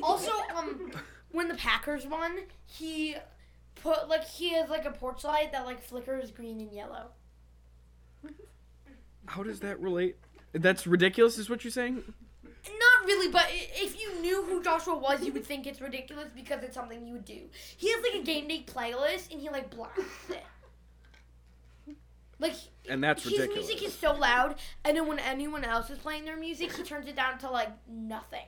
Also, 0.02 0.30
um, 0.56 0.90
when 1.30 1.48
the 1.48 1.54
Packers 1.54 2.06
won, 2.06 2.38
he 2.64 3.16
put 3.86 4.08
like 4.08 4.24
he 4.24 4.52
has 4.54 4.68
like 4.68 4.84
a 4.84 4.90
porch 4.90 5.22
light 5.24 5.52
that 5.52 5.64
like 5.64 5.80
flickers 5.82 6.30
green 6.30 6.60
and 6.60 6.72
yellow. 6.72 7.10
how 9.26 9.42
does 9.42 9.60
that 9.60 9.80
relate? 9.80 10.16
That's 10.52 10.86
ridiculous, 10.86 11.38
is 11.38 11.48
what 11.48 11.62
you're 11.64 11.70
saying? 11.70 12.02
Not 12.66 13.06
really, 13.06 13.30
but 13.30 13.46
if 13.50 14.00
you 14.00 14.20
knew 14.20 14.42
who 14.42 14.62
Joshua 14.62 14.96
was, 14.96 15.24
you 15.24 15.32
would 15.32 15.44
think 15.44 15.66
it's 15.66 15.80
ridiculous 15.80 16.28
because 16.34 16.64
it's 16.64 16.74
something 16.74 17.06
you 17.06 17.12
would 17.14 17.24
do. 17.24 17.42
He 17.76 17.92
has 17.92 18.02
like 18.02 18.22
a 18.22 18.24
game 18.24 18.48
day 18.48 18.64
playlist 18.66 19.30
and 19.30 19.40
he 19.40 19.48
like 19.50 19.70
blasts 19.70 20.30
it. 20.30 20.44
Like 22.38 22.54
And 22.88 23.02
that's 23.02 23.22
his 23.22 23.32
ridiculous. 23.32 23.68
music 23.68 23.86
is 23.86 23.94
so 23.94 24.12
loud, 24.12 24.56
and 24.84 24.96
then 24.96 25.06
when 25.06 25.20
anyone 25.20 25.64
else 25.64 25.90
is 25.90 25.98
playing 25.98 26.24
their 26.24 26.36
music, 26.36 26.74
he 26.74 26.82
turns 26.82 27.06
it 27.06 27.16
down 27.16 27.38
to 27.38 27.50
like 27.50 27.70
nothing. 27.88 28.46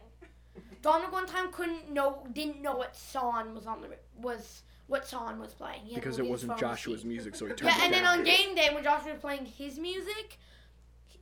Dominic 0.83 1.13
one 1.13 1.27
time 1.27 1.53
couldn't 1.53 1.91
know, 1.91 2.27
didn't 2.33 2.61
know 2.61 2.77
what 2.77 2.97
song 2.97 3.55
was 3.55 3.67
on 3.67 3.81
the 3.81 3.89
was 4.21 4.63
what 4.89 5.07
song 5.07 5.39
was 5.39 5.55
playing. 5.55 5.83
He 5.85 5.95
because 5.95 6.19
it 6.19 6.27
wasn't 6.27 6.59
Joshua's 6.59 7.05
music, 7.05 7.35
so 7.37 7.47
he 7.47 7.53
turned 7.53 7.71
Yeah, 7.71 7.79
it 7.79 7.85
and 7.85 7.95
then 7.95 8.05
on 8.05 8.25
game 8.25 8.55
day 8.55 8.71
when 8.75 8.83
Joshua 8.83 9.13
was 9.13 9.21
playing 9.21 9.47
his 9.47 9.79
music, 9.79 10.39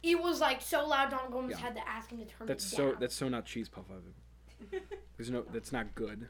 it 0.03 0.21
was 0.23 0.41
like 0.41 0.63
so 0.63 0.87
loud. 0.87 1.11
Dominic 1.11 1.35
almost 1.35 1.51
Yeah. 1.57 1.59
had 1.67 1.75
to 1.75 1.89
ask 1.89 2.11
him 2.11 2.19
to 2.19 2.25
turn 2.25 2.47
That's 2.47 2.65
it 2.65 2.69
so 2.71 2.77
down. 2.77 2.87
that's 2.87 2.95
so 2.95 3.01
that's 3.01 3.15
so 3.17 3.29
not 3.29 3.45
cheese 3.45 3.69
puff 3.69 3.85
of 3.91 4.03
it. 4.07 4.83
There's 5.17 5.31
no 5.31 5.43
that's 5.53 5.73
not 5.73 5.95
good. 5.95 6.29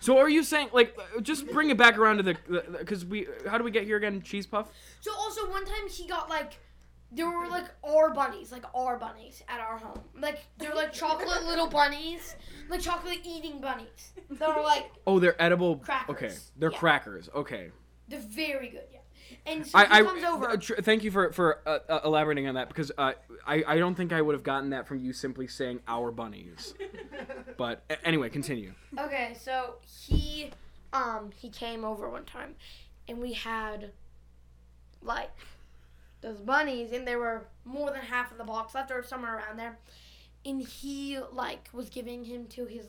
So 0.00 0.16
are 0.16 0.30
you 0.30 0.42
saying 0.42 0.70
like 0.72 0.96
uh, 1.16 1.20
just 1.20 1.46
bring 1.48 1.68
it 1.68 1.76
back 1.76 1.98
around 1.98 2.16
to 2.18 2.22
the 2.22 2.64
because 2.78 3.04
we 3.04 3.26
how 3.46 3.58
do 3.58 3.64
we 3.64 3.70
get 3.70 3.84
here 3.84 3.98
again 3.98 4.22
cheese 4.22 4.46
puff? 4.46 4.68
So 5.02 5.12
also 5.14 5.48
one 5.50 5.64
time 5.66 5.88
he 5.90 6.06
got 6.06 6.30
like 6.30 6.58
there 7.12 7.28
were 7.28 7.48
like 7.48 7.66
our 7.82 8.10
bunnies, 8.14 8.52
like 8.52 8.64
our 8.74 8.96
bunnies 8.98 9.42
at 9.48 9.60
our 9.60 9.78
home. 9.78 10.00
Like 10.20 10.38
they're 10.58 10.74
like 10.74 10.92
chocolate 10.92 11.44
little 11.44 11.66
bunnies, 11.68 12.36
like 12.68 12.80
chocolate 12.80 13.20
eating 13.24 13.60
bunnies. 13.60 14.12
That 14.30 14.56
were 14.56 14.62
like 14.62 14.90
Oh, 15.06 15.18
they're 15.18 15.40
edible. 15.42 15.76
Crackers. 15.76 16.16
Okay, 16.16 16.34
they're 16.56 16.70
Yeah. 16.72 16.78
crackers. 16.78 17.28
Okay, 17.34 17.70
they're 18.08 18.20
very 18.20 18.68
good. 18.68 18.84
Yeah. 18.92 18.98
And 19.46 19.66
so 19.66 19.78
he 19.78 19.84
I, 19.84 19.98
I 19.98 20.02
comes 20.02 20.24
over. 20.24 20.50
uh, 20.50 20.56
tr- 20.56 20.74
thank 20.82 21.02
you 21.04 21.10
for 21.10 21.32
for 21.32 21.60
uh, 21.66 21.78
uh, 21.88 22.00
elaborating 22.04 22.46
on 22.48 22.54
that 22.54 22.68
because 22.68 22.90
uh, 22.98 23.12
I 23.46 23.64
I 23.66 23.78
don't 23.78 23.94
think 23.94 24.12
I 24.12 24.20
would 24.22 24.34
have 24.34 24.42
gotten 24.44 24.70
that 24.70 24.86
from 24.88 24.98
you 25.00 25.12
simply 25.12 25.46
saying 25.48 25.80
our 25.88 26.10
bunnies. 26.12 26.74
But 27.56 27.82
a- 27.90 28.02
anyway, 28.06 28.30
continue. 28.30 28.72
Okay, 28.98 29.36
so 29.38 29.74
he 29.86 30.50
um 30.94 31.30
he 31.36 31.50
came 31.50 31.84
over 31.84 32.08
one 32.08 32.24
time 32.24 32.54
and 33.06 33.18
we 33.18 33.34
had 33.34 33.92
like 35.02 35.30
those 36.20 36.40
bunnies 36.40 36.92
and 36.92 37.06
there 37.06 37.18
were 37.18 37.46
more 37.64 37.90
than 37.90 38.00
half 38.00 38.30
of 38.32 38.38
the 38.38 38.44
box 38.44 38.74
left 38.74 38.90
or 38.90 39.02
somewhere 39.02 39.36
around 39.36 39.58
there. 39.58 39.78
And 40.44 40.60
he 40.62 41.18
like 41.32 41.68
was 41.72 41.88
giving 41.90 42.24
him 42.24 42.46
to 42.48 42.64
his 42.66 42.86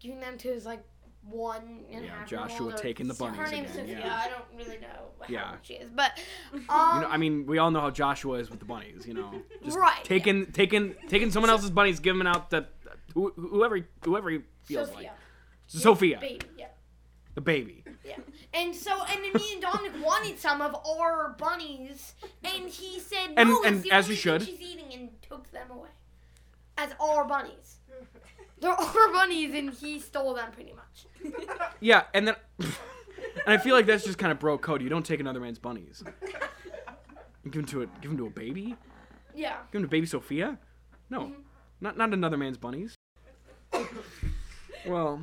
giving 0.00 0.20
them 0.20 0.36
to 0.38 0.48
his 0.48 0.64
like 0.66 0.82
one 1.28 1.80
and 1.90 2.04
Yeah, 2.04 2.18
half 2.18 2.28
Joshua 2.28 2.66
old 2.66 2.74
or- 2.74 2.78
taking 2.78 3.08
the 3.08 3.14
so 3.14 3.26
Her 3.26 3.34
bunnies 3.36 3.50
name's 3.52 3.70
again, 3.74 3.86
Sophia. 3.88 3.98
yeah. 4.06 4.16
I 4.24 4.28
don't 4.28 4.44
really 4.56 4.78
know 4.78 4.86
how 5.20 5.26
Yeah. 5.28 5.56
she 5.62 5.74
is, 5.74 5.90
but 5.90 6.12
um, 6.52 6.60
You 6.60 7.00
know, 7.02 7.08
I 7.10 7.16
mean, 7.16 7.46
we 7.46 7.58
all 7.58 7.70
know 7.72 7.80
how 7.80 7.90
Joshua 7.90 8.38
is 8.38 8.48
with 8.50 8.60
the 8.60 8.64
bunnies. 8.64 9.06
You 9.06 9.14
know, 9.14 9.42
just 9.64 9.76
Right, 9.76 10.04
taking 10.04 10.46
taking 10.52 10.94
taking 11.08 11.30
someone 11.32 11.50
else's 11.50 11.70
bunnies, 11.70 11.98
giving 11.98 12.18
them 12.18 12.28
out 12.28 12.50
to 12.50 12.66
who, 13.14 13.32
whoever 13.36 13.80
whoever 14.04 14.30
he 14.30 14.40
feels 14.62 14.88
Sophia, 14.88 15.02
like. 15.08 15.18
Sophia, 15.66 16.18
baby, 16.20 16.46
yeah. 16.56 16.66
The 17.36 17.40
baby. 17.40 17.84
Yeah. 18.04 18.16
And 18.54 18.74
so, 18.74 18.90
and 19.08 19.22
then 19.22 19.32
me 19.34 19.52
and 19.52 19.62
Dominic 19.62 19.92
wanted 20.04 20.40
some 20.40 20.60
of 20.60 20.74
our 20.74 21.36
bunnies, 21.38 22.14
and 22.42 22.68
he 22.68 22.98
said 22.98 23.34
no. 23.36 23.42
And- 23.42 23.50
it's 23.50 23.66
and 23.66 23.82
the 23.84 23.90
as 23.92 24.04
only 24.06 24.16
thing 24.16 24.22
should. 24.22 24.42
She's 24.42 24.60
eating 24.60 24.92
and 24.92 25.10
took 25.22 25.48
them 25.52 25.70
away 25.70 25.90
as 26.78 26.90
our 27.00 27.24
bunnies. 27.24 27.76
They're 28.58 28.70
our 28.78 29.12
bunnies, 29.12 29.54
and 29.54 29.70
he 29.70 30.00
stole 30.00 30.34
them 30.34 30.50
pretty 30.50 30.72
much. 30.74 31.06
Yeah, 31.80 32.04
and 32.14 32.26
then 32.26 32.36
and 32.58 32.68
I 33.46 33.58
feel 33.58 33.74
like 33.76 33.84
that's 33.86 34.02
just 34.04 34.16
kind 34.18 34.32
of 34.32 34.38
bro 34.38 34.56
code. 34.56 34.80
You 34.82 34.88
don't 34.88 35.04
take 35.04 35.20
another 35.20 35.40
man's 35.40 35.58
bunnies. 35.58 36.02
You 37.44 37.50
give 37.50 37.60
him 37.60 37.66
to 37.66 37.82
a 37.82 37.86
give 38.00 38.10
him 38.12 38.16
to 38.16 38.26
a 38.26 38.30
baby. 38.30 38.76
Yeah. 39.34 39.56
Give 39.70 39.80
him 39.80 39.82
to 39.82 39.88
baby 39.88 40.06
Sophia. 40.06 40.58
No, 41.10 41.20
Mm-hmm. 41.20 41.40
not 41.82 41.98
not 41.98 42.12
another 42.14 42.36
man's 42.38 42.56
bunnies. 42.56 42.94
well, 44.86 45.20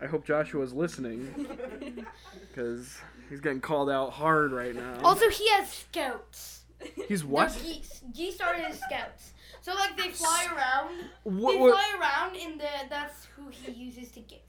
I 0.00 0.06
hope 0.06 0.24
Joshua's 0.24 0.72
listening 0.72 1.34
because 2.48 2.98
he's 3.28 3.40
getting 3.40 3.60
called 3.60 3.90
out 3.90 4.10
hard 4.12 4.52
right 4.52 4.74
now. 4.74 5.00
Also, 5.02 5.28
he 5.28 5.48
has 5.50 5.70
scouts. 5.70 6.60
he's 7.08 7.22
They're 7.22 7.30
what? 7.30 7.58
Geese. 7.62 8.02
Geese 8.14 8.40
are 8.40 8.54
his 8.54 8.78
scouts. 8.78 9.32
So 9.60 9.74
like 9.74 9.96
they 9.96 10.10
fly 10.10 10.46
around. 10.54 10.94
What? 11.24 11.52
they 11.52 11.58
what? 11.58 11.72
fly 11.72 11.98
around, 12.00 12.36
and 12.36 12.60
the, 12.60 12.68
that's 12.88 13.26
who 13.36 13.48
he 13.50 13.72
uses 13.72 14.10
to 14.12 14.20
get 14.20 14.44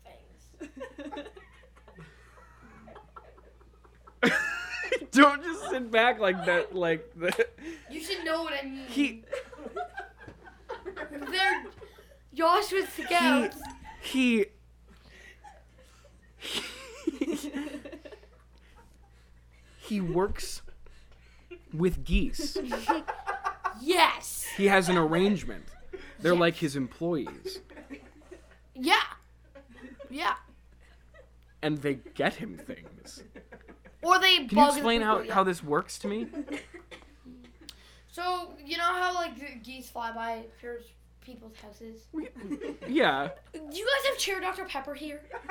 things. 0.60 0.72
don't 5.12 5.44
just 5.44 5.70
sit 5.70 5.90
back 5.90 6.20
like 6.20 6.46
that. 6.46 6.76
Like 6.76 7.12
that. 7.18 7.58
You 7.90 8.02
should 8.02 8.24
know 8.24 8.44
what 8.44 8.54
I 8.54 8.66
mean. 8.68 8.86
he 8.88 9.24
They're 11.32 11.66
Joshua's 12.36 12.90
scouts. 12.90 13.58
he. 14.02 14.38
he 14.38 14.46
works 20.20 20.62
with 21.74 22.04
geese. 22.04 22.58
Yes. 23.82 24.46
He 24.58 24.68
has 24.68 24.90
an 24.90 24.98
arrangement. 24.98 25.66
They're 26.20 26.36
like 26.36 26.56
his 26.56 26.76
employees, 26.76 27.60
Yeah. 28.76 29.00
Yeah. 30.10 30.36
and 31.62 31.78
they 31.78 31.96
get 32.16 32.36
him 32.36 32.58
things. 32.58 33.24
Or 34.02 34.20
they 34.20 34.48
Can 34.48 34.58
you 34.58 34.68
explain 34.68 35.02
how, 35.02 35.20
yeah. 35.22 35.34
how 35.34 35.44
this 35.44 35.64
works 35.64 35.98
to 36.00 36.08
me? 36.08 36.28
So 38.12 38.54
you 38.66 38.78
know 38.78 38.84
how 38.84 39.14
like 39.14 39.38
the 39.40 39.56
geese 39.64 39.90
fly 39.90 40.12
by 40.12 40.44
pure 40.60 40.80
people's 41.30 41.56
houses. 41.62 42.08
Yeah. 42.88 43.30
Do 43.54 43.60
you 43.72 43.86
guys 43.86 44.10
have 44.10 44.18
cherry 44.18 44.42
Dr 44.42 44.66
Pepper 44.66 44.96
here? 44.96 45.22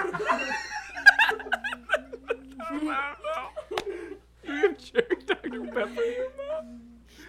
Do 2.68 4.52
you 4.52 4.54
have 4.62 4.78
cherry 4.78 5.16
Dr. 5.24 5.64
Pepper? 5.66 6.02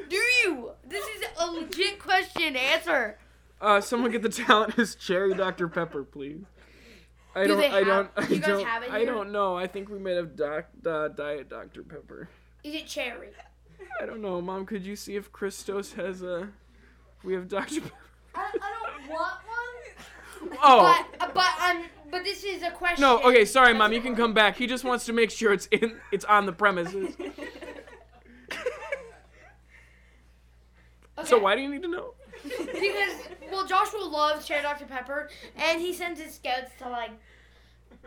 Do 0.10 0.16
you? 0.16 0.72
This 0.88 1.06
is 1.06 1.24
a 1.38 1.46
legit 1.52 2.00
question. 2.00 2.56
Answer. 2.56 3.20
Uh, 3.62 3.82
someone 3.82 4.10
get 4.12 4.24
the 4.24 4.30
talent 4.30 4.80
as 4.80 4.96
cherry 4.96 5.36
Dr. 5.36 5.68
Pepper, 5.68 6.04
please. 6.04 6.44
I 7.36 7.44
Do 7.44 7.50
don't. 7.50 7.60
they 7.60 7.68
I 7.70 7.84
don't. 7.84 8.10
I 8.18 8.26
do 8.26 8.34
you 8.36 8.40
guys 8.42 8.48
don't. 8.50 8.66
have 8.66 8.84
it 8.84 8.92
I 8.92 9.06
don't 9.06 9.32
know. 9.32 9.56
I 9.56 9.68
think 9.68 9.90
we 9.90 10.00
might 10.00 10.16
have 10.16 10.36
doc, 10.36 10.66
uh, 10.86 11.10
diet 11.10 11.50
Dr. 11.50 11.84
Pepper. 11.84 12.28
Is 12.64 12.74
it 12.74 12.88
cherry? 12.88 13.30
I 14.02 14.08
don't 14.08 14.22
know, 14.22 14.42
Mom. 14.42 14.66
Could 14.66 14.84
you 14.84 14.96
see 14.96 15.16
if 15.16 15.32
Christos 15.32 15.94
has 15.94 16.24
a? 16.24 16.50
We 17.24 17.34
have 17.34 17.48
Dr. 17.48 17.82
Pepper. 17.82 17.94
I, 18.36 18.42
I 18.42 18.52
don't 18.52 19.10
want 19.10 19.34
one. 19.46 20.58
Oh. 20.62 21.06
But 21.20 21.34
but 21.34 21.52
um 21.62 21.84
but 22.10 22.24
this 22.24 22.44
is 22.44 22.64
a 22.64 22.72
question. 22.72 23.02
No, 23.02 23.22
okay, 23.22 23.46
sorry, 23.46 23.74
mom. 23.74 23.94
You 23.94 24.02
can 24.02 24.16
come 24.16 24.34
back. 24.34 24.58
He 24.58 24.68
just 24.68 24.84
wants 24.84 25.06
to 25.06 25.14
make 25.14 25.32
sure 25.32 25.54
it's 25.54 25.68
in, 25.68 26.00
it's 26.12 26.26
on 26.26 26.46
the 26.46 26.54
premises. 26.54 27.16
So 31.26 31.38
why 31.38 31.56
do 31.56 31.62
you 31.62 31.70
need 31.70 31.82
to 31.84 31.88
know? 31.88 32.14
Because 32.44 33.28
well, 33.52 33.66
Joshua 33.66 34.00
loves 34.00 34.48
cherry 34.48 34.62
Dr 34.62 34.86
Pepper, 34.86 35.30
and 35.58 35.82
he 35.82 35.94
sends 35.94 36.20
his 36.20 36.36
scouts 36.36 36.72
to 36.80 36.90
like 36.90 37.12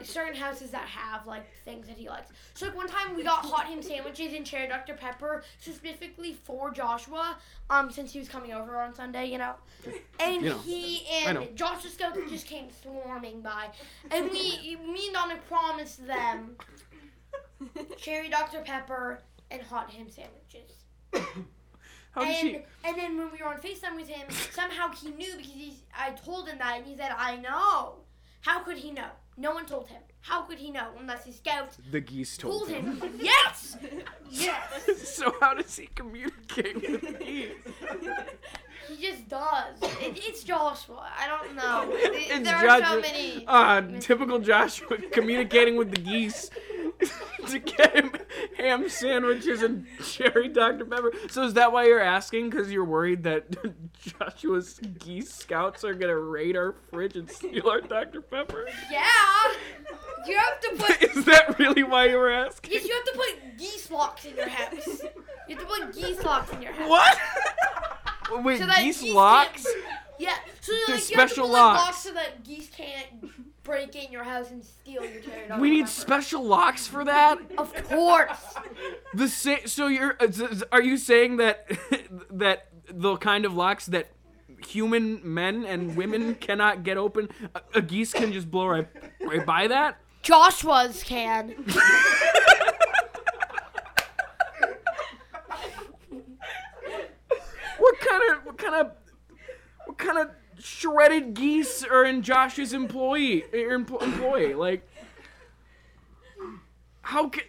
certain 0.03 0.35
houses 0.35 0.71
that 0.71 0.87
have 0.89 1.27
like 1.27 1.45
things 1.65 1.87
that 1.87 1.97
he 1.97 2.09
likes. 2.09 2.31
So 2.55 2.67
like 2.67 2.77
one 2.77 2.89
time 2.89 3.15
we 3.15 3.23
got 3.23 3.45
hot 3.45 3.67
ham 3.67 3.83
sandwiches 3.83 4.33
and 4.33 4.45
cherry 4.45 4.67
Dr 4.69 4.95
Pepper 4.95 5.43
specifically 5.61 6.33
for 6.35 6.71
Joshua, 6.71 7.37
um, 7.71 7.91
since 7.91 8.13
he 8.13 8.19
was 8.19 8.29
coming 8.29 8.53
over 8.53 8.79
on 8.79 8.95
Sunday, 8.95 9.27
you 9.27 9.39
know, 9.39 9.55
and 10.21 10.43
You 10.43 10.51
know. 10.51 10.59
he 10.59 11.07
I 11.27 11.33
know. 11.33 11.43
and 11.43 11.57
Joshua's 11.57 11.93
scouts 11.95 12.19
just 12.31 12.47
came 12.47 12.69
swarming 12.83 13.43
by, 13.43 13.69
and 14.11 14.31
we, 14.31 14.77
me 14.77 15.07
and 15.07 15.15
Dominic 15.15 15.47
promised 15.47 16.07
them 16.07 16.57
cherry 17.97 18.29
Dr 18.29 18.61
Pepper 18.61 19.21
and 19.51 19.63
hot 19.63 19.91
ham 19.91 20.07
sandwiches. 20.09 20.73
How 22.13 22.23
and 22.25 22.37
she? 22.37 22.59
and 22.85 22.97
then 22.97 23.17
when 23.17 23.31
we 23.33 23.39
were 23.39 23.47
on 23.49 23.57
FaceTime 23.61 23.97
with 23.97 24.09
him, 24.09 24.29
somehow 24.51 24.91
he 24.93 25.11
knew 25.11 25.35
because 25.37 25.53
he's, 25.53 25.83
I 25.99 26.11
told 26.11 26.47
him 26.49 26.59
that 26.59 26.77
and 26.79 26.87
he 26.87 26.95
said, 26.97 27.11
I 27.17 27.37
know. 27.37 28.01
How 28.43 28.61
could 28.61 28.77
he 28.77 28.91
know? 28.91 29.09
No 29.37 29.53
one 29.53 29.67
told 29.67 29.89
him. 29.89 30.03
How 30.21 30.43
could 30.43 30.59
he 30.59 30.71
know 30.71 30.89
unless 30.99 31.25
his 31.25 31.37
scouts 31.37 31.79
The 31.91 32.01
geese 32.01 32.37
told 32.37 32.69
told 32.69 32.71
him. 32.71 33.01
him? 33.01 33.13
yes! 33.21 33.77
Yes! 34.31 35.09
so 35.15 35.35
how 35.41 35.53
does 35.55 35.77
he 35.77 35.89
communicate 35.95 36.75
with 36.75 37.01
the 37.03 37.13
geese? 37.25 37.53
He 38.89 38.97
just 39.07 39.29
does. 39.29 39.77
It, 39.83 40.19
it's 40.27 40.43
Joshua. 40.45 41.07
I 41.19 41.27
don't 41.27 41.55
know. 41.57 41.89
It- 41.97 42.31
It's 42.31 42.45
there 42.49 42.57
are 42.71 42.85
so 42.85 43.01
many. 43.01 43.45
Uh, 43.47 43.83
typical 44.01 44.39
Joshua 44.39 44.99
communicating 45.13 45.77
with 45.77 45.91
the 45.91 46.01
geese 46.01 46.51
to 47.49 47.59
get 47.59 47.95
him 47.95 48.13
ham 48.57 48.89
sandwiches 48.89 49.63
and 49.63 49.87
cherry 50.05 50.49
Dr. 50.49 50.85
Pepper. 50.85 51.13
So 51.31 51.43
is 51.45 51.55
that 51.55 51.73
why 51.73 51.87
you're 51.87 52.01
asking? 52.01 52.51
Because 52.51 52.71
you're 52.71 52.85
worried 52.85 53.23
that 53.25 53.45
Joshua's 54.01 54.79
geese 54.99 55.33
scouts 55.33 55.85
are 55.85 55.95
gonna 55.95 56.19
raid 56.19 56.57
our 56.57 56.75
fridge 56.91 57.17
and 57.17 57.31
steal 57.31 57.69
our 57.69 57.81
Dr. 57.81 58.21
Pepper? 58.21 58.69
Yeah! 58.91 59.03
You 60.27 60.37
have 60.37 60.61
to 60.61 60.77
put. 60.77 61.03
Is 61.17 61.25
that 61.25 61.59
really 61.59 61.83
why 61.83 62.07
you 62.07 62.17
were 62.17 62.31
asking? 62.31 62.73
Yes, 62.73 62.87
you 62.87 62.95
have 62.95 63.05
to 63.05 63.13
put 63.13 63.59
geese 63.59 63.91
locks 63.91 64.25
in 64.25 64.37
your 64.37 64.49
house. 64.49 65.03
You 65.49 65.57
have 65.57 65.59
to 65.59 65.65
put 65.67 65.93
geese 65.95 66.23
locks 66.23 66.53
in 66.53 66.63
your 66.63 66.73
house. 66.73 66.89
What? 66.89 67.19
Wait, 68.43 68.59
So 68.59 68.67
geese 68.67 69.01
geese 69.03 69.13
locks? 69.15 69.67
Yeah, 70.19 70.35
so 70.61 70.73
like, 70.73 70.81
you 70.89 70.95
have 70.95 71.01
to 71.01 71.05
special 71.07 71.47
put, 71.47 71.53
like, 71.53 71.77
locks. 71.79 71.97
so 71.99 72.13
that 72.13 72.45
geese 72.45 72.69
can't 72.69 73.07
break 73.65 73.97
in 73.97 74.13
your 74.13 74.23
house 74.23 74.51
and 74.53 74.63
steal 74.65 75.03
your 75.05 75.21
Dr. 75.49 75.61
We 75.61 75.71
need 75.71 75.89
special 75.89 76.45
locks 76.45 76.87
for 76.87 77.05
that. 77.05 77.39
Of 77.59 77.75
course. 77.89 78.55
The 79.15 79.27
sa- 79.29 79.67
so 79.67 79.89
you're 79.89 80.17
uh, 80.21 80.29
are 80.71 80.83
you 80.83 80.97
saying 80.97 81.39
that 81.39 81.67
that 82.31 82.69
the 82.89 83.17
kind 83.17 83.45
of 83.45 83.55
locks 83.55 83.87
that 83.87 84.13
human 84.65 85.21
men 85.25 85.65
and 85.65 85.97
women 85.97 86.37
cannot 86.37 86.85
get 86.85 86.97
open, 86.99 87.29
a, 87.57 87.61
a 87.79 87.83
geese 87.83 88.13
can 88.13 88.33
just 88.33 88.49
blow 88.49 88.67
right 88.69 88.87
right 89.23 89.45
by 89.45 89.67
that? 89.67 89.99
Joshua's 90.23 91.03
can. 91.03 91.55
What 97.79 97.99
kind 98.13 98.39
of 98.39 98.47
what 98.47 98.59
kind 98.59 98.75
of 98.75 98.93
what 99.87 99.99
kind 99.99 100.19
of 100.19 100.31
shredded 100.59 101.35
geese 101.35 101.85
are 101.85 102.05
in 102.05 102.23
Josh's 102.23 102.73
employee 102.73 103.45
er, 103.53 103.79
empl- 103.79 104.03
employee 104.03 104.55
like? 104.55 104.89
How 107.03 107.29
can? 107.29 107.45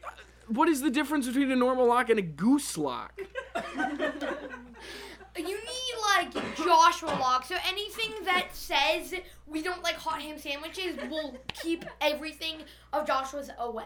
What 0.48 0.68
is 0.68 0.82
the 0.82 0.90
difference 0.90 1.28
between 1.28 1.52
a 1.52 1.56
normal 1.56 1.88
lock 1.88 2.10
and 2.10 2.20
a 2.20 2.24
goose 2.24 2.78
lock? 2.78 3.20
You 5.36 5.46
need 5.46 5.96
like 6.16 6.56
Joshua 6.56 7.08
lock. 7.20 7.46
So 7.46 7.56
anything 7.68 8.12
that 8.26 8.50
says 8.54 9.16
we 9.48 9.64
don't 9.64 9.82
like 9.82 9.96
hot 9.96 10.22
ham 10.22 10.38
sandwiches 10.38 10.96
will 11.10 11.38
keep 11.54 11.86
everything 12.02 12.58
of 12.92 13.08
Joshua's 13.08 13.50
away. 13.58 13.86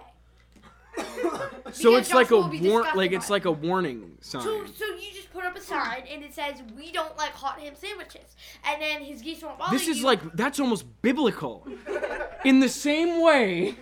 So 1.71 1.95
it's 1.95 2.13
like 2.13 2.27
a 2.27 2.29
Joshua 2.29 2.37
will 2.41 2.47
be 2.49 2.69
war- 2.69 2.85
like 2.95 3.11
it's 3.11 3.29
like 3.29 3.45
a 3.45 3.51
warning 3.51 4.17
sign. 4.21 4.41
So, 4.41 4.65
so 4.65 4.85
you 4.85 5.11
just 5.13 5.31
put 5.33 5.43
up 5.45 5.55
a 5.55 5.61
sign 5.61 6.03
and 6.11 6.23
it 6.23 6.33
says 6.33 6.61
we 6.77 6.91
don't 6.91 7.15
like 7.17 7.31
hot 7.31 7.59
ham 7.59 7.73
sandwiches, 7.75 8.35
and 8.65 8.81
then 8.81 9.01
his 9.01 9.21
geese 9.21 9.41
won't 9.43 9.57
bother 9.59 9.77
This 9.77 9.87
is 9.87 9.99
you. 9.99 10.05
like 10.05 10.19
that's 10.33 10.59
almost 10.59 10.85
biblical. 11.01 11.67
In 12.45 12.59
the 12.61 12.69
same 12.69 13.21
way 13.21 13.75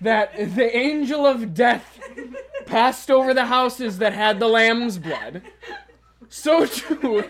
that 0.00 0.36
the 0.54 0.76
angel 0.76 1.26
of 1.26 1.54
death 1.54 1.98
passed 2.66 3.10
over 3.10 3.32
the 3.32 3.46
houses 3.46 3.98
that 3.98 4.12
had 4.12 4.38
the 4.38 4.48
lamb's 4.48 4.98
blood, 4.98 5.42
so 6.28 6.66
too 6.66 7.24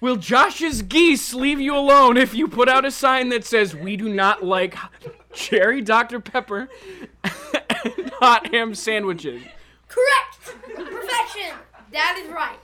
will 0.00 0.16
Josh's 0.16 0.82
geese 0.82 1.34
leave 1.34 1.60
you 1.60 1.76
alone 1.76 2.16
if 2.16 2.34
you 2.34 2.48
put 2.48 2.68
out 2.68 2.84
a 2.84 2.90
sign 2.90 3.28
that 3.30 3.44
says 3.44 3.74
we 3.76 3.96
do 3.96 4.08
not 4.08 4.42
like 4.44 4.76
cherry 5.34 5.80
Dr. 5.80 6.20
Pepper 6.20 6.68
and 7.22 8.10
hot 8.20 8.52
ham 8.52 8.74
sandwiches. 8.74 9.42
correct, 9.88 10.64
perfection. 10.74 11.56
That 11.92 12.22
is 12.24 12.30
right. 12.30 12.58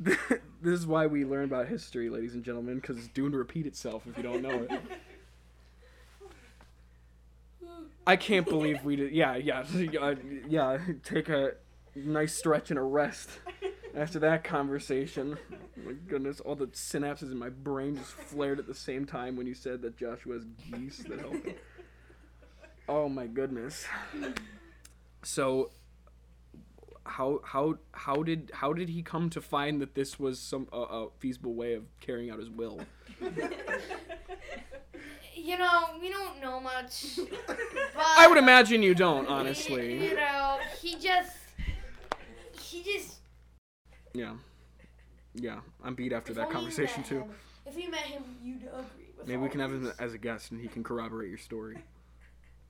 this 0.00 0.18
is 0.62 0.86
why 0.86 1.06
we 1.06 1.24
learn 1.24 1.44
about 1.44 1.68
history, 1.68 2.08
ladies 2.08 2.34
and 2.34 2.44
gentlemen, 2.44 2.76
because 2.76 2.96
it's 2.98 3.08
doomed 3.08 3.32
to 3.32 3.38
repeat 3.38 3.66
itself 3.66 4.04
if 4.06 4.16
you 4.16 4.22
don't 4.22 4.42
know 4.42 4.66
it. 4.68 4.70
I 8.06 8.16
can't 8.16 8.46
believe 8.46 8.82
we 8.82 8.96
did. 8.96 9.12
Yeah, 9.12 9.36
yeah, 9.36 9.64
yeah. 10.48 10.78
Take 11.04 11.28
a 11.28 11.52
nice 11.94 12.34
stretch 12.34 12.70
and 12.70 12.78
a 12.78 12.82
rest 12.82 13.28
after 13.94 14.18
that 14.20 14.44
conversation. 14.44 15.36
my 15.76 15.92
goodness, 16.08 16.40
all 16.40 16.54
the 16.54 16.66
synapses 16.68 17.30
in 17.30 17.38
my 17.38 17.48
brain 17.48 17.96
just 17.96 18.12
flared 18.12 18.58
at 18.58 18.66
the 18.66 18.74
same 18.74 19.04
time 19.04 19.36
when 19.36 19.46
you 19.46 19.54
said 19.54 19.82
that 19.82 19.96
Joshua's 19.96 20.44
geese 20.70 20.98
that 21.08 21.20
helped. 21.20 21.46
him. 21.46 21.54
Oh 22.88 23.08
my 23.08 23.26
goodness. 23.26 23.86
So 25.22 25.70
how 27.04 27.40
how 27.44 27.76
how 27.92 28.22
did 28.22 28.50
how 28.54 28.72
did 28.72 28.88
he 28.88 29.02
come 29.02 29.30
to 29.30 29.40
find 29.40 29.80
that 29.80 29.94
this 29.94 30.18
was 30.18 30.38
some 30.38 30.68
uh, 30.72 30.78
a 30.78 31.08
feasible 31.18 31.54
way 31.54 31.74
of 31.74 31.84
carrying 32.00 32.30
out 32.30 32.38
his 32.38 32.50
will? 32.50 32.80
You 35.42 35.56
know, 35.56 35.84
we 36.00 36.10
don't 36.10 36.40
know 36.40 36.60
much. 36.60 37.18
But 37.46 37.58
I 37.96 38.26
would 38.28 38.36
imagine 38.36 38.82
you 38.82 38.94
don't, 38.94 39.26
honestly. 39.26 40.08
You 40.10 40.14
know, 40.14 40.58
he 40.80 40.96
just, 40.96 41.36
he 42.60 42.82
just. 42.82 43.19
Yeah, 44.12 44.34
yeah. 45.34 45.60
I'm 45.84 45.94
beat 45.94 46.12
after 46.12 46.32
if 46.32 46.36
that 46.38 46.50
conversation 46.50 47.02
too. 47.04 47.20
him- 47.20 47.30
If 47.66 47.76
you 47.78 47.90
met 47.90 48.00
him, 48.00 48.24
you'd 48.42 48.62
agree 48.62 49.12
with 49.16 49.26
Maybe 49.28 49.36
we 49.42 49.48
can 49.48 49.60
have 49.60 49.70
him 49.72 49.84
this. 49.84 49.96
as 49.98 50.14
a 50.14 50.18
guest 50.18 50.50
and 50.50 50.60
he 50.60 50.68
can 50.68 50.82
corroborate 50.82 51.28
your 51.28 51.38
story. 51.38 51.78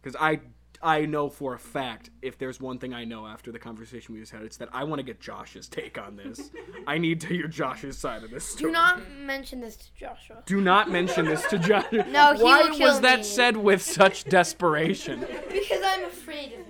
Because 0.03 0.16
I 0.18 0.41
I 0.82 1.05
know 1.05 1.28
for 1.28 1.53
a 1.53 1.59
fact 1.59 2.09
if 2.22 2.38
there's 2.38 2.59
one 2.59 2.78
thing 2.78 2.95
I 2.95 3.05
know 3.05 3.26
after 3.26 3.53
the 3.53 3.59
conversation 3.59 4.14
we 4.14 4.20
just 4.20 4.32
had, 4.32 4.41
it's 4.41 4.57
that 4.57 4.70
I 4.72 4.84
want 4.84 4.99
to 4.99 5.03
get 5.03 5.20
Josh's 5.20 5.68
take 5.68 5.99
on 5.99 6.16
this. 6.16 6.51
I 6.86 6.97
need 6.97 7.20
to 7.20 7.26
hear 7.26 7.47
Josh's 7.49 7.99
side 7.99 8.22
of 8.24 8.30
this 8.30 8.47
story. 8.47 8.70
Do 8.70 8.72
not 8.72 9.03
mention 9.11 9.61
this 9.61 9.76
to 9.76 9.93
Joshua. 9.95 10.43
Do 10.47 10.62
not 10.62 10.91
mention 10.91 11.26
this 11.26 11.45
to 11.49 11.59
Josh. 11.68 11.84
No, 11.93 12.32
he 12.34 12.43
Why 12.43 12.62
will 12.62 12.74
kill 12.78 12.88
was 12.88 13.01
that 13.03 13.18
me. 13.18 13.24
said 13.24 13.59
with 13.59 13.82
such 13.82 14.24
desperation? 14.24 15.20
Because 15.53 15.82
I'm 15.84 16.05
afraid 16.05 16.55
of 16.55 16.66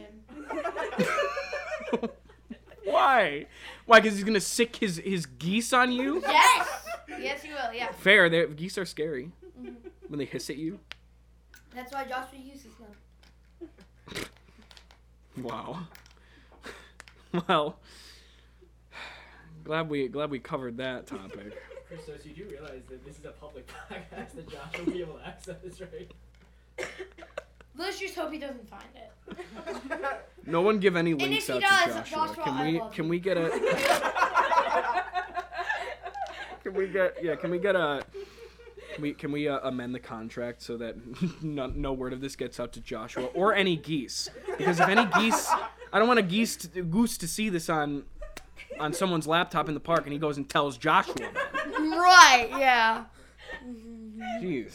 him. 2.02 2.10
Why? 2.92 3.46
Why? 3.86 4.00
Because 4.00 4.16
he's 4.16 4.24
gonna 4.24 4.40
sick 4.40 4.76
his 4.76 4.96
his 4.98 5.26
geese 5.26 5.72
on 5.72 5.92
you? 5.92 6.20
Yes! 6.22 6.68
Yes, 7.20 7.44
you 7.44 7.50
will, 7.54 7.72
yeah. 7.74 7.92
Fair. 7.92 8.28
they 8.28 8.46
geese 8.46 8.78
are 8.78 8.84
scary 8.86 9.30
Mm-hmm. 9.60 9.88
when 10.08 10.18
they 10.18 10.24
hiss 10.24 10.48
at 10.48 10.56
you. 10.56 10.78
That's 11.74 11.92
why 11.92 12.04
Joshua 12.04 12.38
uses 12.38 12.72
them. 12.76 14.24
Wow. 15.42 15.80
well, 17.48 17.76
glad 19.64 19.88
we 19.88 20.08
glad 20.08 20.30
we 20.30 20.38
covered 20.38 20.76
that 20.78 21.06
topic. 21.06 21.52
Christos, 21.88 22.24
you 22.24 22.32
do 22.32 22.44
realize 22.50 22.82
that 22.88 23.04
this 23.04 23.18
is 23.18 23.24
a 23.24 23.30
public 23.32 23.66
podcast 23.90 24.32
that 24.36 24.48
Josh 24.48 24.78
will 24.78 24.92
be 24.92 25.00
able 25.00 25.14
to 25.18 25.26
access, 25.26 25.80
right? 25.80 26.10
Let's 27.76 27.98
just 27.98 28.14
hope 28.16 28.32
he 28.32 28.38
doesn't 28.38 28.68
find 28.68 28.84
it. 28.94 29.10
No 30.46 30.62
one 30.62 30.78
give 30.80 30.96
any 30.96 31.12
if 31.12 31.18
links 31.18 31.46
he 31.46 31.52
out 31.52 31.60
does, 31.60 31.84
to 31.84 31.90
Joshua. 32.10 32.26
Joshua, 32.26 32.44
can 32.44 32.54
I 32.54 32.66
we 32.70 32.80
love 32.80 32.92
can 32.92 33.04
you. 33.04 33.10
we 33.10 33.20
get 33.20 33.36
a 33.36 33.50
can 36.62 36.74
we 36.74 36.88
get 36.88 37.16
yeah 37.22 37.34
can 37.36 37.50
we 37.50 37.58
get 37.58 37.76
a 37.76 38.02
can 38.94 39.02
we 39.02 39.12
can 39.14 39.32
we 39.32 39.48
uh, 39.48 39.58
amend 39.62 39.94
the 39.94 40.00
contract 40.00 40.62
so 40.62 40.76
that 40.78 40.96
no, 41.42 41.66
no 41.68 41.92
word 41.92 42.12
of 42.12 42.20
this 42.20 42.36
gets 42.36 42.58
out 42.58 42.72
to 42.72 42.80
Joshua 42.80 43.26
or 43.34 43.54
any 43.54 43.76
geese 43.76 44.28
because 44.58 44.80
if 44.80 44.88
any 44.88 45.06
geese 45.18 45.48
I 45.92 45.98
don't 45.98 46.08
want 46.08 46.18
a 46.18 46.22
geese 46.24 46.56
to, 46.56 46.82
goose 46.82 47.16
to 47.18 47.28
see 47.28 47.48
this 47.48 47.68
on 47.68 48.04
on 48.78 48.92
someone's 48.92 49.26
laptop 49.26 49.68
in 49.68 49.74
the 49.74 49.80
park 49.80 50.02
and 50.04 50.12
he 50.12 50.18
goes 50.18 50.36
and 50.36 50.48
tells 50.48 50.78
Joshua 50.78 51.14
about. 51.16 51.34
Right, 51.80 52.48
yeah. 52.58 53.04
Jeez. 54.40 54.72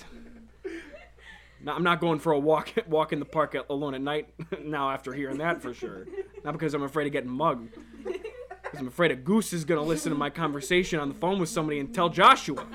I'm 1.67 1.83
not 1.83 1.99
going 1.99 2.19
for 2.19 2.31
a 2.31 2.39
walk 2.39 2.71
walk 2.87 3.13
in 3.13 3.19
the 3.19 3.25
park 3.25 3.55
alone 3.69 3.93
at 3.95 4.01
night 4.01 4.29
now 4.63 4.89
after 4.91 5.13
hearing 5.13 5.37
that 5.39 5.61
for 5.61 5.73
sure. 5.73 6.05
Not 6.43 6.53
because 6.53 6.73
I'm 6.73 6.83
afraid 6.83 7.07
of 7.07 7.13
getting 7.13 7.29
mugged. 7.29 7.75
Because 8.03 8.79
I'm 8.79 8.87
afraid 8.87 9.11
a 9.11 9.15
goose 9.15 9.53
is 9.53 9.65
going 9.65 9.79
to 9.79 9.87
listen 9.87 10.11
to 10.11 10.17
my 10.17 10.29
conversation 10.29 10.99
on 10.99 11.09
the 11.09 11.15
phone 11.15 11.39
with 11.39 11.49
somebody 11.49 11.79
and 11.79 11.93
tell 11.93 12.09
Joshua. 12.09 12.65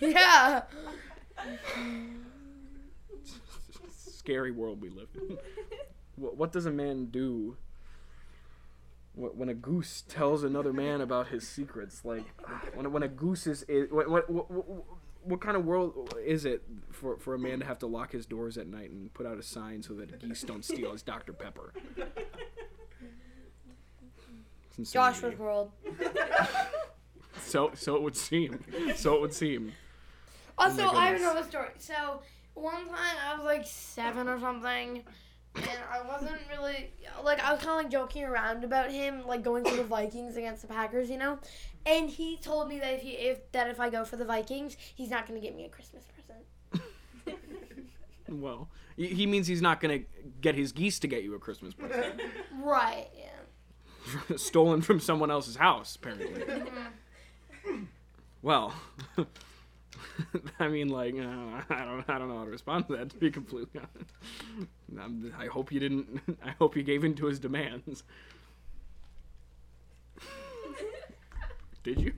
Yeah. 0.00 0.62
Scary 3.90 4.50
world 4.50 4.80
we 4.80 4.88
live 4.88 5.08
in. 5.14 5.38
What, 6.16 6.36
what 6.36 6.52
does 6.52 6.66
a 6.66 6.70
man 6.70 7.06
do 7.06 7.56
when 9.14 9.48
a 9.48 9.54
goose 9.54 10.02
tells 10.08 10.42
another 10.42 10.72
man 10.72 11.00
about 11.00 11.28
his 11.28 11.46
secrets? 11.46 12.04
Like, 12.04 12.24
ah, 12.46 12.62
when, 12.74 12.90
when 12.92 13.02
a 13.02 13.08
goose 13.08 13.46
is. 13.46 13.64
is 13.68 13.90
what, 13.90 14.08
what, 14.08 14.30
what, 15.24 15.40
kind 15.40 15.56
of 15.56 15.64
world 15.64 16.14
is 16.24 16.44
it 16.44 16.62
for, 16.90 17.16
for 17.18 17.34
a 17.34 17.38
man 17.38 17.60
to 17.60 17.64
have 17.66 17.78
to 17.80 17.86
lock 17.86 18.12
his 18.12 18.26
doors 18.26 18.56
at 18.58 18.66
night 18.66 18.90
and 18.90 19.12
put 19.14 19.26
out 19.26 19.38
a 19.38 19.42
sign 19.42 19.82
so 19.82 19.94
that 19.94 20.18
geese 20.20 20.42
don't 20.42 20.64
steal 20.64 20.92
his 20.92 21.02
Dr. 21.02 21.32
Pepper? 21.32 21.72
Joshua's 24.90 25.38
world. 25.38 25.70
So, 27.42 27.72
so 27.74 27.94
it 27.94 28.02
would 28.02 28.16
seem. 28.16 28.58
So 28.96 29.14
it 29.16 29.20
would 29.20 29.34
seem. 29.34 29.72
Also, 30.56 30.84
Oh 30.86 30.88
I 30.96 31.06
have 31.08 31.16
goodness. 31.18 31.30
another 31.32 31.46
story. 31.48 31.68
So, 31.78 32.22
one 32.54 32.86
time 32.88 33.16
I 33.28 33.36
was 33.36 33.44
like 33.44 33.66
seven 33.66 34.28
or 34.28 34.40
something, 34.40 35.02
and 35.56 35.78
I 35.90 36.02
wasn't 36.06 36.38
really 36.50 36.90
like 37.22 37.42
I 37.42 37.52
was 37.52 37.60
kind 37.60 37.78
of 37.78 37.84
like 37.84 37.90
joking 37.90 38.24
around 38.24 38.64
about 38.64 38.90
him 38.90 39.26
like 39.26 39.42
going 39.42 39.64
for 39.64 39.76
the 39.76 39.84
Vikings 39.84 40.36
against 40.36 40.62
the 40.62 40.68
Packers, 40.68 41.10
you 41.10 41.18
know. 41.18 41.38
And 41.86 42.08
he 42.08 42.38
told 42.38 42.68
me 42.68 42.78
that 42.78 42.94
if 42.94 43.02
he 43.02 43.10
if 43.10 43.50
that 43.52 43.68
if 43.68 43.78
I 43.78 43.90
go 43.90 44.04
for 44.04 44.16
the 44.16 44.24
Vikings, 44.24 44.76
he's 44.94 45.10
not 45.10 45.26
gonna 45.26 45.40
get 45.40 45.54
me 45.54 45.64
a 45.64 45.68
Christmas 45.68 46.04
present. 46.04 46.24
Well, 48.28 48.68
he 48.96 49.08
he 49.08 49.26
means 49.26 49.46
he's 49.46 49.62
not 49.62 49.80
going 49.80 50.00
to 50.00 50.06
get 50.40 50.54
his 50.54 50.72
geese 50.72 50.98
to 51.00 51.06
get 51.06 51.22
you 51.22 51.34
a 51.34 51.38
Christmas 51.38 51.74
present. 51.74 52.20
Right. 52.62 53.08
Yeah. 53.14 54.36
stolen 54.36 54.80
from 54.80 55.00
someone 55.00 55.30
else's 55.30 55.56
house, 55.56 55.96
apparently. 55.96 56.28
Mm-hmm. 56.28 57.82
well, 58.42 58.72
I 60.58 60.68
mean, 60.68 60.88
like, 60.88 61.14
uh, 61.14 61.62
I 61.70 61.84
don't, 61.84 62.04
I 62.08 62.18
don't 62.18 62.28
know 62.28 62.38
how 62.38 62.44
to 62.44 62.50
respond 62.50 62.86
to 62.88 62.96
that. 62.96 63.10
To 63.10 63.16
be 63.16 63.30
completely 63.30 63.80
honest, 63.80 65.34
I 65.38 65.46
hope 65.46 65.72
you 65.72 65.80
didn't. 65.80 66.38
I 66.44 66.50
hope 66.58 66.76
you 66.76 66.82
gave 66.82 67.04
in 67.04 67.14
to 67.16 67.26
his 67.26 67.38
demands. 67.38 68.04
Did 71.82 72.00
you? 72.00 72.12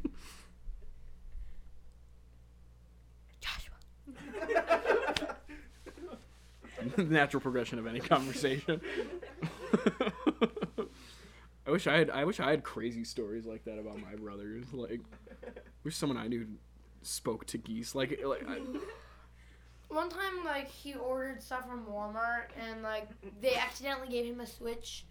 Joshua. 3.41 3.73
natural 6.99 7.41
progression 7.41 7.79
of 7.79 7.87
any 7.87 8.01
conversation. 8.01 8.81
I 11.67 11.71
wish 11.71 11.87
I 11.87 11.97
had. 11.99 12.11
I 12.11 12.25
wish 12.25 12.39
I 12.39 12.51
had 12.51 12.63
crazy 12.63 13.03
stories 13.03 13.45
like 13.45 13.65
that 13.65 13.79
about 13.79 14.01
my 14.01 14.15
brothers. 14.15 14.67
Like, 14.73 15.01
wish 15.83 15.97
someone 15.97 16.17
I 16.17 16.29
knew 16.29 16.47
spoke 17.07 17.47
to 17.47 17.59
geese. 17.59 17.95
Like, 17.95 18.21
like 18.25 18.45
I, 18.49 18.59
One 19.89 20.09
time, 20.11 20.45
like 20.45 20.69
he 20.69 20.95
ordered 20.95 21.41
stuff 21.43 21.69
from 21.69 21.87
Walmart, 21.87 22.47
and 22.61 22.83
like 22.83 23.09
they 23.41 23.55
accidentally 23.55 24.09
gave 24.09 24.25
him 24.27 24.41
a 24.41 24.47
Switch, 24.47 25.05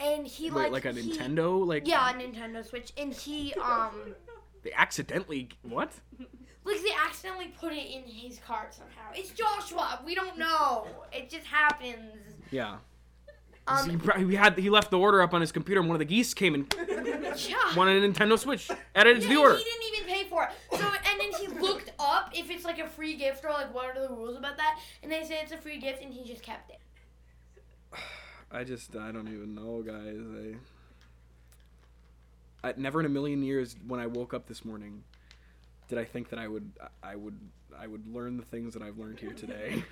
and 0.00 0.26
he 0.26 0.50
wait, 0.50 0.72
like 0.72 0.84
like 0.84 0.96
a 0.96 0.98
he- 0.98 1.12
Nintendo. 1.12 1.64
Like, 1.66 1.86
Yeah, 1.86 2.10
a 2.10 2.14
Nintendo 2.14 2.64
Switch, 2.66 2.92
and 2.96 3.12
he 3.12 3.52
um 3.62 4.14
they 4.62 4.72
accidentally 4.72 5.50
what? 5.62 5.92
like 6.64 6.82
they 6.82 6.90
accidentally 7.04 7.48
put 7.60 7.72
it 7.72 7.86
in 7.90 8.02
his 8.04 8.38
cart 8.38 8.74
somehow. 8.74 9.10
It's 9.14 9.30
Joshua. 9.30 10.00
We 10.04 10.14
don't 10.14 10.38
know. 10.38 10.86
It 11.12 11.28
just 11.30 11.46
happens. 11.46 12.00
Yeah. 12.50 12.76
Um, 13.68 14.00
he, 14.18 14.26
he 14.28 14.34
had 14.34 14.56
he 14.58 14.70
left 14.70 14.90
the 14.90 14.98
order 14.98 15.20
up 15.22 15.34
on 15.34 15.40
his 15.40 15.50
computer, 15.52 15.80
and 15.80 15.88
one 15.88 15.96
of 15.96 15.98
the 15.98 16.04
geese 16.04 16.32
came 16.34 16.54
and 16.54 16.74
yeah. 17.48 17.74
wanted 17.76 18.02
a 18.02 18.08
Nintendo 18.08 18.38
Switch. 18.38 18.70
Added 18.94 19.18
it 19.18 19.20
to 19.22 19.28
the 19.28 19.36
order. 19.36 19.56
He 19.58 19.64
didn't 19.64 19.94
even 19.94 20.08
pay 20.08 20.15
for 20.36 20.44
it. 20.44 20.78
So 20.78 20.86
and 20.86 21.20
then 21.20 21.32
he 21.40 21.48
looked 21.60 21.92
up 21.98 22.30
if 22.34 22.50
it's 22.50 22.64
like 22.64 22.78
a 22.78 22.88
free 22.88 23.16
gift 23.16 23.44
or 23.44 23.50
like 23.50 23.74
what 23.74 23.96
are 23.96 24.08
the 24.08 24.14
rules 24.14 24.36
about 24.36 24.56
that, 24.58 24.78
and 25.02 25.10
they 25.10 25.24
say 25.24 25.40
it's 25.42 25.52
a 25.52 25.56
free 25.56 25.78
gift, 25.78 26.02
and 26.02 26.12
he 26.12 26.24
just 26.24 26.42
kept 26.42 26.70
it. 26.70 26.78
I 28.50 28.64
just 28.64 28.94
I 28.94 29.12
don't 29.12 29.28
even 29.28 29.54
know, 29.54 29.82
guys. 29.82 30.58
I, 32.62 32.68
I 32.68 32.74
never 32.76 33.00
in 33.00 33.06
a 33.06 33.10
million 33.10 33.42
years 33.42 33.76
when 33.86 33.98
I 33.98 34.06
woke 34.06 34.34
up 34.34 34.46
this 34.46 34.64
morning 34.64 35.04
did 35.88 35.98
I 35.98 36.04
think 36.04 36.30
that 36.30 36.38
I 36.38 36.48
would 36.48 36.70
I 37.02 37.16
would 37.16 37.38
I 37.78 37.86
would 37.86 38.06
learn 38.12 38.36
the 38.36 38.44
things 38.44 38.74
that 38.74 38.82
I've 38.82 38.98
learned 38.98 39.20
here 39.20 39.32
today. 39.32 39.84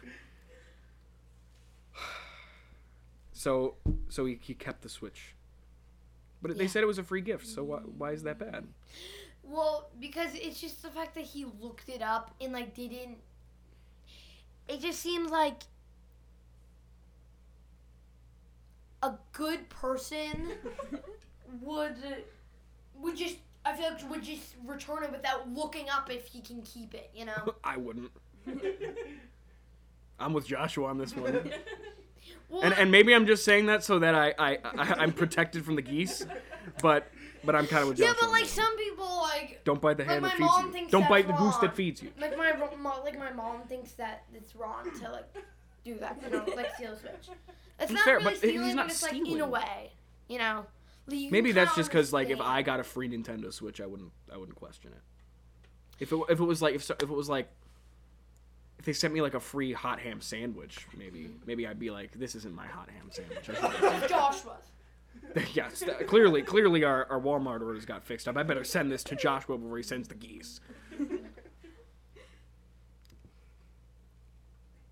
so 3.33 3.77
so 4.09 4.27
he, 4.27 4.39
he 4.43 4.55
kept 4.55 4.83
the 4.83 4.89
switch. 4.89 5.35
But 6.43 6.59
they 6.59 6.69
said 6.69 6.83
it 6.83 6.87
was 6.87 6.99
a 6.99 7.03
free 7.03 7.23
gift, 7.23 7.47
so 7.47 7.65
why, 7.65 7.79
why 7.79 8.13
is 8.13 8.25
that 8.25 8.39
bad? 8.39 8.67
Well, 9.47 9.91
because 10.01 10.31
it's 10.35 10.61
just 10.61 10.83
the 10.83 10.89
fact 10.89 11.15
that 11.15 11.25
he 11.25 11.47
looked 11.61 11.89
it 11.89 12.03
up 12.03 12.35
and 12.41 12.53
like 12.53 12.75
didn't. 12.75 13.19
It 14.69 14.81
just 14.81 15.01
seems 15.01 15.31
like 15.31 15.65
a 19.03 19.13
good 19.33 19.69
person 19.69 20.53
would 21.61 21.97
would 23.01 23.17
just. 23.17 23.37
I 23.67 23.75
feel 23.75 23.91
like 23.91 24.11
would 24.11 24.23
just 24.23 24.55
return 24.67 25.05
it 25.05 25.13
without 25.13 25.49
looking 25.51 25.89
up 25.89 26.11
if 26.11 26.27
he 26.27 26.41
can 26.41 26.63
keep 26.63 26.95
it. 26.95 27.11
You 27.15 27.27
know. 27.27 27.55
I 27.65 27.77
wouldn't. 27.77 28.11
I'm 30.19 30.33
with 30.33 30.47
Joshua 30.47 30.89
on 30.89 30.99
this 30.99 31.15
one. 31.17 31.51
Well, 32.49 32.63
and 32.63 32.75
and 32.75 32.91
maybe 32.91 33.15
I'm 33.15 33.27
just 33.27 33.45
saying 33.45 33.67
that 33.67 33.85
so 33.85 33.99
that 33.99 34.15
I, 34.15 34.35
I, 34.39 34.59
I 34.65 34.95
I'm 34.99 35.13
protected 35.13 35.65
from 35.65 35.77
the 35.77 35.83
geese, 35.83 36.25
but 36.81 37.11
but 37.45 37.55
I'm 37.55 37.67
kind 37.67 37.83
of 37.83 37.89
with 37.91 37.99
yeah, 37.99 38.13
but 38.19 38.31
like 38.31 38.47
some 38.47 38.77
people 38.77 39.21
like 39.23 39.63
don't 39.65 39.81
bite 39.81 39.97
the 39.97 40.05
hand 40.05 40.23
my 40.23 40.29
that 40.29 40.39
feeds 40.39 40.75
you. 40.75 40.89
Don't 40.89 41.09
bite 41.09 41.27
the 41.27 41.33
goose 41.35 41.57
that 41.59 41.75
feeds 41.75 42.03
you. 42.03 42.11
like 42.21 42.37
my 42.37 42.53
like 43.05 43.19
my 43.19 43.33
mom 43.33 43.63
thinks 43.63 43.93
that 43.93 44.25
it's 44.33 44.55
wrong 44.55 44.91
to 45.01 45.11
like 45.11 45.33
do 45.85 45.99
that. 45.99 46.21
You 46.25 46.31
know, 46.31 46.45
like 46.57 46.75
steal 46.77 46.93
a 46.93 46.99
switch. 46.99 47.29
It's 47.81 47.93
not 47.93 48.05
Fair, 48.05 48.19
really 48.19 48.35
but 48.41 48.51
he's 48.51 48.75
not 48.75 48.87
but 48.87 48.93
it's 48.93 49.03
like 49.03 49.13
in 49.13 49.23
a 49.23 49.25
stealing. 49.25 49.51
way. 49.51 49.93
You 50.29 50.39
know. 50.39 50.67
Like, 51.07 51.31
Maybe 51.31 51.53
that's 51.53 51.75
just 51.75 51.91
because 51.91 52.13
like 52.13 52.31
if 52.31 52.41
I 52.41 52.63
got 52.63 52.81
a 52.81 52.85
free 52.85 53.09
Nintendo 53.09 53.53
Switch, 53.53 53.81
I 53.81 53.87
wouldn't 53.87 54.13
I 54.33 54.37
wouldn't 54.37 54.57
question 54.57 54.93
it. 54.93 55.03
If 56.01 56.13
it 56.13 56.19
if 56.31 56.41
it 56.41 56.45
was 56.45 56.63
like 56.63 56.75
if 56.75 56.83
so- 56.83 56.95
if 56.95 57.03
it 57.03 57.15
was 57.15 57.29
like 57.29 57.49
if 58.79 58.87
they 58.87 58.93
sent 58.93 59.15
me 59.15 59.21
like 59.21 59.35
a 59.35 59.41
free 59.41 59.73
hot 59.73 60.01
ham 60.01 60.21
sandwich, 60.21 60.87
maybe 60.97 61.21
mm-hmm. 61.21 61.47
maybe 61.47 61.67
I'd 61.67 61.79
be 61.79 61.91
like, 61.91 62.13
this 62.13 62.35
isn't 62.35 62.55
my 62.55 62.67
hot 62.67 62.89
ham 62.91 63.11
sandwich. 63.11 63.49
It's 63.49 64.09
Joshua's. 64.09 64.73
yes, 65.55 65.81
th- 65.81 66.07
clearly, 66.07 66.43
clearly 66.43 66.85
our, 66.85 67.07
our 67.11 67.21
Walmart 67.21 67.61
orders 67.61 67.85
got 67.85 68.05
fixed 68.05 68.29
up. 68.29 68.37
I 68.37 68.43
better 68.43 68.65
send 68.65 68.91
this 68.93 69.03
to 69.05 69.17
Joshua 69.17 69.59
before 69.59 69.77
he 69.77 69.83
sends 69.83 70.09
the 70.09 70.15
geese. 70.15 70.61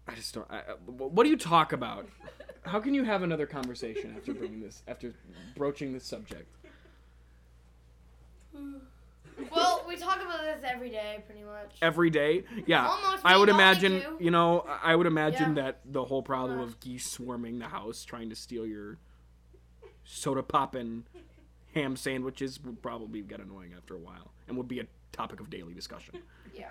I 0.09 0.14
just 0.14 0.35
don't. 0.35 0.47
I, 0.51 0.59
uh, 0.59 0.61
I- 0.73 0.75
what 0.91 1.25
do 1.25 1.31
you 1.31 1.37
talk 1.37 1.73
about? 1.73 2.09
How 2.64 2.81
can 2.81 2.95
you 2.95 3.05
have 3.05 3.23
another 3.23 3.47
conversation 3.47 4.14
after 4.16 4.33
bringing 4.35 4.61
this, 4.61 4.83
after 4.87 5.12
broaching 5.57 5.93
this 5.93 6.05
subject? 6.05 6.47
Well, 9.51 9.85
we 9.89 9.97
talk 9.97 10.16
about 10.23 10.43
this 10.43 10.59
every 10.62 10.91
day, 10.91 11.23
pretty 11.27 11.43
much. 11.43 11.77
Every 11.81 12.11
day, 12.11 12.45
yeah. 12.66 12.87
Almost, 12.87 13.25
I 13.25 13.37
would 13.37 13.49
imagine, 13.49 14.03
you 14.20 14.31
know, 14.31 14.61
I 14.83 14.95
would 14.95 15.07
imagine 15.07 15.57
Yeah. 15.57 15.62
that 15.64 15.81
the 15.85 16.05
whole 16.05 16.23
problem 16.23 16.59
Yeah. 16.59 16.64
of 16.66 16.79
geese 16.81 17.11
swarming 17.11 17.59
the 17.59 17.66
house, 17.68 18.05
trying 18.05 18.29
to 18.29 18.37
steal 18.37 18.66
your 18.66 18.99
soda 20.12 20.42
poppin' 20.42 21.04
ham 21.74 21.96
sandwiches, 21.96 22.60
would 22.62 22.82
probably 22.82 23.22
get 23.22 23.40
annoying 23.40 23.72
after 23.76 23.94
a 23.94 23.98
while, 23.98 24.30
and 24.46 24.56
would 24.56 24.68
be 24.68 24.78
a 24.80 24.86
topic 25.12 25.40
of 25.40 25.48
daily 25.50 25.74
discussion. 25.74 26.14
Yeah. 26.54 26.68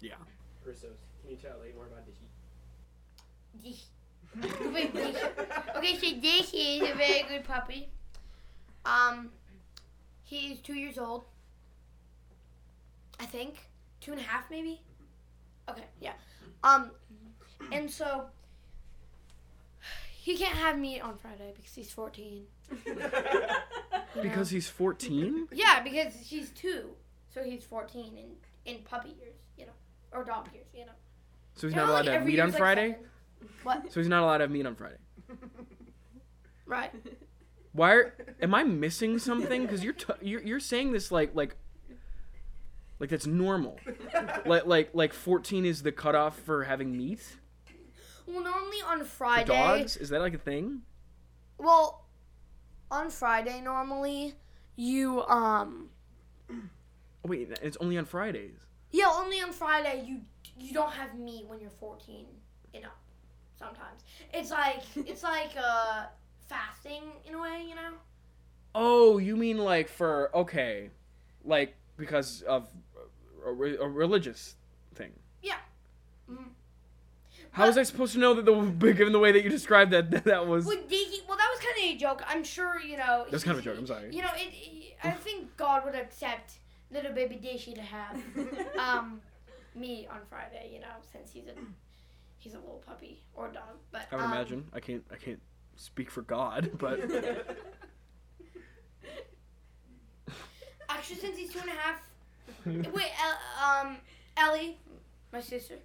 Yeah. 0.00 0.14
Christos, 0.64 0.96
can 1.20 1.30
you 1.32 1.36
tell 1.36 1.56
a 1.60 1.74
more 1.74 1.86
about 1.86 2.06
Dishi? 2.06 2.24
Wait, 4.72 4.94
this- 4.94 5.16
okay, 5.76 5.96
so 5.98 6.18
this 6.20 6.54
is 6.54 6.80
a 6.82 6.94
very 6.94 7.24
good 7.28 7.44
puppy. 7.44 7.90
Um, 8.86 9.28
he 10.24 10.52
is 10.52 10.60
two 10.60 10.72
years 10.74 10.96
old. 10.96 11.24
I 13.20 13.26
think 13.26 13.68
two 14.00 14.12
and 14.12 14.20
a 14.20 14.24
half, 14.24 14.50
maybe. 14.50 14.80
Okay, 15.68 15.84
yeah. 16.00 16.12
Um, 16.64 16.90
and 17.70 17.90
so 17.90 18.24
he 20.26 20.36
can't 20.36 20.56
have 20.56 20.76
meat 20.76 21.00
on 21.00 21.16
Friday 21.18 21.52
because 21.54 21.72
he's 21.72 21.90
fourteen. 21.92 22.46
Because 24.22 24.48
he's 24.48 24.66
14? 24.68 25.48
yeah, 25.52 25.82
because 25.82 26.14
he's 26.14 26.50
two, 26.50 26.86
so 27.32 27.44
he's 27.44 27.62
fourteen 27.64 28.16
in 28.16 28.30
in 28.74 28.82
puppy 28.82 29.10
years, 29.10 29.36
you 29.58 29.66
know, 29.66 29.72
or 30.10 30.24
dog 30.24 30.48
years, 30.54 30.66
you 30.74 30.86
know. 30.86 30.92
So 31.54 31.66
he's 31.66 31.74
You 31.74 31.80
not 31.82 31.86
know, 31.86 31.92
allowed 31.92 31.96
like 31.98 32.04
to 32.06 32.12
have 32.12 32.20
every 32.22 32.32
meat 32.32 32.40
on 32.40 32.48
like 32.50 32.58
Friday? 32.58 32.90
seven. 32.92 33.06
What? 33.62 33.92
So 33.92 34.00
he's 34.00 34.08
not 34.08 34.22
allowed 34.22 34.38
to 34.38 34.44
have 34.44 34.50
meat 34.50 34.66
on 34.66 34.74
Friday. 34.74 34.96
Right. 36.66 36.90
Why 37.72 37.92
are, 37.94 38.14
am 38.42 38.52
I 38.54 38.64
missing 38.64 39.18
something? 39.20 39.62
Because 39.62 39.84
you're, 39.84 39.92
t- 39.92 40.12
you're 40.20 40.40
you're 40.42 40.58
saying 40.60 40.92
this 40.92 41.12
like 41.12 41.30
like 41.34 41.54
like 42.98 43.10
that's 43.10 43.26
normal. 43.26 43.78
like 44.46 44.66
like 44.66 44.90
like 44.92 45.12
14 45.12 45.64
is 45.64 45.82
the 45.82 45.92
cutoff 45.92 46.38
for 46.40 46.64
having 46.64 46.96
meat 46.96 47.36
Well, 48.26 48.42
normally 48.42 48.78
on 48.86 48.98
for 49.00 49.04
Friday. 49.04 49.44
dogs. 49.44 49.96
Is 49.96 50.08
that 50.10 50.20
like 50.20 50.34
a 50.34 50.38
thing? 50.38 50.82
Well, 51.58 52.04
on 52.90 53.10
Friday 53.10 53.60
normally 53.60 54.34
you 54.76 55.22
um 55.26 55.88
Oh, 56.48 56.54
wait, 57.28 57.48
it's 57.62 57.76
only 57.80 57.98
on 57.98 58.04
Fridays. 58.04 58.54
yeah 58.92 59.10
only 59.12 59.40
on 59.40 59.52
Friday 59.52 60.04
you 60.06 60.20
you 60.58 60.72
don't 60.72 60.92
have 60.92 61.18
meat 61.18 61.44
when 61.48 61.60
you're 61.60 61.70
14 61.70 62.26
and 62.74 62.84
up. 62.84 62.96
Sometimes 63.58 64.02
it's 64.32 64.50
like 64.50 64.82
it's 64.96 65.22
like 65.22 65.50
uh 65.56 66.06
fasting 66.48 67.02
in 67.24 67.34
a 67.34 67.40
way, 67.40 67.64
you 67.68 67.74
know. 67.74 67.92
Oh, 68.74 69.18
you 69.18 69.36
mean 69.36 69.58
like 69.58 69.88
for 69.88 70.30
okay, 70.36 70.90
like 71.44 71.74
because 71.96 72.42
of 72.42 72.68
a, 73.44 73.50
a 73.50 73.88
religious 73.88 74.54
thing. 74.94 75.12
Yeah. 75.42 75.56
Mhm. 76.30 76.50
How 77.56 77.66
was 77.66 77.78
I 77.78 77.84
supposed 77.84 78.12
to 78.12 78.18
know 78.18 78.34
that 78.34 78.44
the 78.44 78.52
given 78.92 79.14
the 79.14 79.18
way 79.18 79.32
that 79.32 79.42
you 79.42 79.48
described 79.48 79.90
that 79.92 80.10
that, 80.10 80.24
that 80.24 80.46
was? 80.46 80.66
Well, 80.66 80.76
did 80.76 81.08
he, 81.08 81.22
well, 81.26 81.38
that 81.38 81.48
was 81.50 81.58
kind 81.58 81.74
of 81.78 81.96
a 81.96 81.96
joke. 81.96 82.22
I'm 82.28 82.44
sure 82.44 82.78
you 82.82 82.98
know. 82.98 83.24
That's 83.30 83.44
kind 83.44 83.56
of 83.56 83.64
a 83.64 83.64
joke. 83.64 83.78
I'm 83.78 83.86
sorry. 83.86 84.14
You 84.14 84.20
know, 84.20 84.28
it, 84.36 84.52
it, 84.52 84.96
I 85.02 85.12
think 85.12 85.56
God 85.56 85.86
would 85.86 85.94
accept 85.94 86.58
little 86.90 87.12
baby 87.12 87.40
Dishy 87.42 87.74
to 87.74 87.80
have 87.80 88.20
um 88.78 89.22
meat 89.74 90.06
on 90.12 90.18
Friday. 90.28 90.70
You 90.70 90.80
know, 90.80 90.96
since 91.10 91.32
he's 91.32 91.46
a 91.46 91.54
he's 92.36 92.52
a 92.52 92.58
little 92.58 92.82
puppy 92.86 93.22
or 93.34 93.48
dog. 93.48 93.78
But 93.90 94.02
I 94.12 94.16
would 94.16 94.24
um, 94.26 94.32
imagine. 94.32 94.68
I 94.74 94.80
can't. 94.80 95.04
I 95.10 95.16
can't 95.16 95.40
speak 95.76 96.10
for 96.10 96.20
God, 96.20 96.72
but 96.78 97.00
Actually, 100.90 101.16
since 101.16 101.38
he's 101.38 101.52
two 101.54 101.60
and 101.60 101.70
a 101.70 101.72
half. 101.72 102.02
Wait, 102.66 103.12
El- 103.24 103.86
um, 103.86 103.96
Ellie, 104.36 104.78
my 105.32 105.40
sister, 105.40 105.76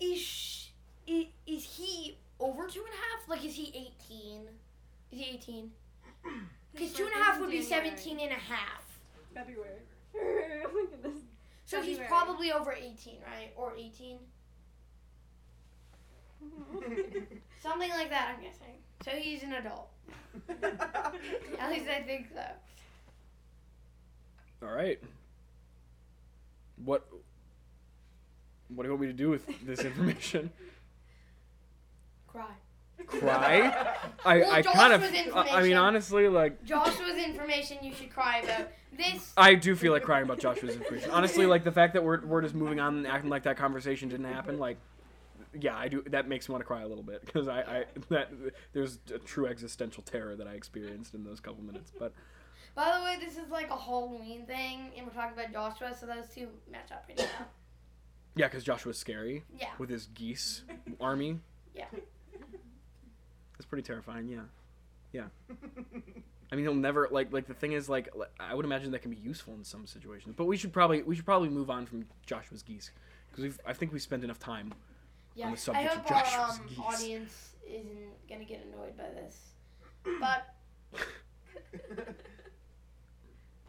is, 0.00 0.70
is 1.06 1.26
is 1.46 1.64
he 1.64 2.18
over 2.38 2.66
two 2.66 2.80
and 2.80 2.88
a 2.88 2.96
half? 2.96 3.28
Like, 3.28 3.44
is 3.44 3.54
he 3.54 3.68
eighteen? 3.68 4.42
Is 5.12 5.18
he 5.18 5.34
eighteen? 5.34 5.70
Because 6.72 6.92
two 6.92 7.04
and 7.04 7.12
a 7.12 7.24
half 7.24 7.40
would 7.40 7.50
be 7.50 7.62
January. 7.62 7.90
17 7.90 8.20
and 8.20 8.30
a 8.30 8.34
half. 8.34 8.84
February. 9.34 9.80
oh 10.14 10.70
my 10.72 10.84
goodness. 10.88 11.22
So 11.64 11.82
he's 11.82 11.98
probably 11.98 12.52
over 12.52 12.72
18, 12.72 13.16
right? 13.26 13.52
Or 13.56 13.72
18? 13.76 14.18
Something 17.62 17.90
like 17.90 18.10
that, 18.10 18.34
I'm 18.34 18.42
guessing. 18.42 18.74
So 19.04 19.10
he's 19.10 19.42
an 19.42 19.52
adult. 19.54 19.88
At 21.60 21.70
least 21.70 21.86
I 21.88 22.02
think 22.02 22.28
so. 22.34 22.42
all 24.66 24.72
right. 24.72 25.00
What? 26.84 27.06
What 28.74 28.84
do 28.84 28.88
you 28.88 28.92
want 28.94 29.02
me 29.02 29.06
to 29.08 29.12
do 29.12 29.30
with 29.30 29.46
this 29.66 29.80
information? 29.80 30.50
Cry. 32.28 32.46
Cry? 33.06 33.96
I, 34.24 34.38
Well, 34.38 34.52
I 34.52 34.62
kind 34.62 34.92
of. 34.92 35.02
I 35.02 35.58
I 35.58 35.62
mean, 35.62 35.76
honestly, 35.76 36.28
like 36.28 36.64
Joshua's 36.64 37.16
information 37.16 37.78
you 37.82 37.92
should 37.94 38.10
cry 38.10 38.38
about. 38.38 38.68
This. 38.96 39.32
I 39.36 39.54
do 39.54 39.74
feel 39.76 39.92
like 39.92 40.02
crying 40.02 40.24
about 40.24 40.40
Joshua's 40.40 40.76
information. 40.76 41.10
Honestly, 41.10 41.46
like 41.46 41.64
the 41.64 41.72
fact 41.72 41.94
that 41.94 42.04
we're 42.04 42.24
we're 42.24 42.42
just 42.42 42.54
moving 42.54 42.80
on 42.80 42.98
and 42.98 43.06
acting 43.06 43.30
like 43.30 43.44
that 43.44 43.56
conversation 43.56 44.08
didn't 44.08 44.26
happen, 44.26 44.58
like. 44.58 44.78
Yeah, 45.58 45.76
I 45.76 45.88
do. 45.88 46.04
That 46.06 46.28
makes 46.28 46.48
me 46.48 46.52
want 46.52 46.60
to 46.60 46.66
cry 46.66 46.82
a 46.82 46.86
little 46.86 47.02
bit 47.02 47.24
because 47.26 47.48
I, 47.48 47.60
I 47.60 47.84
that 48.10 48.30
there's 48.72 49.00
a 49.12 49.18
true 49.18 49.46
existential 49.48 50.04
terror 50.04 50.36
that 50.36 50.46
I 50.46 50.52
experienced 50.52 51.12
in 51.14 51.24
those 51.24 51.40
couple 51.40 51.64
minutes. 51.64 51.90
But 51.98 52.12
By 52.76 52.96
the 52.96 53.04
way, 53.04 53.16
this 53.18 53.36
is 53.36 53.50
like 53.50 53.68
a 53.68 53.76
Halloween 53.76 54.46
thing, 54.46 54.92
and 54.96 55.04
we're 55.04 55.12
talking 55.12 55.36
about 55.36 55.52
Joshua, 55.52 55.92
so 55.98 56.06
those 56.06 56.28
two 56.32 56.46
match 56.70 56.92
up 56.92 57.04
pretty 57.04 57.22
well. 57.22 57.48
Yeah, 58.40 58.46
because 58.48 58.64
Joshua's 58.64 58.98
scary 58.98 59.44
Yeah. 59.58 59.68
with 59.78 59.90
his 59.90 60.06
geese 60.14 60.62
army. 61.00 61.38
Yeah. 61.74 61.84
That's 63.52 63.66
pretty 63.68 63.82
terrifying. 63.82 64.28
Yeah, 64.28 64.40
yeah. 65.12 65.24
I 66.50 66.56
mean, 66.56 66.64
he'll 66.64 66.74
never 66.74 67.08
like 67.10 67.30
like 67.32 67.46
the 67.46 67.54
thing 67.54 67.72
is 67.72 67.88
like 67.88 68.08
I 68.40 68.54
would 68.54 68.64
imagine 68.64 68.90
that 68.92 69.02
can 69.02 69.10
be 69.10 69.18
useful 69.18 69.54
in 69.54 69.62
some 69.64 69.86
situations. 69.86 70.34
But 70.36 70.46
we 70.46 70.56
should 70.56 70.72
probably 70.72 71.02
we 71.02 71.14
should 71.14 71.26
probably 71.26 71.50
move 71.50 71.68
on 71.70 71.84
from 71.86 72.06
Joshua's 72.26 72.62
geese 72.62 72.90
because 73.30 73.44
we 73.44 73.52
I 73.66 73.72
think 73.74 73.92
we 73.92 73.98
spent 73.98 74.24
enough 74.24 74.38
time. 74.38 74.72
Yeah. 75.36 75.50
the 75.50 75.56
subject 75.58 75.90
I 75.90 75.94
of 75.94 76.00
hope 76.00 76.10
our 76.12 76.22
Joshua's 76.24 76.58
um, 76.58 76.66
geese. 76.68 76.78
audience 76.78 77.48
isn't 77.68 78.28
gonna 78.28 78.44
get 78.44 78.64
annoyed 78.66 78.96
by 78.96 79.10
this, 79.10 79.38
but 80.18 80.46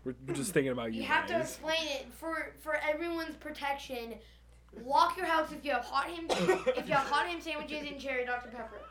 We're 0.03 0.15
just 0.33 0.51
thinking 0.53 0.71
about 0.71 0.93
you. 0.93 1.01
you 1.01 1.07
have 1.07 1.27
to 1.27 1.39
explain 1.39 1.77
it 1.87 2.07
for 2.13 2.53
for 2.61 2.75
everyone's 2.77 3.35
protection. 3.35 4.15
Lock 4.85 5.17
your 5.17 5.25
house 5.25 5.51
if 5.51 5.65
you 5.65 5.71
have 5.71 5.83
hot 5.83 6.05
ham 6.05 6.25
if 6.29 6.87
you 6.87 6.93
have 6.93 7.07
hot 7.07 7.27
ham 7.27 7.41
sandwiches 7.41 7.87
and 7.89 7.99
cherry 7.99 8.25
Dr 8.25 8.49
Pepper. 8.49 8.81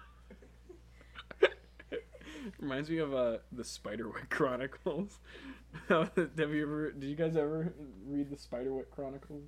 Reminds 2.58 2.90
me 2.90 2.98
of 2.98 3.14
uh, 3.14 3.38
the 3.52 3.62
Spiderwick 3.62 4.28
Chronicles. 4.30 5.18
Have 5.88 6.10
you 6.36 6.62
ever? 6.62 6.90
Did 6.92 7.08
you 7.08 7.14
guys 7.14 7.36
ever 7.36 7.72
read 8.06 8.30
the 8.30 8.36
Spiderwick 8.36 8.90
Chronicles? 8.90 9.44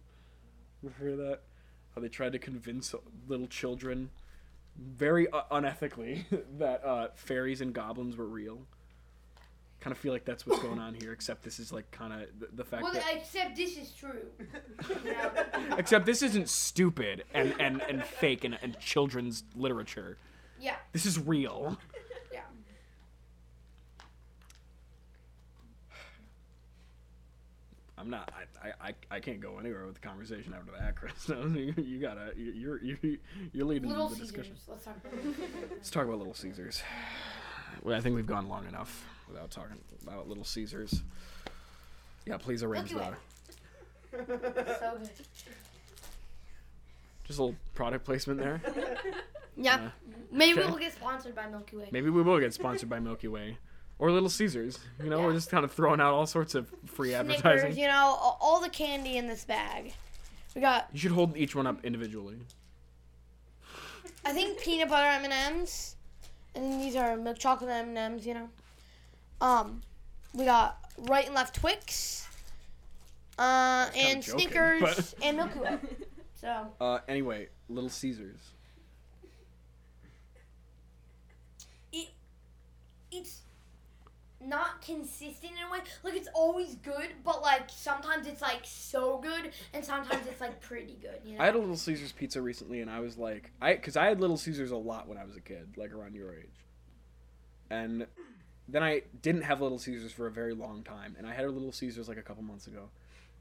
Hear 0.98 1.16
that? 1.16 1.40
How 1.94 2.00
they 2.00 2.08
tried 2.08 2.32
to 2.32 2.38
convince 2.38 2.94
little 3.28 3.46
children, 3.46 4.10
very 4.76 5.26
unethically, 5.26 6.24
that 6.58 6.84
uh, 6.84 7.08
fairies 7.14 7.60
and 7.60 7.72
goblins 7.72 8.16
were 8.16 8.26
real. 8.26 8.66
Kind 9.82 9.90
of 9.92 9.98
feel 9.98 10.12
like 10.12 10.24
that's 10.24 10.46
what's 10.46 10.62
going 10.62 10.78
on 10.78 10.94
here, 10.94 11.12
except 11.12 11.42
this 11.42 11.58
is 11.58 11.72
like 11.72 11.90
kind 11.90 12.12
of 12.12 12.20
the, 12.38 12.46
the 12.54 12.64
fact 12.64 12.84
Well, 12.84 12.92
that. 12.92 13.02
except 13.16 13.56
this 13.56 13.76
is 13.76 13.90
true. 13.92 14.26
You 14.88 14.94
know? 15.12 15.76
Except 15.76 16.06
this 16.06 16.22
isn't 16.22 16.48
stupid 16.48 17.24
and, 17.34 17.52
and, 17.58 17.82
and 17.88 18.04
fake 18.04 18.44
and, 18.44 18.56
and 18.62 18.78
children's 18.78 19.42
literature. 19.56 20.16
Yeah, 20.60 20.76
This 20.92 21.04
is 21.04 21.18
real. 21.18 21.76
yeah. 22.32 22.42
I'm 27.98 28.10
not. 28.10 28.32
I, 28.62 28.68
I, 28.68 28.72
I, 28.88 28.94
I 29.16 29.20
can't 29.20 29.40
go 29.40 29.58
anywhere 29.58 29.84
with 29.86 29.94
the 29.94 30.00
conversation 30.00 30.54
after 30.54 30.72
that, 30.78 30.96
Chris. 30.96 31.28
No, 31.28 31.44
you, 31.58 31.74
you 31.76 31.98
gotta. 32.00 32.32
you- 32.36 32.52
You're 32.52 32.82
you, 32.82 33.18
you're 33.52 33.66
leading 33.66 33.88
Little 33.88 34.08
the 34.08 34.14
Caesars. 34.16 34.30
discussion. 34.30 34.54
Let's 34.68 34.84
talk 34.84 34.96
about 35.04 35.14
Little 35.16 35.32
Caesars. 35.34 35.70
Let's 35.72 35.90
talk 35.90 36.04
about 36.04 36.18
Little 36.18 36.34
Caesars. 36.34 36.82
Well, 37.82 37.96
I 37.96 38.00
think 38.00 38.14
we've 38.16 38.26
gone 38.26 38.48
long 38.48 38.66
enough 38.68 39.04
without 39.32 39.50
talking 39.50 39.78
about 40.02 40.28
Little 40.28 40.44
Caesars. 40.44 41.02
Yeah, 42.26 42.36
please 42.36 42.62
arrange 42.62 42.90
that. 42.92 43.14
So 44.12 44.18
good. 44.24 45.10
Just 47.24 47.38
a 47.38 47.42
little 47.44 47.56
product 47.74 48.04
placement 48.04 48.38
there. 48.40 48.60
Yeah. 49.54 49.80
Yeah. 49.82 49.88
Maybe 50.30 50.60
Okay. 50.60 50.70
we'll 50.70 50.78
get 50.78 50.94
sponsored 50.94 51.34
by 51.34 51.46
Milky 51.46 51.76
Way. 51.76 51.86
Maybe 51.92 52.08
we 52.08 52.22
will 52.22 52.40
get 52.40 52.54
sponsored 52.54 52.88
by 52.88 53.00
Milky 53.00 53.28
Way 53.28 53.58
or 53.98 54.10
Little 54.10 54.30
Caesars. 54.30 54.78
You 55.04 55.10
know, 55.10 55.20
we're 55.20 55.34
just 55.34 55.50
kind 55.50 55.62
of 55.62 55.70
throwing 55.70 56.00
out 56.00 56.14
all 56.14 56.24
sorts 56.26 56.54
of 56.54 56.72
free 56.86 57.10
Snickers, 57.10 57.36
advertising. 57.36 57.78
you 57.78 57.86
know, 57.86 58.16
all, 58.18 58.38
all 58.40 58.60
the 58.62 58.70
candy 58.70 59.18
in 59.18 59.26
this 59.26 59.44
bag. 59.44 59.92
We 60.54 60.62
got, 60.62 60.88
You 60.94 60.98
should 61.00 61.10
hold 61.12 61.36
each 61.36 61.54
one 61.54 61.66
up 61.66 61.84
individually. 61.84 62.38
I 64.24 64.32
think 64.32 64.58
peanut 64.58 64.88
butter 64.88 65.06
M 65.06 65.24
and 65.24 65.32
M's, 65.58 65.96
and 66.54 66.80
these 66.80 66.96
are 66.96 67.14
milk 67.18 67.38
chocolate 67.38 67.68
M 67.70 67.88
and 67.88 67.98
M's. 67.98 68.26
You 68.26 68.32
know, 68.32 68.48
um, 69.42 69.82
we 70.32 70.44
got 70.46 70.78
right 70.96 71.26
and 71.26 71.34
left 71.34 71.56
Twix, 71.56 72.26
uh, 73.38 73.88
and 73.96 74.22
joking, 74.22 74.48
Snickers 74.48 74.80
but- 74.80 75.14
and 75.22 75.36
Milky 75.36 75.58
Way. 75.58 75.78
So 76.40 76.66
Uh, 76.80 76.98
anyway, 77.06 77.48
Little 77.68 77.88
Caesars. 77.90 78.40
it 81.92 82.08
it's 83.12 83.42
not 84.40 84.82
consistent 84.82 85.52
in 85.52 85.68
a 85.68 85.70
way. 85.70 85.78
Like 86.02 86.14
it's 86.14 86.28
always 86.34 86.74
good, 86.76 87.10
but 87.24 87.42
like 87.42 87.62
sometimes 87.68 88.26
it's 88.26 88.42
like 88.42 88.62
so 88.64 89.18
good, 89.18 89.52
and 89.72 89.84
sometimes 89.84 90.26
it's 90.26 90.40
like 90.40 90.60
pretty 90.60 90.98
good. 91.00 91.20
You 91.24 91.36
know. 91.36 91.42
I 91.42 91.46
had 91.46 91.54
a 91.54 91.58
Little 91.58 91.76
Caesars 91.76 92.10
pizza 92.10 92.42
recently, 92.42 92.80
and 92.80 92.90
I 92.90 92.98
was 92.98 93.16
like, 93.16 93.52
I 93.60 93.74
because 93.74 93.96
I 93.96 94.06
had 94.06 94.20
Little 94.20 94.36
Caesars 94.36 94.72
a 94.72 94.76
lot 94.76 95.06
when 95.06 95.18
I 95.18 95.24
was 95.24 95.36
a 95.36 95.40
kid, 95.40 95.68
like 95.76 95.92
around 95.92 96.16
your 96.16 96.34
age, 96.34 96.66
and 97.70 98.06
then 98.72 98.82
I 98.82 99.02
didn't 99.20 99.42
have 99.42 99.60
Little 99.60 99.78
Caesars 99.78 100.12
for 100.12 100.26
a 100.26 100.30
very 100.30 100.54
long 100.54 100.82
time, 100.82 101.14
and 101.18 101.26
I 101.26 101.34
had 101.34 101.44
a 101.44 101.50
Little 101.50 101.72
Caesars 101.72 102.08
like 102.08 102.16
a 102.16 102.22
couple 102.22 102.42
months 102.42 102.66
ago. 102.66 102.88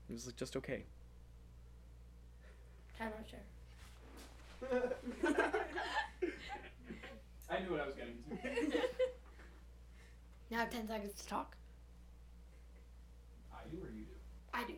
It 0.10 0.14
was 0.14 0.26
like 0.26 0.36
just 0.36 0.58
okay. 0.58 0.84
I'm 3.00 3.08
not 3.10 3.26
sure. 3.30 3.40
I 7.50 7.60
knew 7.62 7.72
what 7.72 7.82
I 7.82 7.86
was 7.88 7.96
getting 7.96 8.18
to. 8.30 8.78
Now 10.52 10.58
I 10.58 10.60
have 10.62 10.70
ten 10.70 10.86
seconds 10.86 11.14
to 11.22 11.28
talk. 11.28 11.56
I 13.54 13.60
do 13.72 13.78
or 13.78 13.88
you 13.90 14.02
do? 14.04 14.12
I 14.54 14.66
do. 14.66 14.74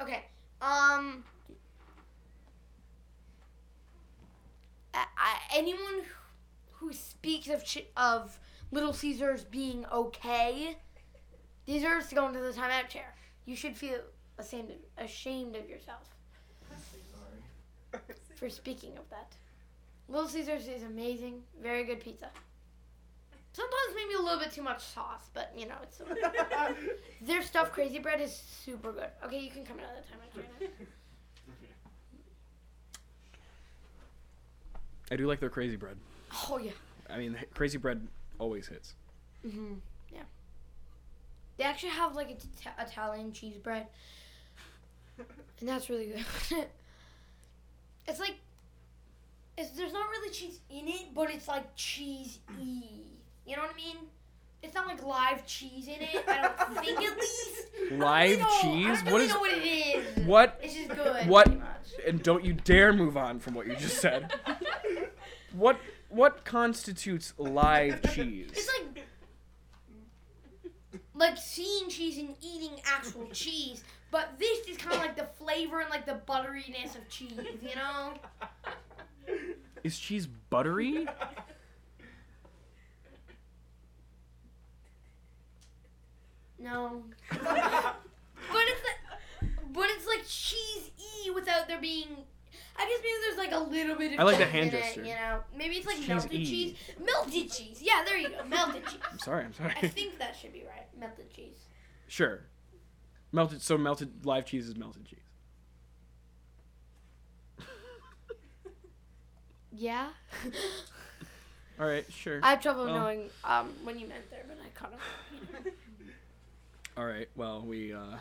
Okay. 0.00 0.24
Um. 0.62 1.22
I, 4.94 5.04
I, 5.18 5.38
anyone 5.54 6.04
who 6.72 6.94
speaks 6.94 7.48
of 7.48 7.62
chi- 7.62 7.84
of 7.94 8.38
Little 8.74 8.92
Caesars 8.92 9.44
being 9.44 9.86
okay 9.92 10.76
deserves 11.64 12.08
to 12.08 12.16
go 12.16 12.26
into 12.26 12.40
the 12.40 12.50
timeout 12.50 12.88
chair. 12.88 13.14
You 13.46 13.54
should 13.54 13.76
feel 13.76 14.00
ashamed 14.36 14.70
of, 14.70 15.04
ashamed 15.04 15.54
of 15.54 15.68
yourself 15.70 16.02
for 18.34 18.50
speaking 18.50 18.98
of 18.98 19.08
that. 19.10 19.32
Little 20.08 20.26
Caesars 20.28 20.66
is 20.66 20.82
amazing, 20.82 21.44
very 21.62 21.84
good 21.84 22.00
pizza. 22.00 22.30
Sometimes 23.52 23.94
maybe 23.94 24.14
a 24.14 24.20
little 24.20 24.40
bit 24.40 24.50
too 24.50 24.62
much 24.62 24.82
sauce, 24.82 25.30
but 25.32 25.52
you 25.56 25.68
know 25.68 25.76
it's. 25.80 26.02
Their 27.22 27.42
stuffed 27.42 27.72
crazy 27.72 28.00
bread 28.00 28.20
is 28.20 28.34
super 28.34 28.90
good. 28.90 29.10
Okay, 29.24 29.38
you 29.38 29.52
can 29.52 29.64
come 29.64 29.78
another 29.78 30.02
time. 30.10 30.18
I 30.20 30.26
can't. 30.58 30.72
I 35.12 35.16
do 35.16 35.28
like 35.28 35.38
their 35.38 35.50
crazy 35.50 35.76
bread. 35.76 35.96
Oh 36.50 36.58
yeah. 36.58 36.72
I 37.08 37.18
mean, 37.18 37.38
crazy 37.54 37.78
bread 37.78 38.08
always 38.38 38.66
hits. 38.68 38.94
Mhm. 39.46 39.78
Yeah. 40.12 40.22
They 41.56 41.64
actually 41.64 41.90
have 41.90 42.14
like 42.16 42.30
It- 42.30 42.44
Italian 42.78 43.32
cheese 43.32 43.56
bread, 43.58 43.86
and 45.18 45.68
that's 45.68 45.88
really 45.90 46.06
good. 46.06 46.24
it's 48.08 48.20
like, 48.20 48.36
it's 49.56 49.70
there's 49.70 49.92
not 49.92 50.08
really 50.10 50.30
cheese 50.30 50.60
in 50.70 50.88
it, 50.88 51.14
but 51.14 51.30
it's 51.30 51.48
like 51.48 51.74
cheese 51.76 52.38
y. 52.58 52.82
You 53.46 53.56
know 53.56 53.62
what 53.62 53.72
I 53.72 53.76
mean? 53.76 53.96
It's 54.62 54.74
not 54.74 54.86
like 54.86 55.02
live 55.04 55.44
cheese 55.46 55.86
in 55.86 56.00
it. 56.00 56.24
I 56.26 56.40
don't 56.42 56.78
think 56.84 56.98
at 57.02 57.18
least. 57.18 57.66
I 57.76 57.88
don't 57.90 57.98
Live 58.00 58.38
know- 58.40 58.46
I 58.48 58.60
cheese? 58.62 59.02
don't 59.02 59.12
What 59.12 59.12
really 59.12 59.24
is- 59.26 59.32
know 59.34 59.40
what 59.40 59.50
it 59.52 59.64
is. 60.18 60.26
What? 60.26 60.60
It's 60.62 60.74
just 60.74 60.88
good. 60.88 61.28
What? 61.28 61.52
And 62.06 62.22
don't 62.22 62.42
you 62.44 62.54
dare 62.54 62.92
move 62.94 63.16
on 63.18 63.38
from 63.38 63.54
what 63.54 63.66
you 63.66 63.76
just 63.76 63.98
said. 63.98 64.32
what 65.52 65.78
what 66.14 66.44
constitutes 66.44 67.34
live 67.38 68.00
cheese? 68.14 68.50
It's 68.52 68.70
like 68.78 69.04
like 71.14 71.36
seeing 71.36 71.88
cheese 71.88 72.18
and 72.18 72.34
eating 72.40 72.80
actual 72.84 73.26
cheese, 73.32 73.84
but 74.10 74.38
this 74.38 74.66
is 74.68 74.76
kind 74.76 74.96
of 74.96 75.00
like 75.00 75.16
the 75.16 75.28
flavor 75.38 75.80
and 75.80 75.90
like 75.90 76.06
the 76.06 76.20
butteriness 76.26 76.96
of 76.96 77.08
cheese, 77.08 77.38
you 77.62 77.74
know? 77.74 78.14
Is 79.82 79.98
cheese 79.98 80.26
buttery? 80.26 81.06
No. 86.58 87.02
but 87.30 87.40
it's 87.42 88.82
like, 88.82 89.50
but 89.72 89.86
it's 89.90 90.06
like 90.06 90.24
cheese 90.26 90.90
y 90.98 91.30
without 91.34 91.68
there 91.68 91.80
being. 91.80 92.08
I 92.76 92.86
just 92.86 93.02
maybe 93.02 93.14
there's 93.22 93.38
like 93.38 93.52
a 93.52 93.70
little 93.70 93.96
bit 93.96 94.12
of. 94.14 94.20
I 94.20 94.22
like 94.24 94.38
the 94.38 94.44
cheese 94.44 94.52
hand 94.52 94.74
in 94.74 94.82
it, 94.82 94.96
you 94.96 95.14
know, 95.14 95.40
maybe 95.56 95.76
it's 95.76 95.86
like 95.86 95.96
Cheese-y. 95.96 96.14
melted 96.14 96.30
cheese. 96.44 96.76
Melted 97.04 97.50
cheese. 97.52 97.78
Yeah, 97.80 98.02
there 98.04 98.16
you 98.18 98.30
go. 98.30 98.44
Melted 98.44 98.84
cheese. 98.90 99.00
I'm 99.10 99.18
sorry, 99.18 99.44
I'm 99.44 99.54
sorry. 99.54 99.74
I 99.80 99.88
think 99.88 100.18
that 100.18 100.36
should 100.36 100.52
be 100.52 100.64
right. 100.64 100.86
Melted 100.98 101.32
cheese. 101.32 101.56
Sure. 102.08 102.40
Melted 103.32 103.62
so 103.62 103.78
melted 103.78 104.24
live 104.26 104.44
cheese 104.46 104.68
is 104.68 104.76
melted 104.76 105.04
cheese. 105.06 105.18
Yeah. 109.76 110.08
All 111.80 111.86
right, 111.88 112.04
sure. 112.12 112.38
I 112.42 112.50
have 112.50 112.62
trouble 112.62 112.84
Well- 112.84 112.94
knowing 112.94 113.30
um, 113.44 113.72
when 113.82 113.98
you 113.98 114.06
meant 114.06 114.30
there, 114.30 114.44
but 114.46 114.56
I 114.64 114.68
caught 114.78 114.92
of. 114.92 115.00
You 115.32 115.64
know. 115.64 115.70
All 116.96 117.04
right. 117.06 117.28
Well, 117.34 117.62
we 117.62 117.92
uh 117.92 118.18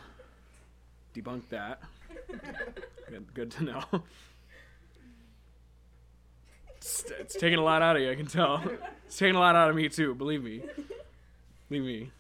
debunked 1.14 1.50
that. 1.50 1.80
good, 3.10 3.34
good 3.36 3.52
to 3.52 3.64
know. 3.64 3.84
It's, 6.84 7.06
it's 7.18 7.36
taking 7.36 7.60
a 7.60 7.64
lot 7.64 7.82
out 7.82 7.96
of 7.96 8.02
you, 8.02 8.12
I 8.12 8.16
can 8.16 8.26
tell. 8.26 8.62
It's 9.06 9.18
taking 9.18 9.36
a 9.36 9.40
lot 9.40 9.56
out 9.56 9.70
of 9.70 9.76
me 9.76 9.88
too, 9.88 10.14
believe 10.16 10.44
me. 10.44 10.64
Believe 11.70 11.84
me. 11.84 12.12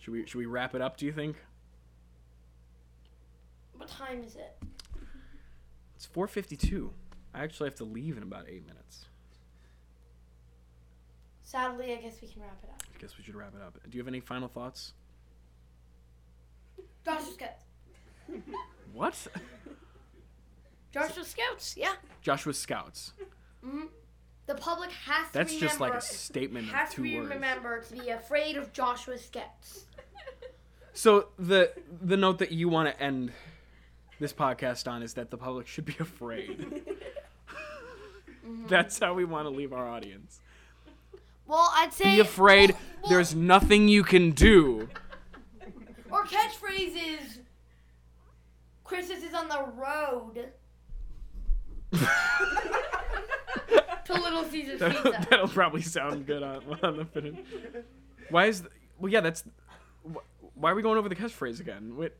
Should 0.00 0.12
we 0.12 0.26
should 0.26 0.38
we 0.38 0.46
wrap 0.46 0.74
it 0.74 0.82
up, 0.82 0.96
do 0.96 1.06
you 1.06 1.12
think? 1.12 1.36
What 3.76 3.88
time 3.88 4.24
is 4.24 4.34
it? 4.34 4.60
It's 5.94 6.06
4:52. 6.08 6.90
I 7.32 7.44
actually 7.44 7.68
have 7.68 7.76
to 7.76 7.84
leave 7.84 8.16
in 8.16 8.24
about 8.24 8.46
8 8.48 8.66
minutes. 8.66 9.06
Sadly, 11.44 11.92
I 11.92 11.96
guess 11.96 12.20
we 12.20 12.26
can 12.26 12.42
wrap 12.42 12.58
it 12.64 12.70
up. 12.70 12.82
I 12.92 12.98
guess 12.98 13.16
we 13.16 13.22
should 13.22 13.36
wrap 13.36 13.54
it 13.54 13.62
up. 13.62 13.78
Do 13.88 13.96
you 13.96 14.00
have 14.00 14.08
any 14.08 14.20
final 14.20 14.48
thoughts? 14.48 14.94
Joshua 17.04 17.32
Scouts. 17.34 17.64
What? 18.92 19.26
Joshua 20.92 21.24
Scouts, 21.24 21.76
yeah. 21.76 21.94
Joshua 22.20 22.52
Scouts. 22.54 23.12
hmm 23.64 23.84
The 24.46 24.54
public 24.54 24.90
has 24.90 25.26
to 25.28 25.32
That's 25.32 25.52
remember. 25.54 25.66
just 25.68 25.80
like 25.80 25.94
a 25.94 26.00
statement 26.00 26.66
of 26.66 26.70
two 26.70 26.74
words. 26.74 26.80
has 26.90 26.94
to 26.94 27.02
be 27.02 27.18
remember 27.18 27.80
to 27.80 27.92
be 27.94 28.08
afraid 28.10 28.56
of 28.56 28.72
Joshua 28.72 29.18
Scouts. 29.18 29.86
So 30.94 31.28
the 31.38 31.72
the 32.02 32.18
note 32.18 32.36
that 32.40 32.52
you 32.52 32.68
want 32.68 32.86
to 32.94 33.02
end 33.02 33.32
this 34.20 34.34
podcast 34.34 34.86
on 34.86 35.02
is 35.02 35.14
that 35.14 35.30
the 35.30 35.38
public 35.38 35.66
should 35.66 35.86
be 35.86 35.96
afraid. 35.98 36.82
That's 38.68 38.98
how 38.98 39.14
we 39.14 39.24
want 39.24 39.46
to 39.46 39.50
leave 39.50 39.72
our 39.72 39.88
audience. 39.88 40.40
Well, 41.46 41.70
I'd 41.74 41.94
say 41.94 42.16
Be 42.16 42.20
afraid. 42.20 42.72
well, 42.72 42.80
well, 43.02 43.10
There's 43.10 43.34
nothing 43.34 43.88
you 43.88 44.02
can 44.04 44.32
do. 44.32 44.88
or 46.10 46.24
catchphrases. 46.26 47.38
Christmas 48.84 49.22
is 49.22 49.32
on 49.32 49.48
the 49.48 49.64
road 49.74 50.50
to 54.04 54.12
Little 54.14 54.44
Caesar's 54.44 54.80
That'll, 54.80 55.02
Pizza. 55.12 55.26
that'll 55.30 55.48
probably 55.48 55.82
sound 55.82 56.26
good 56.26 56.42
on, 56.42 56.62
on 56.82 56.96
the 56.96 57.04
finish. 57.04 57.36
Why 58.30 58.46
is? 58.46 58.62
The, 58.62 58.70
well, 58.98 59.12
yeah, 59.12 59.20
that's. 59.20 59.44
wh- 60.10 60.16
Why 60.54 60.70
are 60.70 60.74
we 60.74 60.82
going 60.82 60.98
over 60.98 61.08
the 61.08 61.16
catchphrase 61.16 61.60
again? 61.60 61.96
Wait, 61.96 62.12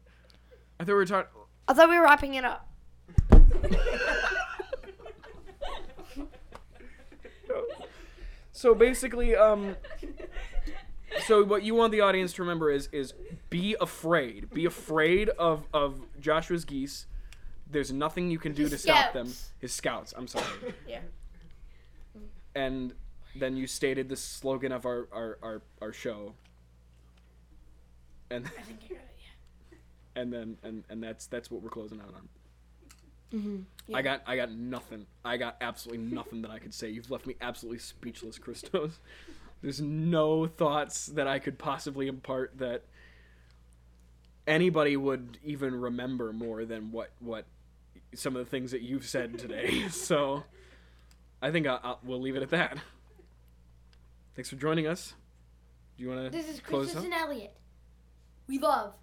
I 0.79 0.85
thought 0.85 0.89
we 0.89 0.95
were 0.95 1.07
talking. 1.07 1.31
I 1.69 1.75
thought 1.75 1.89
we 1.89 1.97
were 1.97 2.03
wrapping 2.05 2.35
it 2.35 2.45
up. 2.45 2.69
So 8.53 8.75
basically, 8.75 9.35
um, 9.35 9.77
so 11.27 11.43
what 11.45 11.63
you 11.63 11.75
want 11.75 11.91
the 11.93 12.01
audience 12.03 12.33
to 12.35 12.43
remember 12.43 12.71
is 12.71 12.89
is 12.93 13.15
be 13.51 13.77
afraid. 13.81 14.51
Be 14.51 14.67
afraid 14.67 15.31
of 15.31 15.67
of 15.73 16.01
Joshua's 16.21 16.65
geese. 16.65 17.07
There's 17.73 17.93
nothing 17.93 18.31
you 18.31 18.39
can 18.39 18.53
do 18.53 18.69
to 18.69 18.79
stop 18.79 19.13
them. 19.13 19.33
His 19.59 19.73
scouts. 19.73 20.15
I'm 20.17 20.29
sorry. 20.29 20.45
Yeah. 20.87 21.01
And 22.55 22.93
then 23.35 23.57
you 23.57 23.67
stated 23.67 24.11
the 24.11 24.17
slogan 24.17 24.73
of 24.73 24.85
our 24.85 25.09
our 25.11 25.39
our, 25.43 25.63
our 25.81 25.93
show. 25.93 26.35
And 28.31 28.45
I 28.47 28.63
think 28.63 28.81
I 28.85 28.89
got 28.89 29.03
it. 29.03 29.79
and 30.17 30.33
then 30.33 30.59
and 30.63 30.85
and 30.91 31.03
that's 31.03 31.27
that's 31.27 31.51
what 31.51 31.63
we're 31.63 31.71
closing 31.71 32.01
out 32.01 32.15
on. 32.15 32.29
Mm-hmm. 33.33 33.95
I 33.95 34.03
got 34.03 34.23
I 34.27 34.37
got 34.37 34.53
nothing. 34.53 35.07
I 35.25 35.39
got 35.39 35.57
absolutely 35.63 36.05
nothing 36.15 36.43
that 36.43 36.51
I 36.51 36.59
could 36.59 36.75
say. 36.75 36.91
You've 36.91 37.11
left 37.11 37.27
me 37.27 37.37
absolutely 37.41 37.79
speechless, 37.79 38.39
Christos. 38.39 38.99
There's 39.63 39.81
no 39.81 40.47
thoughts 40.47 41.07
that 41.07 41.27
I 41.27 41.39
could 41.39 41.59
possibly 41.59 42.09
impart 42.09 42.59
that 42.59 42.83
anybody 44.47 44.97
would 44.97 45.39
even 45.45 45.75
remember 45.81 46.33
more 46.33 46.65
than 46.65 46.91
what 46.91 47.11
what 47.21 47.47
some 48.15 48.37
of 48.37 48.45
the 48.45 48.51
things 48.51 48.71
that 48.71 48.83
you've 48.83 49.07
said 49.07 49.39
today. 49.39 49.89
so 49.91 50.45
I 51.41 51.51
think 51.51 51.67
I, 51.67 51.79
I, 51.83 51.97
we'll 52.03 52.21
leave 52.21 52.37
it 52.37 52.43
at 52.43 52.51
that. 52.51 52.79
Thanks 54.35 54.49
for 54.49 54.57
joining 54.57 54.87
us. 54.87 55.15
Do 55.97 56.05
you 56.05 56.09
want 56.11 56.25
to 56.25 56.31
This 56.31 56.49
is 56.49 56.97
up? 56.97 57.05
and 57.05 57.13
Elliott. 57.13 57.55
We 58.49 58.59
love 58.59 58.95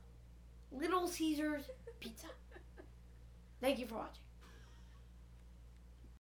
Little 0.72 1.08
Caesar's 1.08 1.64
Pizza. 2.00 2.28
Thank 3.62 3.80
you 3.80 3.86
for 3.88 3.96
watching. 3.96 4.24